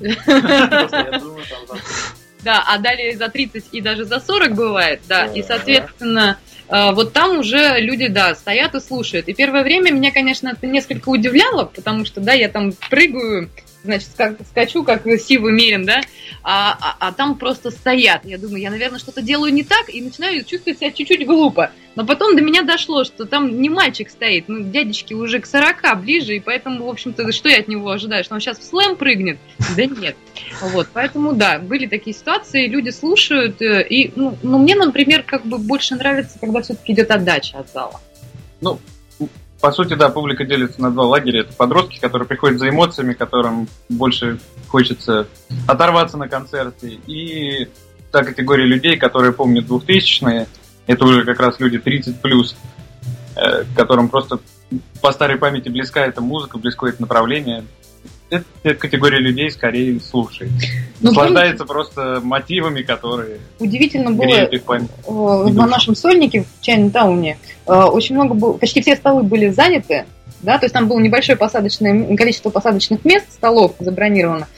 да, 2.42 2.64
а 2.66 2.78
далее 2.78 3.16
за 3.16 3.28
30 3.28 3.66
и 3.72 3.80
даже 3.80 4.04
за 4.04 4.20
40 4.20 4.54
бывает, 4.54 5.00
да, 5.08 5.26
и, 5.26 5.42
соответственно, 5.42 6.38
э, 6.68 6.92
вот 6.92 7.12
там 7.12 7.38
уже 7.38 7.80
люди, 7.80 8.08
да, 8.08 8.34
стоят 8.34 8.74
и 8.74 8.80
слушают. 8.80 9.28
И 9.28 9.34
первое 9.34 9.62
время 9.62 9.90
меня, 9.90 10.10
конечно, 10.12 10.48
это 10.48 10.66
несколько 10.66 11.08
удивляло, 11.08 11.64
потому 11.64 12.04
что, 12.04 12.20
да, 12.20 12.32
я 12.32 12.48
там 12.48 12.72
прыгаю, 12.90 13.50
значит, 13.86 14.08
ска- 14.16 14.36
скачу, 14.50 14.84
как 14.84 15.02
сивый 15.20 15.52
мерин, 15.52 15.86
да, 15.86 16.02
а, 16.42 16.76
а- 16.80 17.08
а 17.08 17.12
там 17.12 17.36
просто 17.36 17.70
стоят. 17.70 18.24
Я 18.24 18.38
думаю, 18.38 18.60
я, 18.60 18.70
наверное, 18.70 18.98
что-то 18.98 19.22
делаю 19.22 19.52
не 19.52 19.64
так, 19.64 19.88
и 19.88 20.02
начинаю 20.02 20.44
чувствовать 20.44 20.78
себя 20.78 20.92
чуть-чуть 20.92 21.26
глупо. 21.26 21.70
Но 21.94 22.04
потом 22.04 22.36
до 22.36 22.42
меня 22.42 22.62
дошло, 22.62 23.04
что 23.04 23.24
там 23.24 23.60
не 23.60 23.70
мальчик 23.70 24.10
стоит, 24.10 24.48
ну, 24.48 24.60
дядечки 24.60 25.14
уже 25.14 25.40
к 25.40 25.46
40 25.46 25.94
ближе, 25.96 26.36
и 26.36 26.40
поэтому, 26.40 26.84
в 26.84 26.90
общем-то, 26.90 27.32
что 27.32 27.48
я 27.48 27.58
от 27.60 27.68
него 27.68 27.90
ожидаю, 27.90 28.22
что 28.22 28.34
он 28.34 28.40
сейчас 28.40 28.58
в 28.58 28.64
слэм 28.64 28.96
прыгнет? 28.96 29.38
Да 29.76 29.86
нет. 29.86 30.16
Вот, 30.60 30.88
поэтому, 30.92 31.32
да, 31.32 31.58
были 31.58 31.86
такие 31.86 32.14
ситуации, 32.14 32.66
люди 32.66 32.90
слушают, 32.90 33.62
э, 33.62 33.86
и, 33.88 34.12
ну, 34.14 34.36
ну, 34.42 34.58
мне, 34.58 34.74
например, 34.74 35.22
как 35.22 35.46
бы 35.46 35.56
больше 35.56 35.94
нравится, 35.94 36.38
когда 36.38 36.60
все-таки 36.60 36.92
идет 36.92 37.10
отдача 37.10 37.58
от 37.58 37.70
зала. 37.70 38.00
По 39.60 39.72
сути, 39.72 39.94
да, 39.94 40.10
публика 40.10 40.44
делится 40.44 40.80
на 40.80 40.90
два 40.90 41.04
лагеря. 41.04 41.40
Это 41.40 41.52
подростки, 41.54 41.98
которые 41.98 42.28
приходят 42.28 42.58
за 42.58 42.68
эмоциями, 42.68 43.14
которым 43.14 43.68
больше 43.88 44.38
хочется 44.68 45.26
оторваться 45.66 46.18
на 46.18 46.28
концерте. 46.28 46.98
И 47.06 47.68
та 48.12 48.22
категория 48.22 48.66
людей, 48.66 48.96
которые 48.96 49.32
помнят 49.32 49.66
2000-е, 49.66 50.46
это 50.86 51.04
уже 51.04 51.24
как 51.24 51.40
раз 51.40 51.58
люди 51.58 51.78
30 51.78 52.20
плюс, 52.20 52.56
э, 53.34 53.64
которым 53.74 54.08
просто 54.08 54.40
по 55.00 55.12
старой 55.12 55.38
памяти 55.38 55.68
близка 55.68 56.04
эта 56.04 56.20
музыка, 56.20 56.58
близко 56.58 56.86
это 56.86 57.00
направление. 57.00 57.64
Эта 58.28 58.74
категория 58.74 59.18
людей 59.18 59.50
скорее 59.50 60.00
слушает. 60.00 60.50
Ну, 61.00 61.10
Наслаждается 61.10 61.64
помните, 61.64 61.72
просто 61.72 62.20
мотивами, 62.24 62.82
которые 62.82 63.38
Удивительно 63.60 64.10
было 64.10 64.44
их 64.44 64.62
память, 64.64 64.90
э, 65.06 65.10
на 65.10 65.66
нашем 65.66 65.94
сольнике 65.94 66.42
в 66.42 66.64
Чайнтауне 66.64 67.38
э, 67.66 67.72
очень 67.72 68.16
много 68.16 68.34
было, 68.34 68.54
почти 68.54 68.80
все 68.80 68.96
столы 68.96 69.22
были 69.22 69.50
заняты, 69.50 70.06
да, 70.42 70.58
то 70.58 70.64
есть 70.64 70.72
там 70.72 70.88
было 70.88 70.98
небольшое 70.98 71.38
посадочное 71.38 72.16
количество 72.16 72.50
посадочных 72.50 73.04
мест, 73.04 73.32
столов 73.32 73.74
забронировано. 73.78 74.48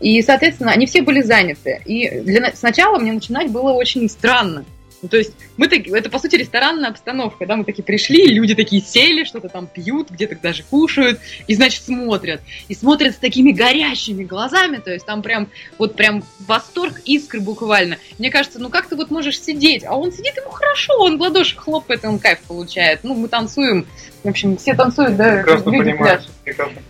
И, 0.00 0.22
соответственно, 0.22 0.72
они 0.72 0.86
все 0.86 1.02
были 1.02 1.22
заняты. 1.22 1.80
И 1.84 2.20
для, 2.20 2.52
сначала 2.54 2.98
мне 2.98 3.12
начинать 3.12 3.50
было 3.50 3.72
очень 3.72 4.08
странно. 4.08 4.64
Ну, 5.06 5.10
то 5.10 5.18
есть 5.18 5.34
мы 5.56 5.68
так, 5.68 5.86
это 5.86 6.10
по 6.10 6.18
сути 6.18 6.34
ресторанная 6.34 6.90
обстановка, 6.90 7.46
да, 7.46 7.54
мы 7.54 7.62
такие 7.62 7.84
пришли, 7.84 8.26
люди 8.26 8.56
такие 8.56 8.82
сели, 8.82 9.22
что-то 9.22 9.48
там 9.48 9.68
пьют, 9.68 10.10
где-то 10.10 10.34
даже 10.42 10.64
кушают, 10.64 11.20
и 11.46 11.54
значит 11.54 11.84
смотрят, 11.84 12.40
и 12.66 12.74
смотрят 12.74 13.14
с 13.14 13.18
такими 13.18 13.52
горящими 13.52 14.24
глазами, 14.24 14.78
то 14.78 14.92
есть 14.92 15.06
там 15.06 15.22
прям 15.22 15.48
вот 15.78 15.94
прям 15.94 16.24
восторг 16.40 17.00
искры 17.04 17.38
буквально. 17.38 17.98
Мне 18.18 18.32
кажется, 18.32 18.58
ну 18.58 18.68
как 18.68 18.88
ты 18.88 18.96
вот 18.96 19.12
можешь 19.12 19.40
сидеть, 19.40 19.84
а 19.84 19.96
он 19.96 20.10
сидит 20.10 20.36
ему 20.38 20.50
хорошо, 20.50 20.94
он 20.98 21.18
в 21.18 21.20
ладоши 21.20 21.56
хлопает, 21.56 22.04
он 22.04 22.18
кайф 22.18 22.40
получает. 22.40 23.04
Ну 23.04 23.14
мы 23.14 23.28
танцуем, 23.28 23.86
в 24.24 24.28
общем, 24.28 24.56
все 24.56 24.74
танцуют, 24.74 25.16
да, 25.16 25.36
Прекрасно 25.36 25.70
люди 25.70 25.92
пляж. 25.92 26.24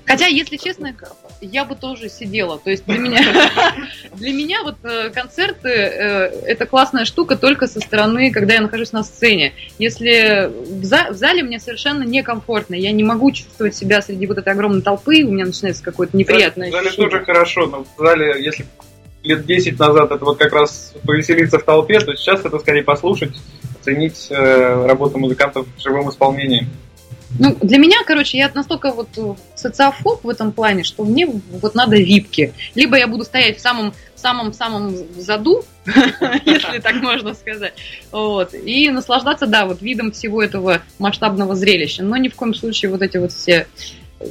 Хотя, 0.07 0.27
если 0.27 0.57
честно, 0.57 0.95
я 1.41 1.65
бы 1.65 1.75
тоже 1.75 2.09
сидела. 2.09 2.59
То 2.59 2.71
есть 2.71 2.85
для 2.87 2.99
меня, 2.99 3.21
для 4.15 4.33
меня 4.33 4.63
вот 4.63 4.77
э, 4.85 5.11
концерты 5.11 5.69
э, 5.69 6.25
это 6.47 6.67
классная 6.67 7.05
штука 7.05 7.37
только 7.37 7.67
со 7.67 7.81
стороны, 7.81 8.31
когда 8.31 8.55
я 8.55 8.61
нахожусь 8.61 8.93
на 8.93 9.03
сцене. 9.03 9.53
Если 9.79 10.51
в, 10.51 10.85
за, 10.85 11.09
в 11.11 11.15
зале 11.15 11.43
мне 11.43 11.59
совершенно 11.59 12.03
некомфортно, 12.03 12.75
я 12.75 12.93
не 12.93 13.05
могу 13.05 13.31
чувствовать 13.31 13.75
себя 13.75 14.03
среди 14.03 14.27
вот 14.27 14.39
этой 14.39 14.53
огромной 14.53 14.83
толпы, 14.83 15.23
у 15.25 15.33
меня 15.33 15.47
начинается 15.47 15.83
какое-то 15.83 16.17
неприятное 16.17 16.69
В 16.69 16.73
зале 16.73 16.91
тоже 16.91 17.25
хорошо, 17.25 17.67
но 17.67 17.85
в 17.85 17.99
зале, 17.99 18.43
если 18.43 18.67
лет 19.23 19.45
10 19.45 19.79
назад 19.79 20.13
это 20.13 20.25
вот 20.25 20.39
как 20.39 20.53
раз 20.53 20.95
повеселиться 21.05 21.59
в 21.59 21.65
толпе, 21.65 22.01
то 22.01 22.15
сейчас 22.15 22.45
это 22.45 22.59
скорее 22.59 22.83
послушать, 22.83 23.35
оценить 23.81 24.29
э, 24.31 24.87
работу 24.87 25.19
музыкантов 25.19 25.67
в 25.77 25.83
живом 25.83 26.11
исполнении. 26.11 26.67
Ну, 27.39 27.57
для 27.61 27.79
меня, 27.79 27.99
короче, 28.07 28.39
я 28.39 28.51
настолько 28.55 28.93
вот 28.93 29.09
э, 29.17 29.35
социофоб 29.55 30.25
в 30.25 30.29
этом 30.29 30.53
плане, 30.53 30.85
что 30.85 31.05
мне 31.05 31.27
вот 31.27 31.75
надо 31.75 31.97
випки. 31.97 32.53
Либо 32.75 32.97
я 32.97 33.09
буду 33.09 33.25
стоять 33.25 33.59
в 33.59 33.61
самом 33.61 33.95
самом 34.15 34.53
самом 34.53 34.97
заду, 35.21 35.65
если 35.87 36.79
так 36.81 36.97
можно 36.97 37.35
сказать, 37.35 37.75
вот, 38.11 38.55
и 38.55 38.91
наслаждаться, 38.91 39.47
да, 39.47 39.67
вот 39.67 39.83
видом 39.83 40.11
всего 40.11 40.43
этого 40.43 40.83
масштабного 40.99 41.55
зрелища. 41.55 42.03
Но 42.03 42.17
ни 42.17 42.29
в 42.29 42.35
коем 42.35 42.55
случае 42.55 42.91
вот 42.91 43.03
эти 43.03 43.19
вот 43.19 43.33
все 43.33 43.67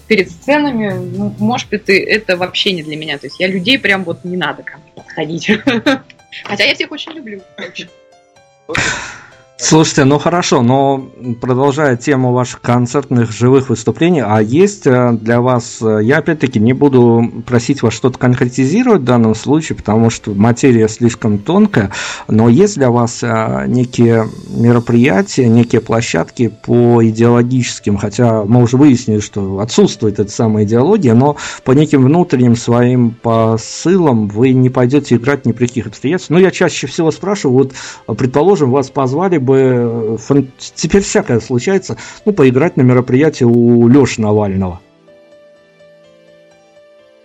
перед 0.08 0.32
сценами, 0.32 0.94
ну, 0.94 1.34
может 1.38 1.70
быть, 1.70 1.84
это 1.88 2.38
вообще 2.38 2.72
не 2.74 2.84
для 2.84 2.98
меня. 2.98 3.18
То 3.18 3.28
есть 3.28 3.40
я 3.40 3.48
людей 3.48 3.78
прям 3.80 4.04
вот 4.04 4.24
не 4.24 4.38
надо 4.38 4.64
ко 4.64 4.78
мне 4.78 4.92
подходить. 4.96 5.50
Хотя 6.44 6.64
я 6.66 6.76
всех 6.76 6.92
очень 6.92 7.14
люблю. 7.14 7.42
Слушайте, 9.58 10.04
ну 10.04 10.20
хорошо, 10.20 10.62
но 10.62 11.10
продолжая 11.40 11.96
тему 11.96 12.34
ваших 12.34 12.60
концертных 12.60 13.32
живых 13.32 13.70
выступлений, 13.70 14.22
а 14.22 14.42
есть 14.42 14.86
э, 14.86 15.14
для 15.14 15.40
вас, 15.40 15.78
э, 15.82 16.02
я 16.04 16.18
опять-таки 16.18 16.60
не 16.60 16.74
буду 16.74 17.32
просить 17.48 17.82
вас 17.82 17.94
что-то 17.94 18.20
конкретизировать 18.20 19.02
в 19.02 19.06
данном 19.06 19.34
случае, 19.34 19.78
потому 19.78 20.10
что 20.10 20.34
материя 20.34 20.90
слишком 20.90 21.38
тонкая, 21.38 21.92
но 22.28 22.50
есть 22.50 22.76
для 22.76 22.92
вас 22.92 23.24
э, 23.24 23.64
некие 23.68 24.28
мероприятия, 24.50 25.48
некие 25.48 25.80
площадки 25.80 26.50
по 26.50 27.02
идеологическим, 27.08 27.96
хотя 27.96 28.44
мы 28.44 28.62
уже 28.62 28.76
выяснили, 28.76 29.22
что 29.22 29.60
отсутствует 29.60 30.20
эта 30.20 30.32
самая 30.32 30.66
идеология, 30.66 31.14
но 31.14 31.38
по 31.64 31.72
неким 31.72 32.04
внутренним 32.04 32.58
своим 32.58 33.12
посылам 33.12 34.28
вы 34.28 34.52
не 34.52 34.70
пойдете 34.70 35.16
играть 35.16 35.46
ни 35.46 35.54
при 35.54 35.68
каких 35.68 35.88
обстоятельствах. 35.88 36.40
Ну, 36.40 36.44
я 36.44 36.52
чаще 36.52 36.88
всего 36.88 37.10
спрашиваю, 37.12 37.70
вот, 38.06 38.18
предположим, 38.18 38.72
вас 38.72 38.90
позвали 38.90 39.45
бы, 39.46 40.18
теперь 40.58 41.02
всякое 41.02 41.40
случается, 41.40 41.98
ну, 42.26 42.34
поиграть 42.34 42.76
на 42.76 42.82
мероприятии 42.82 43.46
у 43.46 43.88
Леши 43.88 44.22
Навального. 44.22 44.82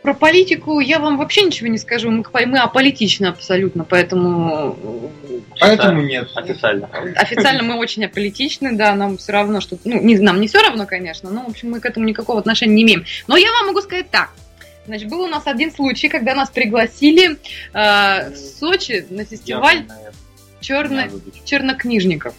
Про 0.02 0.14
политику 0.14 0.80
я 0.80 0.98
вам 0.98 1.18
вообще 1.18 1.42
ничего 1.42 1.68
не 1.68 1.76
скажу. 1.76 2.10
Мы, 2.10 2.24
мы 2.46 2.58
аполитичны 2.58 3.26
абсолютно, 3.26 3.84
поэтому... 3.84 5.10
Поэтому 5.60 6.00
нет. 6.00 6.30
Официально. 6.34 6.88
Официально 7.16 7.62
мы 7.62 7.74
очень 7.76 8.06
аполитичны, 8.06 8.72
да, 8.76 8.94
нам 8.94 9.18
все 9.18 9.32
равно, 9.32 9.60
что... 9.60 9.76
Ну, 9.84 10.00
не, 10.00 10.18
нам 10.18 10.40
не 10.40 10.48
все 10.48 10.62
равно, 10.62 10.86
конечно, 10.86 11.30
но, 11.30 11.44
в 11.44 11.50
общем, 11.50 11.70
мы 11.70 11.80
к 11.80 11.86
этому 11.86 12.06
никакого 12.06 12.38
отношения 12.38 12.74
не 12.74 12.82
имеем. 12.84 13.04
Но 13.26 13.36
я 13.36 13.52
вам 13.52 13.66
могу 13.66 13.82
сказать 13.82 14.08
так. 14.10 14.30
Значит, 14.86 15.10
был 15.10 15.20
у 15.20 15.28
нас 15.28 15.42
один 15.46 15.70
случай, 15.70 16.08
когда 16.08 16.34
нас 16.34 16.48
пригласили 16.48 17.32
э, 17.74 18.30
в 18.30 18.36
Сочи 18.36 19.04
на 19.10 19.24
фестиваль 19.24 19.84
черно, 20.60 21.02
чернокнижников. 21.44 22.34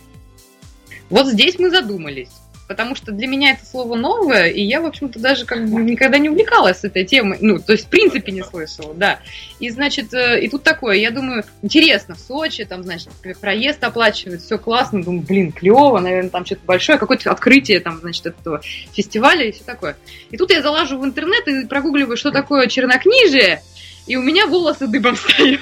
Вот 1.10 1.28
здесь 1.28 1.60
мы 1.60 1.70
задумались. 1.70 2.30
Потому 2.72 2.96
что 2.96 3.12
для 3.12 3.28
меня 3.28 3.52
это 3.52 3.66
слово 3.66 3.98
новое, 3.98 4.48
и 4.48 4.62
я, 4.62 4.80
в 4.80 4.86
общем-то, 4.86 5.20
даже 5.20 5.46
как 5.46 5.68
бы 5.68 5.82
никогда 5.82 6.18
не 6.20 6.30
увлекалась 6.30 6.86
этой 6.86 7.04
темой. 7.04 7.38
Ну, 7.42 7.60
то 7.60 7.74
есть, 7.74 7.88
в 7.88 7.90
принципе, 7.90 8.32
не 8.32 8.44
слышала, 8.44 8.94
да. 8.94 9.20
И, 9.60 9.70
значит, 9.70 10.14
э, 10.14 10.42
и 10.42 10.48
тут 10.48 10.64
такое, 10.64 10.96
я 10.96 11.12
думаю, 11.12 11.44
интересно, 11.62 12.16
в 12.16 12.20
Сочи, 12.20 12.64
там, 12.64 12.84
значит, 12.84 13.10
проезд 13.42 13.84
оплачивают, 13.84 14.42
все 14.42 14.58
классно. 14.58 15.04
Думаю, 15.04 15.22
блин, 15.24 15.52
клево, 15.52 16.00
наверное, 16.00 16.30
там 16.30 16.46
что-то 16.46 16.62
большое, 16.66 16.98
какое-то 16.98 17.30
открытие, 17.30 17.82
там, 17.82 18.00
значит, 18.00 18.26
этого 18.28 18.62
фестиваля 18.94 19.44
и 19.44 19.52
все 19.52 19.66
такое. 19.66 19.98
И 20.30 20.38
тут 20.38 20.50
я 20.52 20.62
залажу 20.62 20.98
в 20.98 21.04
интернет 21.04 21.46
и 21.50 21.66
прогугливаю, 21.66 22.16
что 22.16 22.32
такое 22.32 22.68
чернокнижие, 22.68 23.64
и 24.12 24.18
у 24.18 24.22
меня 24.22 24.46
волосы 24.46 24.88
дыбом 24.88 25.16
встают. 25.16 25.62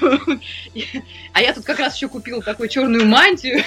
А 1.33 1.41
я 1.41 1.53
тут 1.53 1.65
как 1.65 1.77
раз 1.77 1.95
еще 1.95 2.07
купила 2.07 2.41
такую 2.41 2.67
черную 2.67 3.05
мантию. 3.05 3.63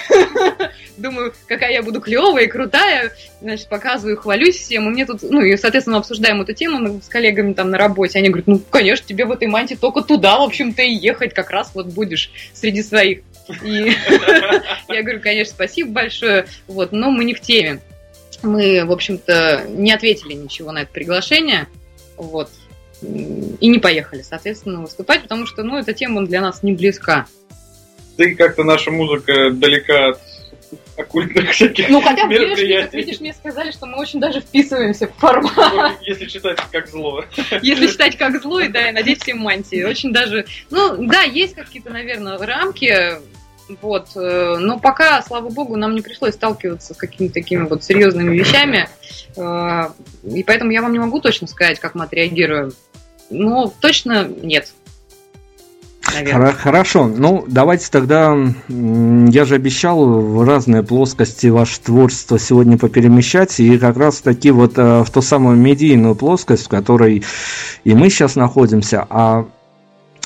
Думаю, 0.97 1.33
какая 1.47 1.71
я 1.71 1.81
буду 1.81 2.01
клевая 2.01 2.43
и 2.43 2.49
крутая. 2.49 3.13
Значит, 3.39 3.69
показываю, 3.69 4.17
хвалюсь 4.17 4.57
всем. 4.57 4.85
И 4.87 4.89
мне 4.89 5.05
тут, 5.05 5.21
ну, 5.23 5.39
и, 5.39 5.55
соответственно, 5.55 5.99
обсуждаем 5.99 6.41
эту 6.41 6.51
тему 6.51 6.99
с 7.01 7.07
коллегами 7.07 7.53
там 7.53 7.69
на 7.69 7.77
работе. 7.77 8.19
Они 8.19 8.27
говорят, 8.27 8.47
ну, 8.47 8.59
конечно, 8.59 9.07
тебе 9.07 9.23
в 9.23 9.31
этой 9.31 9.47
мантии 9.47 9.75
только 9.75 10.01
туда, 10.01 10.37
в 10.39 10.41
общем-то, 10.41 10.81
и 10.81 10.93
ехать. 10.93 11.33
Как 11.33 11.49
раз 11.49 11.71
вот 11.73 11.85
будешь 11.85 12.29
среди 12.51 12.83
своих. 12.83 13.19
И 13.63 13.93
я 14.89 15.01
говорю, 15.01 15.21
конечно, 15.21 15.53
спасибо 15.53 15.91
большое. 15.91 16.45
Вот, 16.67 16.91
но 16.91 17.09
мы 17.09 17.23
не 17.23 17.33
в 17.33 17.39
теме. 17.39 17.79
Мы, 18.41 18.83
в 18.83 18.91
общем-то, 18.91 19.63
не 19.69 19.93
ответили 19.93 20.33
ничего 20.33 20.73
на 20.73 20.79
это 20.79 20.91
приглашение. 20.91 21.67
Вот 22.17 22.49
и 23.03 23.67
не 23.67 23.79
поехали, 23.79 24.21
соответственно, 24.21 24.81
выступать, 24.81 25.21
потому 25.23 25.45
что, 25.45 25.63
ну, 25.63 25.77
эта 25.77 25.93
тема 25.93 26.25
для 26.25 26.41
нас 26.41 26.63
не 26.63 26.73
близка. 26.73 27.27
Да 28.17 28.25
и 28.25 28.35
как-то 28.35 28.63
наша 28.63 28.91
музыка 28.91 29.51
далека 29.51 30.09
от 30.09 30.19
оккультных 30.97 31.51
всяких 31.51 31.89
Ну, 31.89 32.01
хотя, 32.01 32.27
видишь, 32.27 32.93
видишь, 32.93 33.19
мне 33.19 33.33
сказали, 33.33 33.71
что 33.71 33.85
мы 33.85 33.97
очень 33.97 34.19
даже 34.19 34.41
вписываемся 34.41 35.07
в 35.07 35.13
формат. 35.15 35.53
Ну, 35.57 36.05
если 36.05 36.25
читать 36.25 36.59
как 36.71 36.87
зло. 36.87 37.25
Если 37.61 37.87
читать 37.87 38.17
как 38.17 38.41
зло, 38.41 38.59
и 38.59 38.67
да, 38.67 38.89
и 38.89 38.91
надеть 38.91 39.21
все 39.21 39.33
мантии. 39.33 39.83
Очень 39.83 40.13
даже... 40.13 40.45
Ну, 40.69 41.07
да, 41.07 41.23
есть 41.23 41.55
какие-то, 41.55 41.89
наверное, 41.89 42.37
рамки, 42.37 43.17
вот. 43.81 44.09
Э, 44.15 44.57
но 44.59 44.79
пока, 44.79 45.21
слава 45.21 45.49
богу, 45.49 45.77
нам 45.77 45.95
не 45.95 46.01
пришлось 46.01 46.33
сталкиваться 46.33 46.93
с 46.93 46.97
какими-то 46.97 47.35
такими 47.35 47.63
вот 47.63 47.83
серьезными 47.83 48.37
вещами. 48.37 48.89
Э, 49.37 49.89
и 50.23 50.43
поэтому 50.43 50.71
я 50.71 50.81
вам 50.81 50.91
не 50.91 50.99
могу 50.99 51.19
точно 51.21 51.47
сказать, 51.47 51.79
как 51.79 51.95
мы 51.95 52.05
отреагируем. 52.05 52.73
Ну, 53.29 53.71
точно 53.79 54.27
нет. 54.41 54.71
Наверное. 56.13 56.51
Хорошо, 56.51 57.07
ну 57.07 57.45
давайте 57.47 57.89
тогда, 57.89 58.37
я 58.67 59.45
же 59.45 59.55
обещал 59.55 60.05
в 60.05 60.45
разные 60.45 60.83
плоскости 60.83 61.47
ваше 61.47 61.79
творчество 61.79 62.37
сегодня 62.37 62.77
поперемещать, 62.77 63.59
и 63.59 63.77
как 63.77 63.97
раз 63.97 64.19
таки 64.19 64.51
вот 64.51 64.73
э, 64.77 65.03
в 65.03 65.09
ту 65.09 65.21
самую 65.21 65.55
медийную 65.57 66.13
плоскость, 66.15 66.65
в 66.65 66.69
которой 66.69 67.23
и 67.83 67.93
мы 67.95 68.09
сейчас 68.09 68.35
находимся, 68.35 69.07
а 69.09 69.45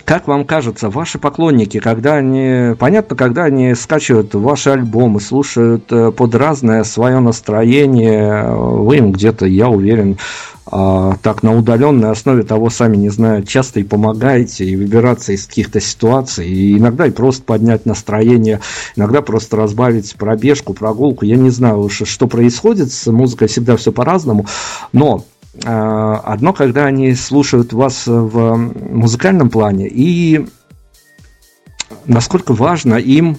как 0.03 0.27
вам 0.27 0.45
кажется, 0.45 0.89
ваши 0.89 1.19
поклонники, 1.19 1.79
когда 1.79 2.15
они, 2.15 2.75
понятно, 2.79 3.15
когда 3.15 3.43
они 3.43 3.75
скачивают 3.75 4.33
ваши 4.35 4.69
альбомы, 4.69 5.19
слушают 5.19 5.91
э, 5.91 6.11
под 6.11 6.33
разное 6.33 6.85
свое 6.85 7.19
настроение, 7.19 8.45
вы 8.47 8.97
им 8.97 9.11
где-то, 9.11 9.45
я 9.45 9.67
уверен, 9.67 10.17
так 10.69 11.43
на 11.43 11.55
удаленной 11.55 12.11
основе 12.11 12.43
того 12.43 12.69
сами 12.69 12.97
не 12.97 13.09
знаю, 13.09 13.43
часто 13.43 13.79
и 13.79 13.83
помогаете, 13.83 14.65
и 14.65 14.75
выбираться 14.75 15.31
из 15.31 15.47
каких-то 15.47 15.79
ситуаций, 15.79 16.47
и 16.47 16.77
иногда 16.77 17.07
и 17.07 17.11
просто 17.11 17.43
поднять 17.43 17.85
настроение, 17.85 18.59
иногда 18.95 19.21
просто 19.21 19.55
разбавить 19.57 20.15
пробежку, 20.15 20.73
прогулку, 20.73 21.25
я 21.25 21.37
не 21.37 21.49
знаю 21.49 21.89
что 21.89 22.27
происходит, 22.27 22.91
с 22.91 23.09
музыкой 23.11 23.47
всегда 23.47 23.77
все 23.77 23.91
по-разному, 23.91 24.45
но 24.91 25.23
а, 25.65 26.17
одно, 26.17 26.53
когда 26.53 26.85
они 26.85 27.13
слушают 27.15 27.73
вас 27.73 28.03
в 28.05 28.55
музыкальном 28.55 29.49
плане, 29.49 29.87
и 29.87 30.47
насколько 32.05 32.53
важно 32.53 32.95
им 32.95 33.37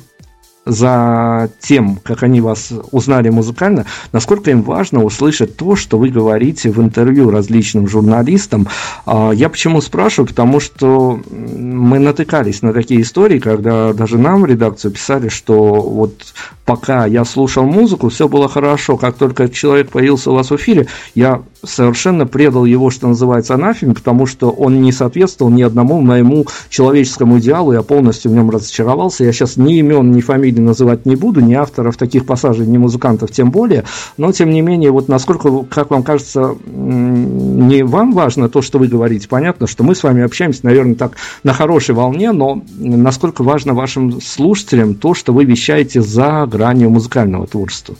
за 0.69 1.51
тем, 1.61 1.99
как 2.05 2.23
они 2.23 2.41
вас 2.41 2.73
узнали 2.93 3.31
музыкально, 3.31 3.87
насколько 4.12 4.51
им 4.51 4.62
важно 4.62 5.03
услышать 5.03 5.57
то, 5.57 5.77
что 5.77 5.99
вы 5.99 6.11
говорите 6.11 6.71
в 6.71 6.81
интервью 6.81 7.31
различным 7.31 7.89
журналистам. 7.89 8.69
А, 9.07 9.31
я 9.31 9.49
почему 9.49 9.81
спрашиваю? 9.81 10.29
Потому 10.29 10.61
что 10.61 11.21
мы 11.31 11.99
натыкались 11.99 12.61
на 12.62 12.73
такие 12.75 13.01
истории, 13.01 13.39
когда 13.39 13.95
даже 13.95 14.19
нам 14.19 14.43
в 14.43 14.47
редакцию 14.47 14.93
писали, 14.93 15.29
что 15.29 15.81
вот 15.81 16.35
пока 16.66 17.07
я 17.07 17.25
слушал 17.25 17.64
музыку, 17.64 18.11
все 18.11 18.29
было 18.29 18.47
хорошо. 18.47 18.99
Как 18.99 19.16
только 19.16 19.49
человек 19.49 19.89
появился 19.91 20.31
у 20.31 20.35
вас 20.35 20.51
в 20.51 20.57
эфире, 20.57 20.87
я 21.14 21.43
совершенно 21.64 22.27
предал 22.27 22.66
его, 22.66 22.91
что 22.91 23.09
называется, 23.09 23.55
анафеме, 23.55 23.95
потому 23.95 24.27
что 24.27 24.51
он 24.51 24.83
не 24.83 24.93
соответствовал 24.93 25.51
ни 25.51 25.62
одному 25.62 26.01
моему 26.03 26.47
человеческому 26.69 27.39
идеалу, 27.39 27.73
я 27.73 27.83
полностью 27.83 28.31
в 28.31 28.35
нем 28.35 28.51
разочаровался. 28.51 29.25
Я 29.25 29.33
сейчас 29.33 29.57
ни 29.57 29.79
имен, 29.79 30.12
ни 30.12 30.21
фамилий 30.21 30.58
называть 30.61 31.07
не 31.07 31.17
буду, 31.17 31.41
ни 31.41 31.55
авторов 31.55 31.97
таких 31.97 32.27
пассажей, 32.27 32.67
ни 32.67 32.79
музыкантов 32.79 33.31
тем 33.31 33.51
более, 33.51 33.85
но 34.17 34.33
тем 34.33 34.51
не 34.51 34.61
менее, 34.61 34.91
вот 34.91 35.09
насколько, 35.09 35.65
как 35.65 35.91
вам 35.91 36.03
кажется, 36.03 36.57
не 36.67 37.83
вам 37.83 38.13
важно 38.13 38.49
то, 38.49 38.63
что 38.63 38.79
вы 38.79 38.89
говорите, 38.89 39.29
понятно, 39.29 39.67
что 39.67 39.85
мы 39.85 39.95
с 39.95 40.03
вами 40.03 40.23
общаемся, 40.23 40.61
наверное, 40.65 40.95
так 40.95 41.13
на 41.43 41.53
хорошей 41.53 41.95
волне, 41.95 42.33
но 42.33 42.63
насколько 42.79 43.43
важно 43.43 43.75
вашим 43.75 44.21
слушателям 44.21 44.95
то, 44.95 45.15
что 45.15 45.33
вы 45.33 45.45
вещаете 45.45 46.03
за 46.03 46.47
гранью 46.47 46.91
музыкального 46.91 47.47
творчества? 47.47 47.97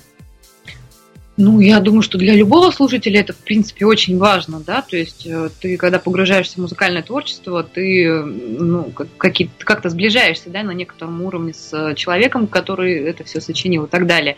Ну, 1.41 1.61
я 1.61 1.79
думаю, 1.79 2.03
что 2.03 2.19
для 2.19 2.35
любого 2.35 2.73
слушателя 2.73 3.21
это, 3.21 3.33
в 3.33 3.37
принципе, 3.37 3.87
очень 3.87 4.19
важно, 4.19 4.59
да, 4.59 4.83
то 4.83 4.97
есть 4.97 5.25
э, 5.25 5.51
ты, 5.61 5.77
когда 5.77 6.01
погружаешься 6.01 6.55
в 6.55 6.63
музыкальное 6.63 7.05
творчество, 7.05 7.63
ты, 7.63 8.11
ну, 8.13 8.91
как-то 9.17 9.89
сближаешься, 9.89 10.51
да, 10.51 10.65
на 10.65 10.73
некотором 10.73 11.23
уровне 11.23 11.55
с 11.55 11.95
человеком, 11.95 12.49
который 12.49 12.99
это 13.05 13.23
все 13.23 13.41
сочинил 13.41 13.85
и 13.85 13.89
так 13.89 14.09
далее. 14.09 14.35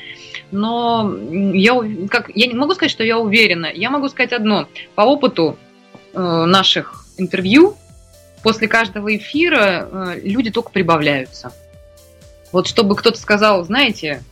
Но 0.51 1.17
я, 1.55 1.75
как, 2.11 2.31
я 2.35 2.47
не 2.47 2.55
могу 2.55 2.75
сказать, 2.75 2.93
что 2.93 3.03
я 3.03 3.19
уверена, 3.19 3.73
я 3.73 3.89
могу 3.89 4.11
сказать 4.11 4.35
одно, 4.35 4.69
по 4.95 5.01
опыту 5.01 5.57
э, 6.13 6.19
наших 6.21 7.07
интервью, 7.17 7.79
после 8.43 8.69
каждого 8.69 9.17
эфира 9.17 9.89
э, 9.91 10.21
люди 10.23 10.51
только 10.51 10.71
прибавляются. 10.71 11.51
Вот 12.53 12.67
чтобы 12.67 12.95
кто-то 12.95 13.19
сказал, 13.19 13.65
знаете, 13.65 14.23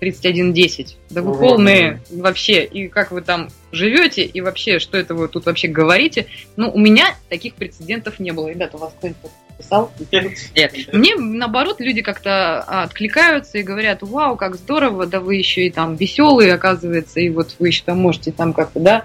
3110. 0.00 0.96
Да 1.10 1.22
вы 1.22 1.38
полные 1.38 2.00
вообще, 2.10 2.64
и 2.64 2.88
как 2.88 3.10
вы 3.10 3.20
там 3.20 3.48
живете, 3.72 4.24
и 4.24 4.40
вообще, 4.40 4.78
что 4.78 4.96
это 4.96 5.14
вы 5.14 5.28
тут 5.28 5.46
вообще 5.46 5.68
говорите. 5.68 6.26
Ну, 6.56 6.70
у 6.70 6.78
меня 6.78 7.16
таких 7.28 7.54
прецедентов 7.54 8.20
не 8.20 8.32
было. 8.32 8.48
Ребята, 8.48 8.76
у 8.76 8.80
вас 8.80 8.94
кто-нибудь 8.96 9.30
писал? 9.58 9.92
Нет. 10.12 10.72
Мне, 10.92 11.16
наоборот, 11.16 11.80
люди 11.80 12.00
как-то 12.00 12.60
откликаются 12.60 13.58
и 13.58 13.62
говорят, 13.62 14.02
вау, 14.02 14.36
как 14.36 14.54
здорово, 14.54 15.06
да 15.06 15.20
вы 15.20 15.36
еще 15.36 15.66
и 15.66 15.70
там 15.70 15.96
веселые, 15.96 16.54
оказывается, 16.54 17.20
и 17.20 17.28
вот 17.28 17.56
вы 17.58 17.68
еще 17.68 17.82
там 17.84 17.98
можете 17.98 18.30
там 18.32 18.52
как-то, 18.52 18.80
да, 18.80 19.04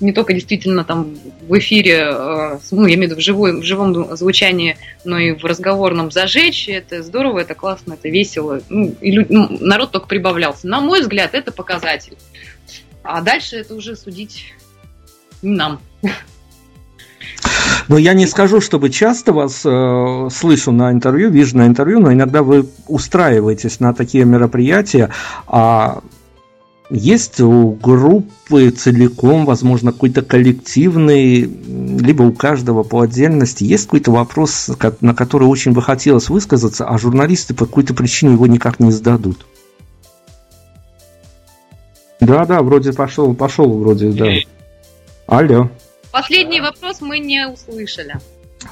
не 0.00 0.12
только 0.12 0.32
действительно 0.34 0.84
там 0.84 1.16
в 1.48 1.58
эфире, 1.58 2.08
э, 2.10 2.58
ну, 2.70 2.86
я 2.86 2.94
имею 2.94 3.08
в 3.08 3.10
виду 3.12 3.16
в, 3.16 3.24
живой, 3.24 3.60
в 3.60 3.64
живом 3.64 4.16
звучании, 4.16 4.76
но 5.04 5.18
и 5.18 5.32
в 5.32 5.44
разговорном 5.44 6.10
зажечь. 6.10 6.68
Это 6.68 7.02
здорово, 7.02 7.40
это 7.40 7.54
классно, 7.54 7.94
это 7.94 8.08
весело. 8.08 8.60
Ну, 8.68 8.94
и 9.00 9.10
люд, 9.10 9.30
ну, 9.30 9.56
народ 9.60 9.92
только 9.92 10.06
прибавлялся. 10.06 10.66
На 10.68 10.80
мой 10.80 11.00
взгляд, 11.00 11.34
это 11.34 11.52
показатель. 11.52 12.16
А 13.02 13.22
дальше 13.22 13.56
это 13.56 13.74
уже 13.74 13.96
судить 13.96 14.54
нам. 15.42 15.80
Но 17.88 17.98
я 17.98 18.14
не 18.14 18.26
скажу, 18.26 18.60
чтобы 18.60 18.90
часто 18.90 19.32
вас 19.32 19.62
э, 19.64 20.28
слышу 20.32 20.72
на 20.72 20.90
интервью, 20.90 21.30
вижу 21.30 21.56
на 21.56 21.66
интервью, 21.66 22.00
но 22.00 22.12
иногда 22.12 22.42
вы 22.42 22.68
устраиваетесь 22.88 23.78
на 23.80 23.94
такие 23.94 24.24
мероприятия, 24.24 25.10
а 25.46 26.00
есть 26.90 27.40
у 27.40 27.72
группы 27.72 28.70
целиком, 28.70 29.44
возможно, 29.44 29.92
какой-то 29.92 30.22
коллективный, 30.22 31.40
либо 31.40 32.22
у 32.22 32.32
каждого 32.32 32.82
по 32.82 33.00
отдельности, 33.00 33.64
есть 33.64 33.86
какой-то 33.86 34.12
вопрос, 34.12 34.70
на 35.00 35.14
который 35.14 35.48
очень 35.48 35.72
бы 35.72 35.82
хотелось 35.82 36.28
высказаться, 36.28 36.86
а 36.86 36.96
журналисты 36.98 37.54
по 37.54 37.66
какой-то 37.66 37.94
причине 37.94 38.34
его 38.34 38.46
никак 38.46 38.78
не 38.80 38.92
сдадут. 38.92 39.46
Да, 42.20 42.46
да, 42.46 42.62
вроде 42.62 42.92
пошел, 42.92 43.34
пошел 43.34 43.78
вроде, 43.78 44.10
да. 44.12 44.26
Алло. 45.26 45.70
Последний 46.12 46.60
вопрос 46.60 47.00
мы 47.00 47.18
не 47.18 47.46
услышали. 47.46 48.16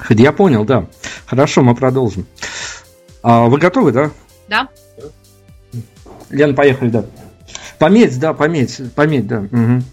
Я 0.09 0.31
понял, 0.31 0.65
да. 0.65 0.87
Хорошо, 1.25 1.61
мы 1.61 1.75
продолжим. 1.75 2.25
А, 3.21 3.45
вы 3.45 3.59
готовы, 3.59 3.91
да? 3.91 4.11
Да. 4.47 4.69
Лен, 6.29 6.55
поехали, 6.55 6.89
да. 6.89 7.05
Пометь, 7.79 8.19
да, 8.19 8.33
пометь, 8.33 8.81
пометь, 8.95 9.27
да. 9.27 9.39
Угу. 9.39 9.83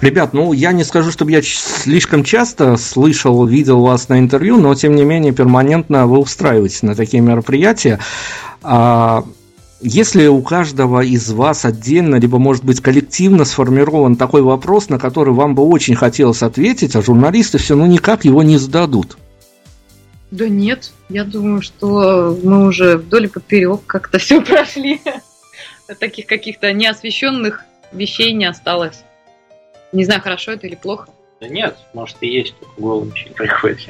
Ребят, 0.00 0.32
ну 0.32 0.52
я 0.52 0.72
не 0.72 0.82
скажу, 0.82 1.12
чтобы 1.12 1.30
я 1.30 1.40
слишком 1.42 2.24
часто 2.24 2.76
слышал, 2.76 3.46
видел 3.46 3.80
вас 3.82 4.08
на 4.08 4.18
интервью, 4.18 4.56
но 4.56 4.74
тем 4.74 4.96
не 4.96 5.04
менее 5.04 5.32
перманентно 5.32 6.06
вы 6.06 6.18
устраиваетесь 6.18 6.82
на 6.82 6.94
такие 6.94 7.22
мероприятия. 7.22 8.00
А 8.62 9.24
если 9.80 10.26
у 10.26 10.42
каждого 10.42 11.02
из 11.02 11.30
вас 11.32 11.64
отдельно, 11.64 12.16
либо, 12.16 12.38
может 12.38 12.64
быть, 12.64 12.80
коллективно 12.80 13.44
сформирован 13.44 14.16
такой 14.16 14.42
вопрос, 14.42 14.88
на 14.88 14.98
который 14.98 15.34
вам 15.34 15.54
бы 15.54 15.62
очень 15.64 15.94
хотелось 15.94 16.42
ответить, 16.42 16.96
а 16.96 17.02
журналисты 17.02 17.58
все 17.58 17.76
ну 17.76 17.86
никак 17.86 18.24
его 18.24 18.42
не 18.42 18.58
сдадут? 18.58 19.16
Да 20.32 20.48
нет, 20.48 20.92
я 21.08 21.24
думаю, 21.24 21.62
что 21.62 22.36
мы 22.42 22.66
уже 22.66 22.96
вдоль 22.96 23.26
и 23.26 23.28
поперек 23.28 23.80
как-то 23.86 24.18
все 24.18 24.40
прошли 24.40 25.00
таких 25.98 26.26
каких-то 26.26 26.72
неосвещенных 26.72 27.64
вещей 27.92 28.32
не 28.32 28.44
осталось. 28.44 29.04
Не 29.92 30.04
знаю, 30.04 30.22
хорошо 30.22 30.52
это 30.52 30.66
или 30.66 30.74
плохо. 30.74 31.08
Да 31.40 31.48
нет, 31.48 31.76
может 31.92 32.16
и 32.20 32.28
есть, 32.28 32.56
только 32.58 32.80
голову 32.80 33.06
ничего 33.06 33.30
не 33.30 33.34
приходит. 33.34 33.80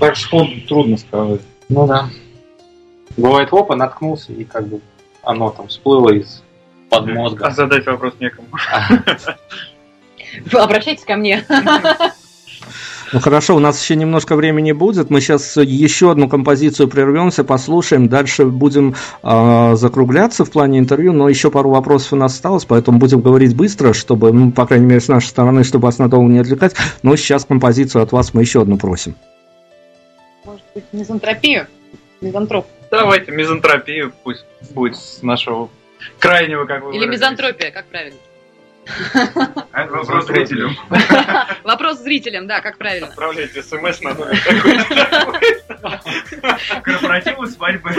Так 0.00 0.16
сходу 0.16 0.60
трудно 0.66 0.96
сказать. 0.96 1.40
Ну 1.68 1.86
да. 1.86 2.08
Бывает, 3.16 3.48
опа, 3.52 3.76
наткнулся, 3.76 4.32
и 4.32 4.44
как 4.44 4.66
бы 4.66 4.80
оно 5.22 5.50
там 5.50 5.68
всплыло 5.68 6.10
из 6.10 6.42
под 6.90 7.06
мозга. 7.06 7.46
А 7.46 7.50
задать 7.50 7.86
вопрос 7.86 8.14
некому. 8.18 8.48
Обращайтесь 10.52 11.04
ко 11.04 11.16
мне. 11.16 11.44
Ну 13.12 13.20
хорошо, 13.20 13.56
у 13.56 13.58
нас 13.58 13.82
еще 13.82 13.96
немножко 13.96 14.36
времени 14.36 14.72
будет. 14.72 15.08
Мы 15.08 15.20
сейчас 15.20 15.56
еще 15.56 16.10
одну 16.10 16.28
композицию 16.28 16.88
прервемся, 16.88 17.42
послушаем. 17.42 18.08
Дальше 18.08 18.44
будем 18.44 18.96
э, 19.22 19.74
закругляться 19.76 20.44
в 20.44 20.50
плане 20.50 20.78
интервью, 20.78 21.12
но 21.12 21.28
еще 21.28 21.50
пару 21.50 21.70
вопросов 21.70 22.12
у 22.12 22.16
нас 22.16 22.34
осталось, 22.34 22.66
поэтому 22.66 22.98
будем 22.98 23.20
говорить 23.20 23.56
быстро, 23.56 23.94
чтобы, 23.94 24.32
ну, 24.32 24.52
по 24.52 24.66
крайней 24.66 24.86
мере, 24.86 25.00
с 25.00 25.08
нашей 25.08 25.28
стороны, 25.28 25.64
чтобы 25.64 25.86
вас 25.86 25.98
надолго 25.98 26.30
не 26.30 26.38
отвлекать. 26.38 26.74
Но 27.02 27.16
сейчас 27.16 27.44
композицию 27.46 28.02
от 28.02 28.12
вас 28.12 28.34
мы 28.34 28.42
еще 28.42 28.60
одну 28.60 28.76
просим. 28.76 29.14
Может 30.44 30.64
быть, 30.74 30.84
мизантропию? 30.92 31.66
Мизантроп. 32.20 32.66
Давайте 32.90 33.32
мизантропию, 33.32 34.12
пусть 34.22 34.44
будет 34.74 34.96
с 34.96 35.22
нашего 35.22 35.68
крайнего, 36.18 36.64
как 36.64 36.84
вы 36.84 36.96
Или 36.96 37.06
мизантропия, 37.06 37.70
как 37.70 37.86
правильно? 37.86 38.18
Вопрос 39.72 40.26
зрителям. 40.26 40.76
Вопрос 41.64 41.98
зрителям, 42.00 42.46
да, 42.46 42.60
как 42.60 42.78
правильно. 42.78 43.08
Отправляйте 43.08 43.62
смс 43.62 44.00
на 44.00 44.14
номер 44.14 44.38
такой. 44.44 46.00
Корпоративы 46.82 47.46
свадьбы. 47.46 47.90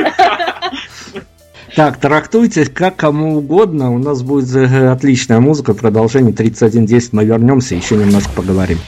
Так, 1.76 1.98
трактуйте 1.98 2.66
как 2.66 2.96
кому 2.96 3.38
угодно. 3.38 3.92
У 3.92 4.00
нас 4.00 4.24
будет 4.24 4.54
э, 4.56 4.90
отличная 4.90 5.40
музыка. 5.40 5.74
Продолжение 5.74 6.34
31.10. 6.34 7.10
Мы 7.12 7.26
вернемся, 7.26 7.76
еще 7.76 7.96
немножко 7.96 8.32
поговорим. 8.32 8.80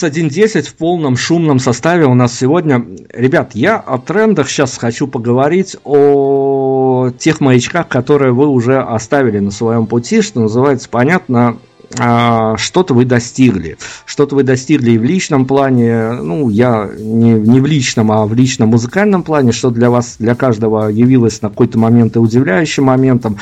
3110 0.00 0.66
в 0.66 0.74
полном 0.76 1.16
шумном 1.16 1.58
составе 1.58 2.06
у 2.06 2.14
нас 2.14 2.36
сегодня. 2.36 2.84
Ребят, 3.12 3.50
я 3.54 3.76
о 3.76 3.98
трендах 3.98 4.48
сейчас 4.48 4.78
хочу 4.78 5.06
поговорить 5.06 5.76
о 5.84 7.10
тех 7.18 7.40
маячках, 7.40 7.86
которые 7.88 8.32
вы 8.32 8.46
уже 8.46 8.80
оставили 8.80 9.40
на 9.40 9.50
своем 9.50 9.86
пути, 9.86 10.22
что 10.22 10.40
называется, 10.40 10.88
понятно, 10.88 11.58
а, 11.98 12.56
что-то 12.56 12.94
вы 12.94 13.04
достигли. 13.04 13.76
Что-то 14.06 14.36
вы 14.36 14.42
достигли 14.42 14.92
и 14.92 14.98
в 14.98 15.04
личном 15.04 15.44
плане, 15.44 16.12
ну, 16.12 16.48
я 16.48 16.88
не, 16.98 17.32
не 17.32 17.60
в 17.60 17.66
личном, 17.66 18.10
а 18.10 18.24
в 18.24 18.32
личном 18.32 18.70
музыкальном 18.70 19.22
плане, 19.22 19.52
что 19.52 19.70
для 19.70 19.90
вас, 19.90 20.16
для 20.18 20.34
каждого 20.34 20.88
явилось 20.88 21.42
на 21.42 21.50
какой-то 21.50 21.78
момент 21.78 22.16
и 22.16 22.20
удивляющим 22.20 22.84
моментом, 22.84 23.36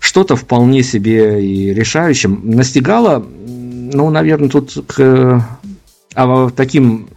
что-то 0.00 0.34
вполне 0.34 0.82
себе 0.82 1.44
и 1.44 1.72
решающим. 1.72 2.40
Настигало, 2.42 3.24
ну, 3.92 4.10
наверное, 4.10 4.48
тут 4.48 4.72
к 4.88 5.40
а, 6.14 6.50
таким 6.50 7.08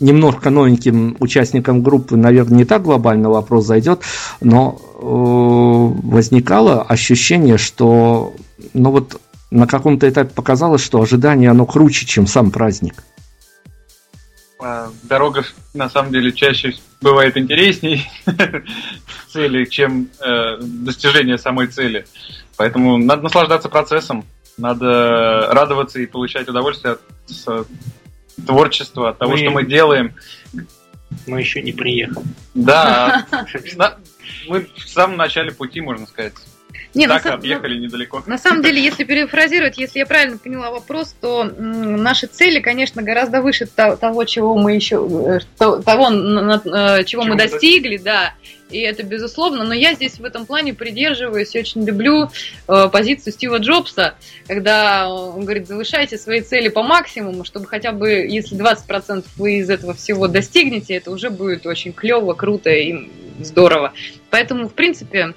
немножко 0.00 0.50
новеньким 0.50 1.16
участникам 1.20 1.82
группы, 1.82 2.16
наверное, 2.16 2.58
не 2.58 2.64
так 2.64 2.82
глобально 2.82 3.30
вопрос 3.30 3.66
зайдет, 3.66 4.02
но 4.40 4.80
э, 4.80 6.08
возникало 6.08 6.82
ощущение, 6.82 7.56
что 7.56 8.34
ну 8.74 8.90
вот 8.90 9.20
на 9.50 9.66
каком-то 9.66 10.08
этапе 10.08 10.30
показалось, 10.34 10.82
что 10.82 11.00
ожидание 11.00 11.50
оно 11.50 11.66
круче, 11.66 12.04
чем 12.06 12.26
сам 12.26 12.50
праздник. 12.50 13.04
А, 14.58 14.90
дорога, 15.02 15.44
на 15.74 15.88
самом 15.88 16.12
деле, 16.12 16.32
чаще 16.32 16.74
бывает 17.00 17.36
интересней 17.36 18.08
цели, 19.28 19.64
чем 19.64 20.08
э, 20.20 20.58
достижение 20.60 21.38
самой 21.38 21.66
цели. 21.66 22.06
Поэтому 22.56 22.96
надо 22.96 23.22
наслаждаться 23.22 23.68
процессом, 23.68 24.24
надо 24.56 25.48
радоваться 25.50 26.00
и 26.00 26.06
получать 26.06 26.48
удовольствие 26.48 26.94
от 26.94 27.00
творчества, 28.46 29.10
от 29.10 29.18
того, 29.18 29.32
мы... 29.32 29.38
что 29.38 29.50
мы 29.50 29.64
делаем. 29.64 30.14
Мы 31.26 31.40
еще 31.40 31.62
не 31.62 31.72
приехали. 31.72 32.24
Да, 32.54 33.26
мы 34.48 34.66
в 34.76 34.88
самом 34.88 35.16
начале 35.16 35.52
пути, 35.52 35.80
можно 35.80 36.06
сказать. 36.06 36.34
Не, 36.94 37.06
так 37.06 37.24
на, 37.24 37.34
объехали 37.34 37.78
недалеко. 37.78 38.22
На 38.26 38.38
самом 38.38 38.62
деле, 38.62 38.82
если 38.82 39.04
перефразировать, 39.04 39.78
если 39.78 40.00
я 40.00 40.06
правильно 40.06 40.38
поняла 40.38 40.70
вопрос, 40.70 41.14
то 41.20 41.44
наши 41.44 42.26
цели, 42.26 42.60
конечно, 42.60 43.02
гораздо 43.02 43.40
выше 43.40 43.66
того, 43.66 44.24
чего 44.24 44.56
мы 44.56 44.74
еще, 44.74 45.40
э, 45.40 45.40
того, 45.58 46.10
на, 46.10 47.04
чего, 47.04 47.22
чего 47.22 47.24
мы 47.24 47.36
достигли, 47.36 47.96
да. 47.96 48.34
И 48.70 48.80
это 48.80 49.02
безусловно, 49.02 49.64
но 49.64 49.74
я 49.74 49.94
здесь 49.94 50.18
в 50.18 50.24
этом 50.24 50.46
плане 50.46 50.72
придерживаюсь 50.72 51.54
и 51.54 51.58
очень 51.58 51.84
люблю 51.84 52.30
э, 52.68 52.88
позицию 52.90 53.32
Стива 53.34 53.58
Джобса, 53.58 54.14
когда 54.46 55.10
он 55.10 55.44
говорит, 55.44 55.68
завышайте 55.68 56.16
свои 56.16 56.40
цели 56.40 56.68
по 56.68 56.82
максимуму, 56.82 57.44
чтобы 57.44 57.66
хотя 57.66 57.92
бы, 57.92 58.08
если 58.10 58.58
20% 58.58 59.26
вы 59.36 59.58
из 59.58 59.68
этого 59.68 59.92
всего 59.92 60.26
достигнете, 60.26 60.94
это 60.94 61.10
уже 61.10 61.28
будет 61.28 61.66
очень 61.66 61.92
клево, 61.92 62.32
круто 62.32 62.70
и 62.70 63.10
здорово. 63.40 63.92
Поэтому, 64.30 64.68
в 64.68 64.72
принципе, 64.72 65.34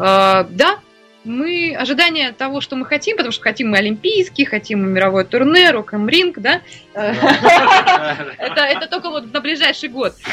да, 0.00 0.80
мы 1.24 1.76
ожидания 1.78 2.32
того, 2.32 2.60
что 2.60 2.76
мы 2.76 2.86
хотим, 2.86 3.16
потому 3.16 3.32
что 3.32 3.42
хотим 3.42 3.70
мы 3.70 3.78
олимпийский, 3.78 4.44
хотим 4.44 4.82
мы 4.82 4.88
мировое 4.88 5.24
турне, 5.24 5.70
рок 5.70 5.92
ринг, 5.92 6.38
да? 6.38 6.62
Это, 6.94 8.60
это 8.62 8.86
только 8.88 9.10
вот 9.10 9.32
на 9.32 9.40
ближайший 9.40 9.88
год. 9.88 10.14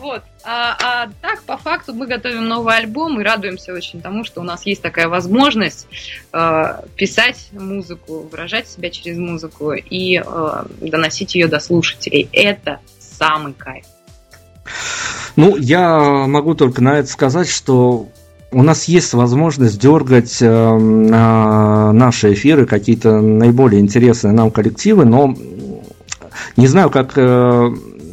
Вот. 0.00 0.22
А, 0.44 0.78
а 0.82 1.10
так, 1.20 1.42
по 1.42 1.58
факту, 1.58 1.92
мы 1.92 2.06
готовим 2.06 2.48
новый 2.48 2.74
альбом 2.74 3.20
и 3.20 3.24
радуемся 3.24 3.74
очень 3.74 4.00
тому, 4.00 4.24
что 4.24 4.40
у 4.40 4.44
нас 4.44 4.64
есть 4.64 4.80
такая 4.80 5.08
возможность 5.08 5.86
э, 6.32 6.82
писать 6.96 7.50
музыку, 7.52 8.20
выражать 8.20 8.66
себя 8.66 8.88
через 8.88 9.18
музыку 9.18 9.72
и 9.72 10.18
э, 10.18 10.62
доносить 10.80 11.34
ее 11.34 11.48
до 11.48 11.60
слушателей. 11.60 12.30
Это 12.32 12.80
самый 12.98 13.52
кайф. 13.52 13.84
Ну, 15.36 15.56
я 15.56 16.26
могу 16.26 16.54
только 16.54 16.82
на 16.82 16.98
это 16.98 17.08
сказать, 17.08 17.48
что 17.48 18.08
у 18.52 18.62
нас 18.62 18.84
есть 18.84 19.14
возможность 19.14 19.80
дергать 19.80 20.38
э, 20.40 20.76
наши 20.76 22.32
эфиры, 22.32 22.66
какие-то 22.66 23.20
наиболее 23.20 23.80
интересные 23.80 24.32
нам 24.32 24.50
коллективы, 24.50 25.04
но 25.04 25.34
не 26.56 26.66
знаю, 26.66 26.90
как 26.90 27.12
э, 27.16 27.70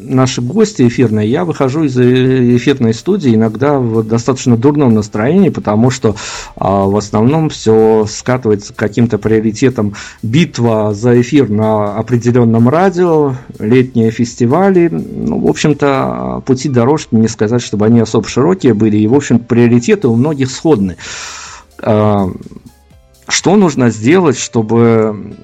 наши 0.07 0.41
гости 0.41 0.87
эфирные, 0.87 1.29
я 1.29 1.45
выхожу 1.45 1.83
из 1.83 1.97
эфирной 1.97 2.93
студии 2.93 3.35
иногда 3.35 3.79
в 3.79 4.03
достаточно 4.03 4.57
дурном 4.57 4.93
настроении, 4.93 5.49
потому 5.49 5.89
что 5.89 6.15
а, 6.55 6.85
в 6.85 6.95
основном 6.95 7.49
все 7.49 8.05
скатывается 8.07 8.73
к 8.73 8.77
каким-то 8.77 9.17
приоритетам. 9.17 9.93
Битва 10.23 10.93
за 10.93 11.19
эфир 11.21 11.49
на 11.49 11.95
определенном 11.97 12.69
радио, 12.69 13.35
летние 13.59 14.11
фестивали. 14.11 14.89
Ну, 14.89 15.39
в 15.39 15.47
общем-то, 15.47 16.43
пути 16.45 16.69
дорожки, 16.69 17.15
не 17.15 17.27
сказать, 17.27 17.61
чтобы 17.61 17.85
они 17.85 17.99
особо 17.99 18.27
широкие 18.27 18.73
были, 18.73 18.97
и, 18.97 19.07
в 19.07 19.13
общем, 19.13 19.39
приоритеты 19.39 20.07
у 20.07 20.15
многих 20.15 20.51
сходны. 20.51 20.97
А, 21.81 22.29
что 23.27 23.55
нужно 23.57 23.89
сделать, 23.89 24.37
чтобы 24.37 25.35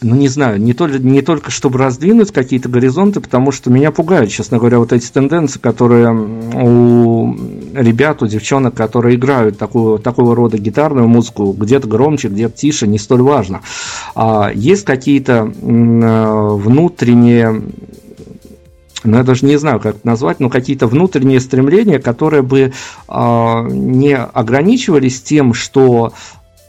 ну 0.00 0.14
не 0.14 0.28
знаю, 0.28 0.60
не, 0.60 0.74
то, 0.74 0.86
не 0.86 1.22
только 1.22 1.50
чтобы 1.50 1.78
раздвинуть 1.78 2.32
какие-то 2.32 2.68
горизонты, 2.68 3.20
потому 3.20 3.50
что 3.50 3.70
меня 3.70 3.90
пугают, 3.90 4.30
честно 4.30 4.58
говоря, 4.58 4.78
вот 4.78 4.92
эти 4.92 5.10
тенденции, 5.10 5.58
которые 5.58 6.12
у 6.12 7.34
ребят, 7.74 8.22
у 8.22 8.26
девчонок, 8.26 8.74
которые 8.74 9.16
играют 9.16 9.58
такую, 9.58 9.98
такого 9.98 10.36
рода 10.36 10.58
гитарную 10.58 11.08
музыку, 11.08 11.52
где-то 11.52 11.88
громче, 11.88 12.28
где-то 12.28 12.56
тише, 12.56 12.86
не 12.86 12.98
столь 12.98 13.22
важно. 13.22 13.62
А 14.14 14.52
есть 14.54 14.84
какие-то 14.84 15.44
внутренние 15.44 17.62
ну, 19.04 19.18
я 19.18 19.22
даже 19.22 19.46
не 19.46 19.56
знаю, 19.56 19.78
как 19.78 19.96
это 19.96 20.06
назвать, 20.06 20.40
но 20.40 20.50
какие-то 20.50 20.88
внутренние 20.88 21.40
стремления, 21.40 22.00
которые 22.00 22.42
бы 22.42 22.72
э, 23.08 23.68
не 23.70 24.16
ограничивались 24.16 25.22
тем, 25.22 25.54
что 25.54 26.12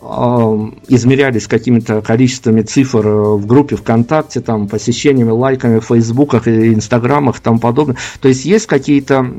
измерялись 0.01 1.47
какими-то 1.47 2.01
количествами 2.01 2.61
цифр 2.61 3.05
э, 3.05 3.35
в 3.35 3.45
группе 3.45 3.75
ВКонтакте, 3.75 4.39
там, 4.39 4.69
посещениями, 4.69 5.31
лайками 5.31 5.79
в 5.79 5.85
Фейсбуках 5.85 6.47
и 6.47 6.73
Инстаграмах 6.73 7.39
и 7.39 7.41
тому 7.41 7.59
подобное. 7.59 7.97
То 8.21 8.29
есть 8.29 8.45
есть 8.45 8.65
какие-то 8.65 9.29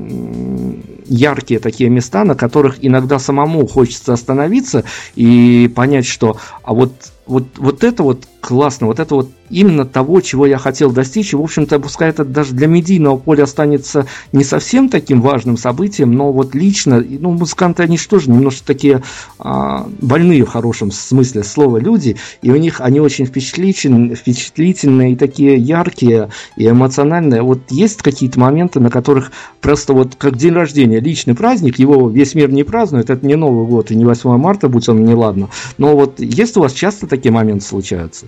яркие 1.06 1.60
такие 1.60 1.88
места, 1.88 2.24
на 2.24 2.34
которых 2.34 2.76
иногда 2.82 3.18
самому 3.18 3.66
хочется 3.66 4.12
остановиться 4.12 4.84
и 5.16 5.70
понять, 5.74 6.06
что 6.06 6.36
а 6.62 6.74
вот, 6.74 6.92
вот, 7.30 7.44
вот 7.58 7.84
это 7.84 8.02
вот 8.02 8.26
классно, 8.40 8.88
вот 8.88 8.98
это 8.98 9.14
вот 9.14 9.30
именно 9.50 9.84
того, 9.84 10.20
чего 10.20 10.46
я 10.46 10.58
хотел 10.58 10.90
достичь. 10.90 11.32
И, 11.32 11.36
в 11.36 11.42
общем-то, 11.42 11.78
пускай 11.78 12.10
это 12.10 12.24
даже 12.24 12.54
для 12.54 12.66
медийного 12.66 13.16
поля 13.16 13.44
останется 13.44 14.06
не 14.32 14.44
совсем 14.44 14.88
таким 14.88 15.20
важным 15.20 15.56
событием, 15.56 16.12
но 16.12 16.32
вот 16.32 16.54
лично, 16.54 17.04
ну, 17.06 17.32
музыканты, 17.32 17.82
они 17.82 17.98
же 17.98 18.08
тоже 18.08 18.30
немножко 18.30 18.66
такие 18.66 19.02
а, 19.38 19.88
больные 20.00 20.44
в 20.44 20.48
хорошем 20.48 20.90
смысле 20.90 21.44
слова 21.44 21.78
люди, 21.78 22.16
и 22.42 22.50
у 22.50 22.56
них 22.56 22.80
они 22.80 23.00
очень 23.00 23.26
впечатлительные, 23.26 24.14
впечатлительные 24.14 25.12
и 25.12 25.16
такие 25.16 25.56
яркие 25.56 26.30
и 26.56 26.68
эмоциональные. 26.68 27.42
Вот 27.42 27.60
есть 27.70 28.02
какие-то 28.02 28.40
моменты, 28.40 28.80
на 28.80 28.90
которых 28.90 29.32
просто 29.60 29.92
вот 29.92 30.14
как 30.16 30.36
день 30.36 30.54
рождения, 30.54 31.00
личный 31.00 31.34
праздник, 31.34 31.78
его 31.78 32.08
весь 32.08 32.34
мир 32.34 32.50
не 32.50 32.64
празднует, 32.64 33.10
это 33.10 33.26
не 33.26 33.36
Новый 33.36 33.66
год 33.66 33.90
и 33.90 33.96
не 33.96 34.04
8 34.04 34.36
марта, 34.36 34.68
будь 34.68 34.88
он 34.88 35.04
не 35.04 35.14
ладно. 35.14 35.48
Но 35.78 35.96
вот 35.96 36.20
есть 36.20 36.56
у 36.56 36.60
вас 36.60 36.72
часто 36.72 37.06
такие 37.06 37.19
моменты 37.28 37.64
случаются? 37.64 38.26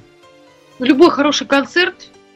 любой 0.83 1.11
хороший 1.11 1.47
концерт 1.47 1.95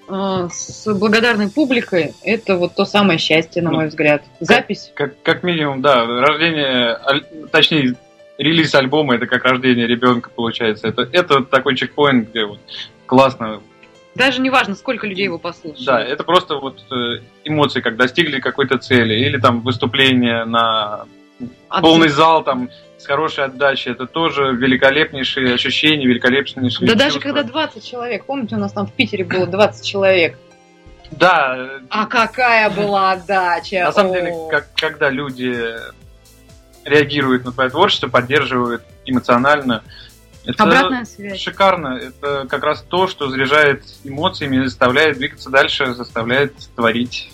э, 0.09 0.49
с 0.51 0.93
благодарной 0.95 1.51
публикой– 1.51 2.15
это 2.23 2.57
вот 2.57 2.75
то 2.75 2.85
самое 2.85 3.19
счастье, 3.19 3.63
на 3.63 3.71
ну, 3.71 3.77
мой 3.77 3.89
взгляд. 3.89 4.23
Запись. 4.41 4.93
Как, 4.95 5.15
как, 5.15 5.23
как 5.23 5.43
минимум, 5.43 5.83
да. 5.83 6.07
Рождение, 6.07 6.99
точнее, 7.51 7.95
релиз 8.39 8.75
альбома– 8.75 9.15
это 9.17 9.27
как 9.27 9.45
рождение 9.45 9.87
ребенка, 9.87 10.31
получается. 10.35 10.89
Это, 10.89 11.09
это 11.13 11.43
такой 11.43 11.77
чекпоинт, 11.77 12.31
где 12.31 12.45
вот 12.45 12.61
классно 13.07 13.61
даже 14.15 14.41
не 14.41 14.49
важно, 14.49 14.75
сколько 14.75 15.07
людей 15.07 15.25
его 15.25 15.39
послушают. 15.39 15.85
Да, 15.85 16.03
это 16.03 16.25
просто 16.25 16.55
вот 16.57 16.83
э, 16.91 17.21
эмоции, 17.45 17.83
как 17.83 17.97
достигли 17.97 18.41
какой-то 18.41 18.79
цели, 18.79 19.13
или 19.13 19.37
там 19.37 19.61
выступление 19.61 20.47
на 20.47 21.05
От... 21.69 21.83
полный 21.83 22.09
зал, 22.09 22.43
там 22.43 22.71
с 22.99 23.07
хорошей 23.07 23.45
отдачей. 23.45 23.93
Это 23.93 24.07
тоже 24.07 24.53
великолепнейшие 24.53 25.55
ощущения, 25.55 26.07
великолепнейшие 26.07 26.87
Да 26.87 26.95
чувства. 26.95 26.97
даже 26.97 27.21
когда 27.21 27.43
20 27.43 27.85
человек, 27.85 28.25
помните, 28.25 28.57
у 28.57 28.59
нас 28.59 28.73
там 28.73 28.87
в 28.87 28.93
Питере 28.93 29.25
было 29.25 29.47
20 29.47 29.85
человек. 29.87 30.39
Да. 31.11 31.81
А 31.91 32.07
какая 32.07 32.69
была 32.71 33.13
отдача? 33.13 33.85
На 33.85 33.93
самом 33.93 34.13
деле, 34.13 34.33
как, 34.51 34.69
когда 34.75 35.09
люди 35.11 35.77
реагируют 36.85 37.45
на 37.45 37.53
твое 37.53 37.71
творчество, 37.71 38.09
поддерживают 38.09 38.83
эмоционально, 39.05 39.83
это 40.45 40.63
Обратная 40.63 41.05
связь. 41.05 41.41
шикарно. 41.41 41.99
Это 42.01 42.47
как 42.49 42.63
раз 42.63 42.81
то, 42.83 43.09
что 43.09 43.29
заряжает 43.29 43.83
эмоциями, 44.05 44.65
заставляет 44.65 45.19
двигаться 45.19 45.51
дальше, 45.51 45.93
заставляет 45.95 46.55
творить. 46.77 47.31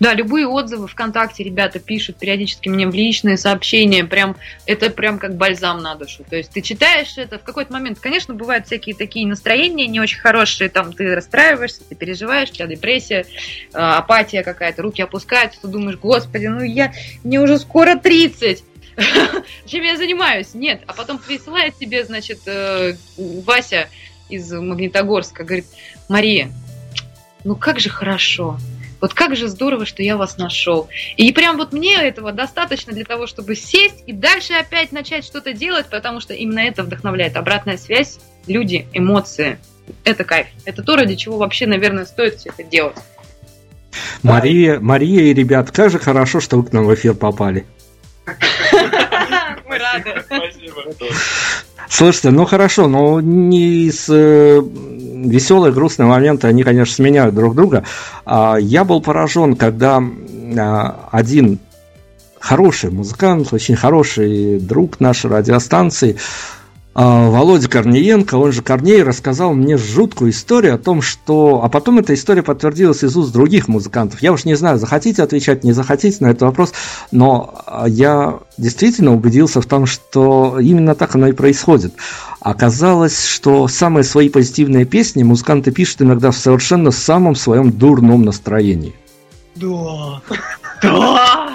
Да, 0.00 0.14
любые 0.14 0.46
отзывы 0.46 0.88
ВКонтакте 0.88 1.42
ребята 1.44 1.78
пишут 1.78 2.16
периодически 2.16 2.68
мне 2.68 2.86
в 2.86 2.94
личные 2.94 3.36
сообщения, 3.36 4.04
прям 4.04 4.36
это 4.66 4.90
прям 4.90 5.18
как 5.18 5.36
бальзам 5.36 5.82
на 5.82 5.94
душу. 5.94 6.24
То 6.28 6.36
есть 6.36 6.50
ты 6.50 6.60
читаешь 6.60 7.18
это 7.18 7.38
в 7.38 7.42
какой-то 7.42 7.72
момент, 7.72 7.98
конечно, 7.98 8.34
бывают 8.34 8.66
всякие 8.66 8.94
такие 8.94 9.26
настроения 9.26 9.86
не 9.86 10.00
очень 10.00 10.18
хорошие, 10.18 10.68
там 10.68 10.92
ты 10.92 11.14
расстраиваешься, 11.14 11.82
ты 11.88 11.94
переживаешь, 11.94 12.50
у 12.50 12.52
тебя 12.52 12.66
депрессия, 12.66 13.26
э, 13.72 13.78
апатия 13.78 14.42
какая-то, 14.42 14.82
руки 14.82 15.02
опускаются, 15.02 15.60
ты 15.62 15.68
думаешь, 15.68 15.98
господи, 15.98 16.46
ну 16.46 16.62
я, 16.62 16.92
мне 17.24 17.40
уже 17.40 17.58
скоро 17.58 17.96
30, 17.96 18.64
чем 19.66 19.82
я 19.84 19.96
занимаюсь? 19.96 20.54
Нет, 20.54 20.82
а 20.86 20.92
потом 20.92 21.18
присылает 21.18 21.76
тебе, 21.76 22.04
значит, 22.04 22.40
э, 22.46 22.94
Вася 23.16 23.88
из 24.28 24.52
Магнитогорска, 24.52 25.44
говорит, 25.44 25.66
Мария, 26.08 26.50
ну 27.44 27.56
как 27.56 27.80
же 27.80 27.88
хорошо, 27.88 28.58
вот 29.00 29.14
как 29.14 29.36
же 29.36 29.48
здорово, 29.48 29.86
что 29.86 30.02
я 30.02 30.16
вас 30.16 30.38
нашел. 30.38 30.88
И 31.16 31.32
прям 31.32 31.56
вот 31.56 31.72
мне 31.72 31.94
этого 31.94 32.32
достаточно 32.32 32.92
для 32.92 33.04
того, 33.04 33.26
чтобы 33.26 33.54
сесть 33.54 34.02
и 34.06 34.12
дальше 34.12 34.54
опять 34.54 34.92
начать 34.92 35.24
что-то 35.24 35.52
делать, 35.52 35.86
потому 35.90 36.20
что 36.20 36.34
именно 36.34 36.60
это 36.60 36.82
вдохновляет. 36.82 37.36
Обратная 37.36 37.76
связь, 37.76 38.18
люди, 38.46 38.86
эмоции. 38.92 39.58
Это 40.04 40.24
кайф. 40.24 40.48
Это 40.64 40.82
то, 40.82 40.96
ради 40.96 41.16
чего 41.16 41.38
вообще, 41.38 41.66
наверное, 41.66 42.04
стоит 42.04 42.36
все 42.36 42.50
это 42.50 42.62
делать. 42.62 42.96
Мария, 44.22 44.80
Мария 44.80 45.22
и 45.22 45.34
ребят, 45.34 45.70
как 45.70 45.90
же 45.90 45.98
хорошо, 45.98 46.40
что 46.40 46.56
вы 46.56 46.64
к 46.64 46.72
нам 46.72 46.84
в 46.84 46.94
эфир 46.94 47.14
попали. 47.14 47.66
Мы 49.68 49.78
рады. 49.78 50.22
Спасибо. 50.26 50.82
Слушайте, 51.88 52.30
ну 52.30 52.44
хорошо, 52.44 52.86
но 52.88 53.20
не 53.20 53.86
из 53.86 54.08
э, 54.08 54.60
веселые, 55.24 55.72
грустные 55.72 56.06
моменты, 56.06 56.46
они, 56.46 56.62
конечно, 56.62 56.94
сменяют 56.94 57.34
друг 57.34 57.54
друга. 57.54 57.84
А, 58.24 58.56
я 58.56 58.84
был 58.84 59.00
поражен, 59.00 59.56
когда 59.56 60.02
а, 60.56 61.08
один 61.10 61.58
хороший 62.40 62.90
музыкант, 62.90 63.52
очень 63.52 63.76
хороший 63.76 64.60
друг 64.60 65.00
нашей 65.00 65.30
радиостанции, 65.30 66.16
Володя 67.00 67.68
Корниенко, 67.68 68.34
он 68.34 68.50
же 68.50 68.60
Корней, 68.60 69.04
рассказал 69.04 69.54
мне 69.54 69.76
жуткую 69.76 70.32
историю 70.32 70.74
о 70.74 70.78
том, 70.78 71.00
что... 71.00 71.60
А 71.62 71.68
потом 71.68 72.00
эта 72.00 72.12
история 72.12 72.42
подтвердилась 72.42 73.04
из 73.04 73.16
уст 73.16 73.32
других 73.32 73.68
музыкантов. 73.68 74.20
Я 74.20 74.32
уж 74.32 74.44
не 74.44 74.56
знаю, 74.56 74.78
захотите 74.78 75.22
отвечать, 75.22 75.62
не 75.62 75.70
захотите 75.70 76.16
на 76.18 76.30
этот 76.30 76.42
вопрос, 76.42 76.72
но 77.12 77.62
я 77.86 78.40
действительно 78.56 79.14
убедился 79.14 79.60
в 79.60 79.66
том, 79.66 79.86
что 79.86 80.58
именно 80.58 80.96
так 80.96 81.14
оно 81.14 81.28
и 81.28 81.32
происходит. 81.32 81.94
Оказалось, 82.40 83.24
что 83.26 83.68
самые 83.68 84.02
свои 84.02 84.28
позитивные 84.28 84.84
песни 84.84 85.22
музыканты 85.22 85.70
пишут 85.70 86.02
иногда 86.02 86.32
в 86.32 86.36
совершенно 86.36 86.90
самом 86.90 87.36
своем 87.36 87.70
дурном 87.70 88.24
настроении. 88.24 88.96
Да. 89.54 90.20
Да! 90.82 91.48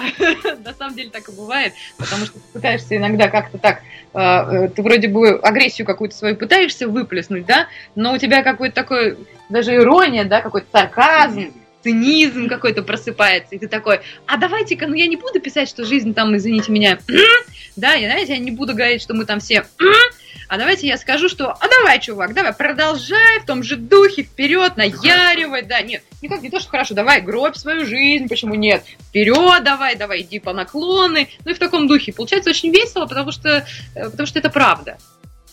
На 0.64 0.72
самом 0.72 0.96
деле 0.96 1.10
так 1.10 1.28
и 1.28 1.32
бывает, 1.32 1.74
потому 1.98 2.24
что 2.24 2.34
ты 2.34 2.44
пытаешься 2.54 2.96
иногда 2.96 3.28
как-то 3.28 3.58
так, 3.58 3.82
э, 4.14 4.18
э, 4.18 4.68
ты 4.68 4.82
вроде 4.82 5.08
бы 5.08 5.38
агрессию 5.38 5.86
какую-то 5.86 6.16
свою 6.16 6.36
пытаешься 6.36 6.88
выплеснуть, 6.88 7.44
да, 7.44 7.68
но 7.94 8.14
у 8.14 8.18
тебя 8.18 8.42
какой-то 8.42 8.74
такой, 8.74 9.18
даже 9.50 9.74
ирония, 9.74 10.24
да, 10.24 10.40
какой-то 10.40 10.66
сарказм, 10.72 11.52
цинизм 11.82 12.48
какой-то 12.48 12.82
просыпается, 12.82 13.54
и 13.54 13.58
ты 13.58 13.68
такой, 13.68 14.00
а 14.26 14.38
давайте-ка, 14.38 14.86
ну 14.86 14.94
я 14.94 15.06
не 15.06 15.16
буду 15.16 15.38
писать, 15.38 15.68
что 15.68 15.84
жизнь 15.84 16.14
там, 16.14 16.34
извините 16.34 16.72
меня, 16.72 16.98
да, 17.76 17.92
я, 17.92 18.10
знаете, 18.10 18.32
я 18.32 18.38
не 18.38 18.50
буду 18.50 18.72
говорить, 18.72 19.02
что 19.02 19.12
мы 19.12 19.26
там 19.26 19.40
все 19.40 19.66
а 20.48 20.58
давайте 20.58 20.86
я 20.86 20.96
скажу, 20.98 21.28
что, 21.28 21.50
а 21.52 21.68
давай, 21.68 22.00
чувак, 22.00 22.34
давай, 22.34 22.52
продолжай 22.52 23.40
в 23.40 23.46
том 23.46 23.62
же 23.62 23.76
духе, 23.76 24.22
вперед, 24.22 24.76
наяривай, 24.76 25.62
да, 25.62 25.80
нет, 25.80 26.02
никак 26.22 26.42
не 26.42 26.50
то, 26.50 26.60
что 26.60 26.70
хорошо, 26.70 26.94
давай, 26.94 27.20
гробь 27.20 27.56
свою 27.56 27.86
жизнь, 27.86 28.28
почему 28.28 28.54
нет, 28.54 28.84
вперед, 29.08 29.64
давай, 29.64 29.96
давай, 29.96 30.22
иди 30.22 30.38
по 30.38 30.52
наклоны, 30.52 31.28
ну 31.44 31.50
и 31.50 31.54
в 31.54 31.58
таком 31.58 31.86
духе. 31.86 32.12
Получается 32.12 32.50
очень 32.50 32.70
весело, 32.70 33.06
потому 33.06 33.32
что, 33.32 33.66
э, 33.94 34.10
потому 34.10 34.26
что 34.26 34.38
это 34.38 34.50
правда. 34.50 34.98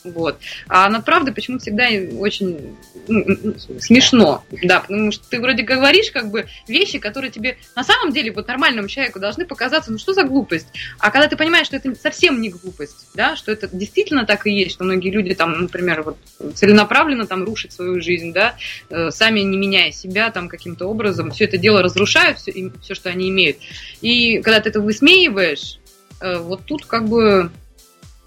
Вот. 0.04 0.40
А 0.68 0.90
над 0.90 1.06
правдой 1.06 1.34
почему 1.34 1.60
всегда 1.60 1.88
очень 2.18 2.76
ну, 3.08 3.56
смешно, 3.80 4.44
да, 4.64 4.80
потому 4.80 5.12
что 5.12 5.30
ты 5.30 5.40
вроде 5.40 5.64
говоришь 5.64 6.12
как 6.12 6.32
бы 6.32 6.48
вещи, 6.68 6.98
которые 6.98 7.32
тебе 7.32 7.58
на 7.76 7.84
самом 7.84 8.12
деле 8.12 8.32
вот 8.32 8.48
нормальному 8.48 8.88
человеку 8.88 9.20
должны 9.20 9.46
показаться, 9.46 9.92
ну 9.92 10.00
что 10.00 10.14
за 10.14 10.24
глупость, 10.24 10.68
а 11.00 11.12
когда 11.12 11.28
ты 11.28 11.38
понимаешь, 11.38 11.68
что 11.68 11.76
это 11.76 11.94
совсем 11.96 12.42
не 12.42 12.50
глупость, 12.50 13.08
да, 13.14 13.36
что 13.36 13.52
это 13.52 13.70
действительно 13.72 14.26
так 14.26 14.48
и 14.48 14.52
есть, 14.52 14.76
что 14.76 14.84
многие 14.84 15.12
люди 15.12 15.36
там, 15.36 15.62
например, 15.62 16.02
вот 16.02 16.18
целенаправленно 16.56 17.28
там 17.28 17.44
рушат 17.44 17.72
свою 17.72 18.02
жизнь, 18.02 18.34
да, 18.34 18.56
э, 18.90 19.12
сами 19.12 19.42
не 19.42 19.58
меняя 19.58 19.92
себя 19.92 20.32
там 20.32 20.50
каким-то 20.50 20.88
образом, 20.88 21.32
все 21.32 21.46
это 21.46 21.58
дело 21.58 21.84
разрушают, 21.84 22.40
все, 22.40 22.72
все, 22.82 22.96
что 22.96 23.10
они 23.10 23.30
имеют, 23.30 23.58
и 24.02 24.42
когда 24.42 24.60
ты 24.62 24.70
это 24.70 24.82
высмеиваешь, 24.82 25.80
э, 26.22 26.40
вот 26.40 26.66
тут 26.66 26.86
как 26.86 27.08
бы 27.08 27.52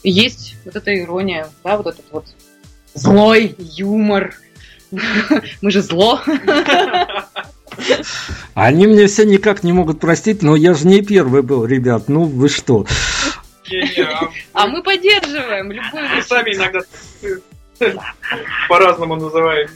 есть 0.05 0.57
вот 0.65 0.77
эта 0.77 0.97
ирония, 0.99 1.49
да, 1.65 1.77
вот 1.77 1.87
этот 1.89 2.05
вот 2.13 2.27
злой 2.95 3.57
юмор. 3.59 4.35
Мы 5.61 5.71
же 5.71 5.83
зло. 5.83 6.21
Они 8.55 8.87
мне 8.87 9.09
все 9.09 9.25
никак 9.25 9.65
не 9.65 9.73
могут 9.73 9.99
простить, 9.99 10.43
но 10.43 10.55
я 10.55 10.75
же 10.75 10.87
не 10.87 11.03
первый 11.03 11.43
был, 11.43 11.65
ребят. 11.65 12.09
Ну 12.09 12.25
вы 12.25 12.49
что? 12.49 12.87
А 14.53 14.67
мы 14.67 14.83
поддерживаем 14.83 15.73
любую. 15.73 16.09
Мы 16.15 16.23
сами 16.23 16.55
иногда 16.55 16.81
по-разному 18.69 19.17
называем. 19.17 19.69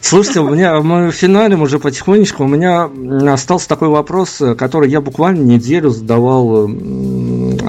Слушайте, 0.00 0.38
у 0.38 0.54
меня 0.54 0.80
мы 0.82 1.10
финалем 1.10 1.62
уже 1.62 1.80
потихонечку. 1.80 2.44
У 2.44 2.46
меня 2.46 2.88
остался 3.32 3.68
такой 3.68 3.88
вопрос, 3.88 4.40
который 4.56 4.88
я 4.88 5.00
буквально 5.00 5.42
неделю 5.42 5.90
задавал 5.90 6.68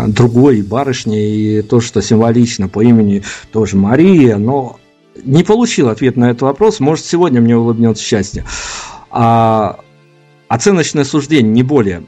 другой 0.07 0.61
барышне, 0.61 1.29
и 1.29 1.61
то, 1.61 1.79
что 1.81 2.01
символично 2.01 2.67
по 2.67 2.83
имени 2.83 3.23
тоже 3.51 3.77
Мария, 3.77 4.37
но 4.37 4.79
не 5.23 5.43
получил 5.43 5.89
ответ 5.89 6.15
на 6.17 6.29
этот 6.29 6.43
вопрос. 6.43 6.79
Может, 6.79 7.05
сегодня 7.05 7.41
мне 7.41 7.57
улыбнется 7.57 8.03
счастье. 8.03 8.45
А 9.09 9.79
оценочное 10.47 11.03
суждение, 11.03 11.51
не 11.51 11.63
более 11.63 12.03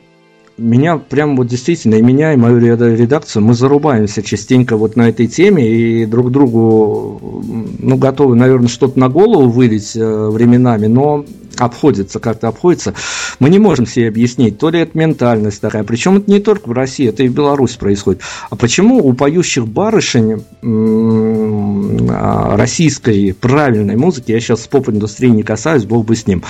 меня 0.59 0.97
прям 0.97 1.37
вот 1.37 1.47
действительно, 1.47 1.95
и 1.95 2.01
меня, 2.01 2.33
и 2.33 2.37
мою 2.37 2.59
редакцию, 2.59 3.43
мы 3.43 3.53
зарубаемся 3.53 4.21
частенько 4.21 4.77
вот 4.77 4.95
на 4.95 5.09
этой 5.09 5.27
теме, 5.27 5.67
и 5.67 6.05
друг 6.05 6.31
другу, 6.31 7.41
ну, 7.79 7.97
готовы, 7.97 8.35
наверное, 8.35 8.67
что-то 8.67 8.99
на 8.99 9.09
голову 9.09 9.49
вылить 9.49 9.95
э, 9.95 10.29
временами, 10.29 10.87
но 10.87 11.25
обходится, 11.59 12.19
как-то 12.19 12.47
обходится. 12.47 12.93
Мы 13.39 13.49
не 13.49 13.59
можем 13.59 13.85
себе 13.85 14.07
объяснить, 14.07 14.57
то 14.57 14.69
ли 14.69 14.79
это 14.79 14.97
ментальность 14.97 15.61
такая, 15.61 15.83
причем 15.83 16.17
это 16.17 16.31
не 16.31 16.39
только 16.39 16.69
в 16.69 16.71
России, 16.71 17.07
это 17.07 17.23
и 17.23 17.27
в 17.27 17.33
Беларуси 17.33 17.77
происходит. 17.77 18.21
А 18.49 18.55
почему 18.55 19.05
у 19.05 19.13
поющих 19.13 19.67
барышень 19.67 20.43
а, 20.63 22.57
российской 22.57 23.33
правильной 23.33 23.95
музыки, 23.95 24.31
я 24.31 24.39
сейчас 24.39 24.67
поп-индустрии 24.67 25.29
не 25.29 25.43
касаюсь, 25.43 25.85
бог 25.85 26.05
бы 26.05 26.15
с 26.15 26.27
ним, 26.27 26.43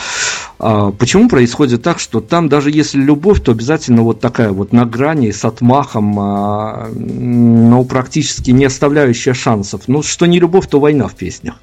почему 0.59 1.29
происходит 1.29 1.83
так, 1.83 1.99
что 1.99 2.19
там 2.19 2.49
даже 2.49 2.69
если 2.69 2.99
любовь, 2.99 3.41
то 3.41 3.51
обязательно 3.51 4.01
вот 4.01 4.19
такая 4.19 4.51
вот 4.51 4.73
на 4.73 4.85
грани 4.85 5.31
с 5.31 5.45
отмахом, 5.45 6.19
а, 6.19 6.89
ну, 6.93 7.85
практически 7.85 8.51
не 8.51 8.65
оставляющая 8.65 9.33
шансов. 9.33 9.83
Ну, 9.87 10.03
что 10.03 10.25
не 10.25 10.39
любовь, 10.39 10.67
то 10.67 10.79
война 10.79 11.07
в 11.07 11.15
песнях. 11.15 11.55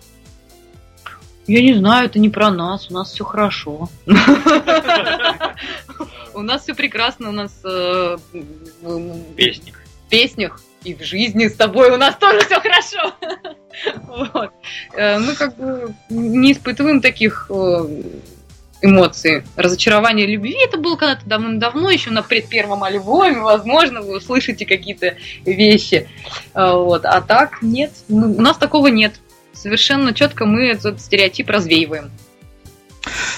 Я 1.46 1.62
не 1.62 1.74
знаю, 1.74 2.06
это 2.06 2.18
не 2.18 2.30
про 2.30 2.50
нас, 2.50 2.90
у 2.90 2.94
нас 2.94 3.12
все 3.12 3.24
хорошо. 3.24 3.88
У 6.34 6.42
нас 6.42 6.64
все 6.64 6.74
прекрасно, 6.74 7.30
у 7.30 7.32
нас 7.32 7.50
э, 7.64 8.18
в 8.82 9.10
песнях 10.10 10.60
и 10.84 10.94
в 10.94 11.02
жизни 11.02 11.48
с 11.48 11.54
тобой 11.54 11.90
у 11.90 11.96
нас 11.96 12.16
тоже 12.16 12.40
все 12.40 12.60
хорошо. 12.60 13.14
Вот. 14.06 14.50
Э, 14.94 15.18
мы 15.18 15.34
как 15.34 15.56
бы 15.56 15.94
не 16.08 16.52
испытываем 16.52 17.00
таких 17.00 17.50
э, 18.86 18.90
эмоций. 18.90 19.42
Разочарование 19.56 20.26
любви 20.26 20.56
это 20.64 20.78
было 20.78 20.96
когда-то 20.96 21.26
давным-давно, 21.26 21.90
еще 21.90 22.10
на 22.10 22.22
предпервом 22.22 22.84
альбоме, 22.84 23.40
возможно, 23.40 24.02
вы 24.02 24.16
услышите 24.16 24.66
какие-то 24.66 25.16
вещи. 25.44 26.08
Вот. 26.54 27.04
А 27.04 27.20
так 27.20 27.62
нет, 27.62 27.92
ну, 28.08 28.32
у 28.32 28.40
нас 28.40 28.56
такого 28.56 28.88
нет 28.88 29.14
совершенно 29.56 30.14
четко 30.14 30.46
мы 30.46 30.68
этот 30.68 31.00
стереотип 31.00 31.50
развеиваем. 31.50 32.10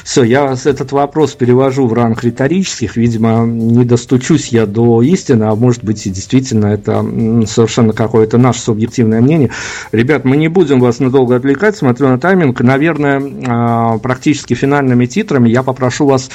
Все, 0.05 0.23
я 0.23 0.57
этот 0.65 0.93
вопрос 0.93 1.35
перевожу 1.35 1.87
в 1.87 1.93
ранг 1.93 2.25
риторических. 2.25 2.97
Видимо, 2.97 3.45
не 3.47 3.85
достучусь 3.85 4.49
я 4.49 4.67
до 4.67 5.03
истины, 5.03 5.45
а 5.45 5.55
может 5.55 5.85
быть 5.85 6.07
и 6.07 6.11
действительно 6.11 6.67
это 6.67 7.05
совершенно 7.47 7.93
какое-то 7.93 8.39
наше 8.39 8.61
субъективное 8.61 9.21
мнение. 9.21 9.51
Ребят, 9.93 10.25
мы 10.25 10.37
не 10.37 10.49
будем 10.49 10.81
вас 10.81 10.99
надолго 11.01 11.37
отвлекать, 11.37 11.77
смотрю 11.77 12.09
на 12.09 12.19
тайминг. 12.19 12.61
Наверное, 12.61 13.23
а, 13.47 13.99
практически 13.99 14.55
финальными 14.55 15.07
титрами 15.07 15.49
я 15.49 15.63
попрошу 15.63 16.07
вас 16.07 16.31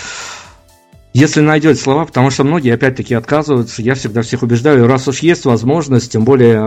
Если 1.13 1.41
найдете 1.41 1.79
слова, 1.79 2.05
потому 2.05 2.31
что 2.31 2.43
многие 2.43 2.73
опять-таки 2.73 3.13
отказываются, 3.13 3.83
я 3.83 3.93
всегда 3.93 4.23
всех 4.23 4.41
убеждаю, 4.41 4.87
раз 4.87 5.07
уж 5.07 5.19
есть 5.19 5.45
возможность, 5.45 6.11
тем 6.11 6.23
более 6.25 6.63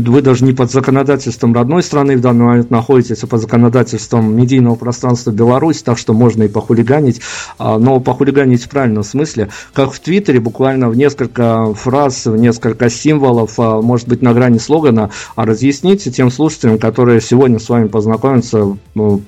вы 0.00 0.20
даже 0.20 0.44
не 0.44 0.52
под 0.52 0.72
законодательством 0.72 1.54
родной 1.54 1.84
страны 1.84 2.16
в 2.16 2.20
данный 2.20 2.44
момент 2.44 2.70
находитесь, 2.70 3.22
а 3.22 3.28
под 3.28 3.40
законодательством 3.40 4.36
медийного 4.36 4.74
пространства 4.74 5.30
Беларуси, 5.30 5.84
так 5.84 5.96
что 5.96 6.12
можно 6.12 6.42
и 6.42 6.48
похулиганить, 6.48 7.20
а, 7.56 7.78
но 7.78 8.00
похулиганить 8.00 8.64
в 8.64 8.68
правильном 8.68 9.04
смысле, 9.04 9.50
как 9.72 9.92
в 9.92 10.00
Твиттере, 10.00 10.40
буквально 10.40 10.88
в 10.88 10.96
несколько 10.96 11.72
фраз, 11.72 12.26
в 12.26 12.36
несколько 12.36 12.90
символов, 12.90 13.60
а, 13.60 13.80
может 13.80 14.08
быть 14.08 14.22
на 14.22 14.34
грани 14.34 14.58
слогана, 14.58 15.10
а 15.36 15.46
разъясните 15.46 16.10
тем 16.10 16.32
слушателям, 16.32 16.80
которые 16.80 17.20
сегодня 17.20 17.60
с 17.60 17.68
вами 17.68 17.86
познакомятся 17.86 18.76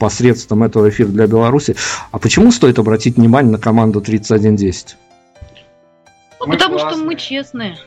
посредством 0.00 0.64
этого 0.64 0.88
эфира 0.88 1.06
для 1.06 1.28
Беларуси, 1.28 1.76
а 2.10 2.18
почему 2.18 2.50
стоит 2.50 2.80
обратить 2.80 3.16
внимание 3.16 3.52
на 3.52 3.58
команду 3.76 4.00
3110? 4.00 4.96
Ну, 6.40 6.46
потому 6.46 6.78
классные. 6.78 6.96
что 6.96 7.04
мы 7.04 7.14
честные. 7.16 7.78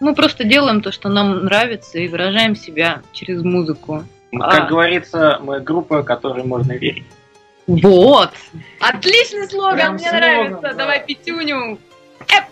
Мы 0.00 0.14
просто 0.14 0.44
делаем 0.44 0.80
то, 0.80 0.90
что 0.90 1.10
нам 1.10 1.44
нравится, 1.44 1.98
и 1.98 2.08
выражаем 2.08 2.56
себя 2.56 3.02
через 3.12 3.42
музыку. 3.42 4.04
Как 4.32 4.64
а... 4.64 4.66
говорится, 4.66 5.38
мы 5.42 5.60
группа, 5.60 6.02
которой 6.02 6.44
можно 6.44 6.72
верить. 6.72 7.04
Вот! 7.66 8.30
Отличный 8.80 9.46
слоган, 9.46 9.76
Прям 9.76 9.94
мне 9.94 10.08
слоган, 10.08 10.20
нравится. 10.20 10.62
Да. 10.62 10.72
Давай 10.72 11.04
пятюню. 11.06 11.78
Эп! 12.28 12.44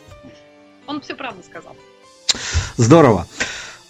Он 0.86 1.00
все 1.00 1.14
правду 1.14 1.42
сказал. 1.42 1.74
Здорово. 2.76 3.26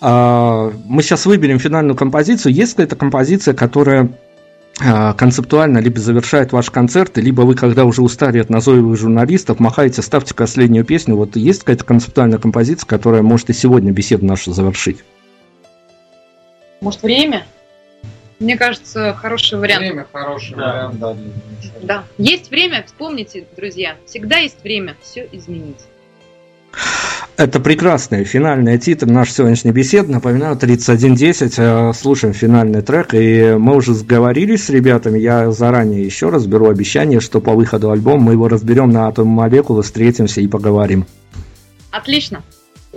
А, 0.00 0.72
мы 0.86 1.02
сейчас 1.02 1.26
выберем 1.26 1.58
финальную 1.58 1.96
композицию. 1.96 2.52
Есть 2.54 2.74
какая-то 2.74 2.94
композиция, 2.94 3.54
которая 3.54 4.04
а, 4.04 4.08
концептуально 4.80 5.78
либо 5.78 6.00
завершает 6.00 6.52
ваш 6.52 6.70
концерт, 6.70 7.18
либо 7.18 7.42
вы, 7.42 7.54
когда 7.54 7.84
уже 7.84 8.02
устали 8.02 8.38
от 8.38 8.48
назойливых 8.48 8.98
журналистов, 8.98 9.60
махаете, 9.60 10.00
ставьте 10.02 10.34
последнюю 10.34 10.84
песню. 10.84 11.16
Вот 11.16 11.36
есть 11.36 11.60
какая-то 11.60 11.84
концептуальная 11.84 12.38
композиция, 12.38 12.86
которая 12.86 13.22
может 13.22 13.50
и 13.50 13.52
сегодня 13.52 13.92
беседу 13.92 14.24
нашу 14.24 14.52
завершить? 14.52 15.04
Может, 16.80 17.02
время? 17.02 17.46
Мне 18.38 18.56
кажется, 18.56 19.12
хороший 19.12 19.58
вариант. 19.58 19.82
Время 19.82 20.06
хороший 20.10 20.56
да. 20.56 20.72
вариант, 20.72 20.98
да. 20.98 21.16
Да. 21.82 22.04
Есть 22.16 22.50
время, 22.50 22.82
вспомните, 22.86 23.46
друзья, 23.54 23.96
всегда 24.06 24.38
есть 24.38 24.62
время 24.64 24.96
все 25.02 25.28
изменить. 25.30 25.84
Это 27.40 27.58
прекрасный 27.58 28.24
финальный 28.24 28.78
титр 28.78 29.06
нашей 29.06 29.32
сегодняшней 29.32 29.72
беседы. 29.72 30.12
Напоминаю, 30.12 30.58
3110. 30.58 31.54
Э, 31.56 31.92
слушаем 31.94 32.34
финальный 32.34 32.82
трек. 32.82 33.14
И 33.14 33.56
мы 33.58 33.76
уже 33.76 33.94
сговорились 33.94 34.66
с 34.66 34.68
ребятами. 34.68 35.18
Я 35.18 35.50
заранее 35.50 36.04
еще 36.04 36.28
раз 36.28 36.44
беру 36.44 36.68
обещание, 36.68 37.18
что 37.20 37.40
по 37.40 37.52
выходу 37.54 37.92
альбома 37.92 38.24
мы 38.24 38.32
его 38.32 38.46
разберем 38.46 38.90
на 38.90 39.08
атом 39.08 39.28
молекулы, 39.28 39.82
встретимся 39.82 40.42
и 40.42 40.48
поговорим. 40.48 41.06
Отлично. 41.90 42.42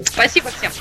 Спасибо 0.04 0.50
всем. 0.50 0.74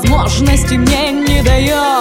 Возможности 0.00 0.74
мне 0.74 1.12
не 1.12 1.42
дает 1.42 1.99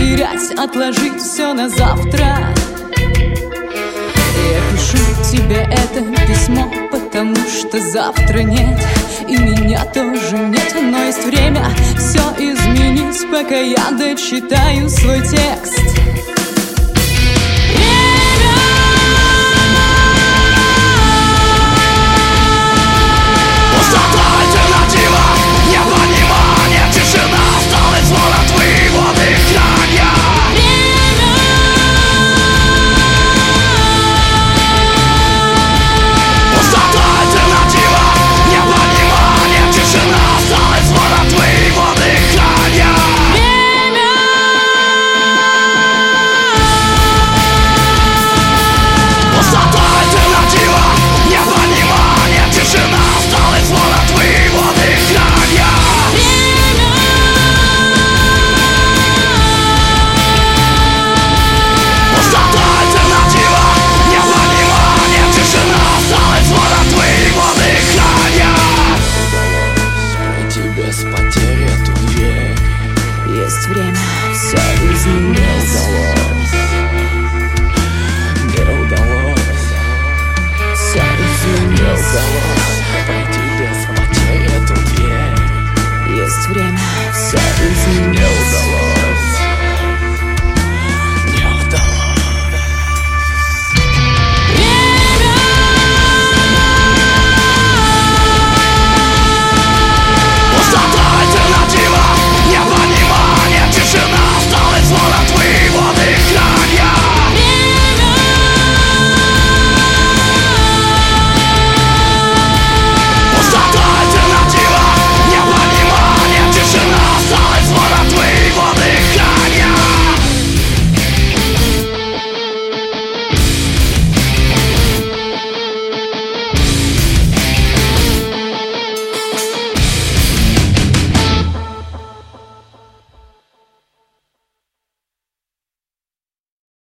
потерять, 0.00 0.58
отложить 0.58 1.20
все 1.20 1.52
на 1.52 1.68
завтра. 1.68 2.54
Я 4.50 4.60
пишу 4.72 4.98
тебе 5.30 5.68
это 5.70 6.02
письмо, 6.26 6.70
потому 6.90 7.36
что 7.36 7.78
завтра 7.80 8.38
нет 8.38 8.78
И 9.28 9.36
меня 9.36 9.84
тоже 9.84 10.38
нет, 10.38 10.74
но 10.80 11.04
есть 11.04 11.24
время 11.24 11.64
все 11.96 12.20
изменить. 12.38 13.30
Пока 13.30 13.56
я 13.56 13.90
дочитаю 13.90 14.88
свой 14.88 15.20
текст 15.20 15.99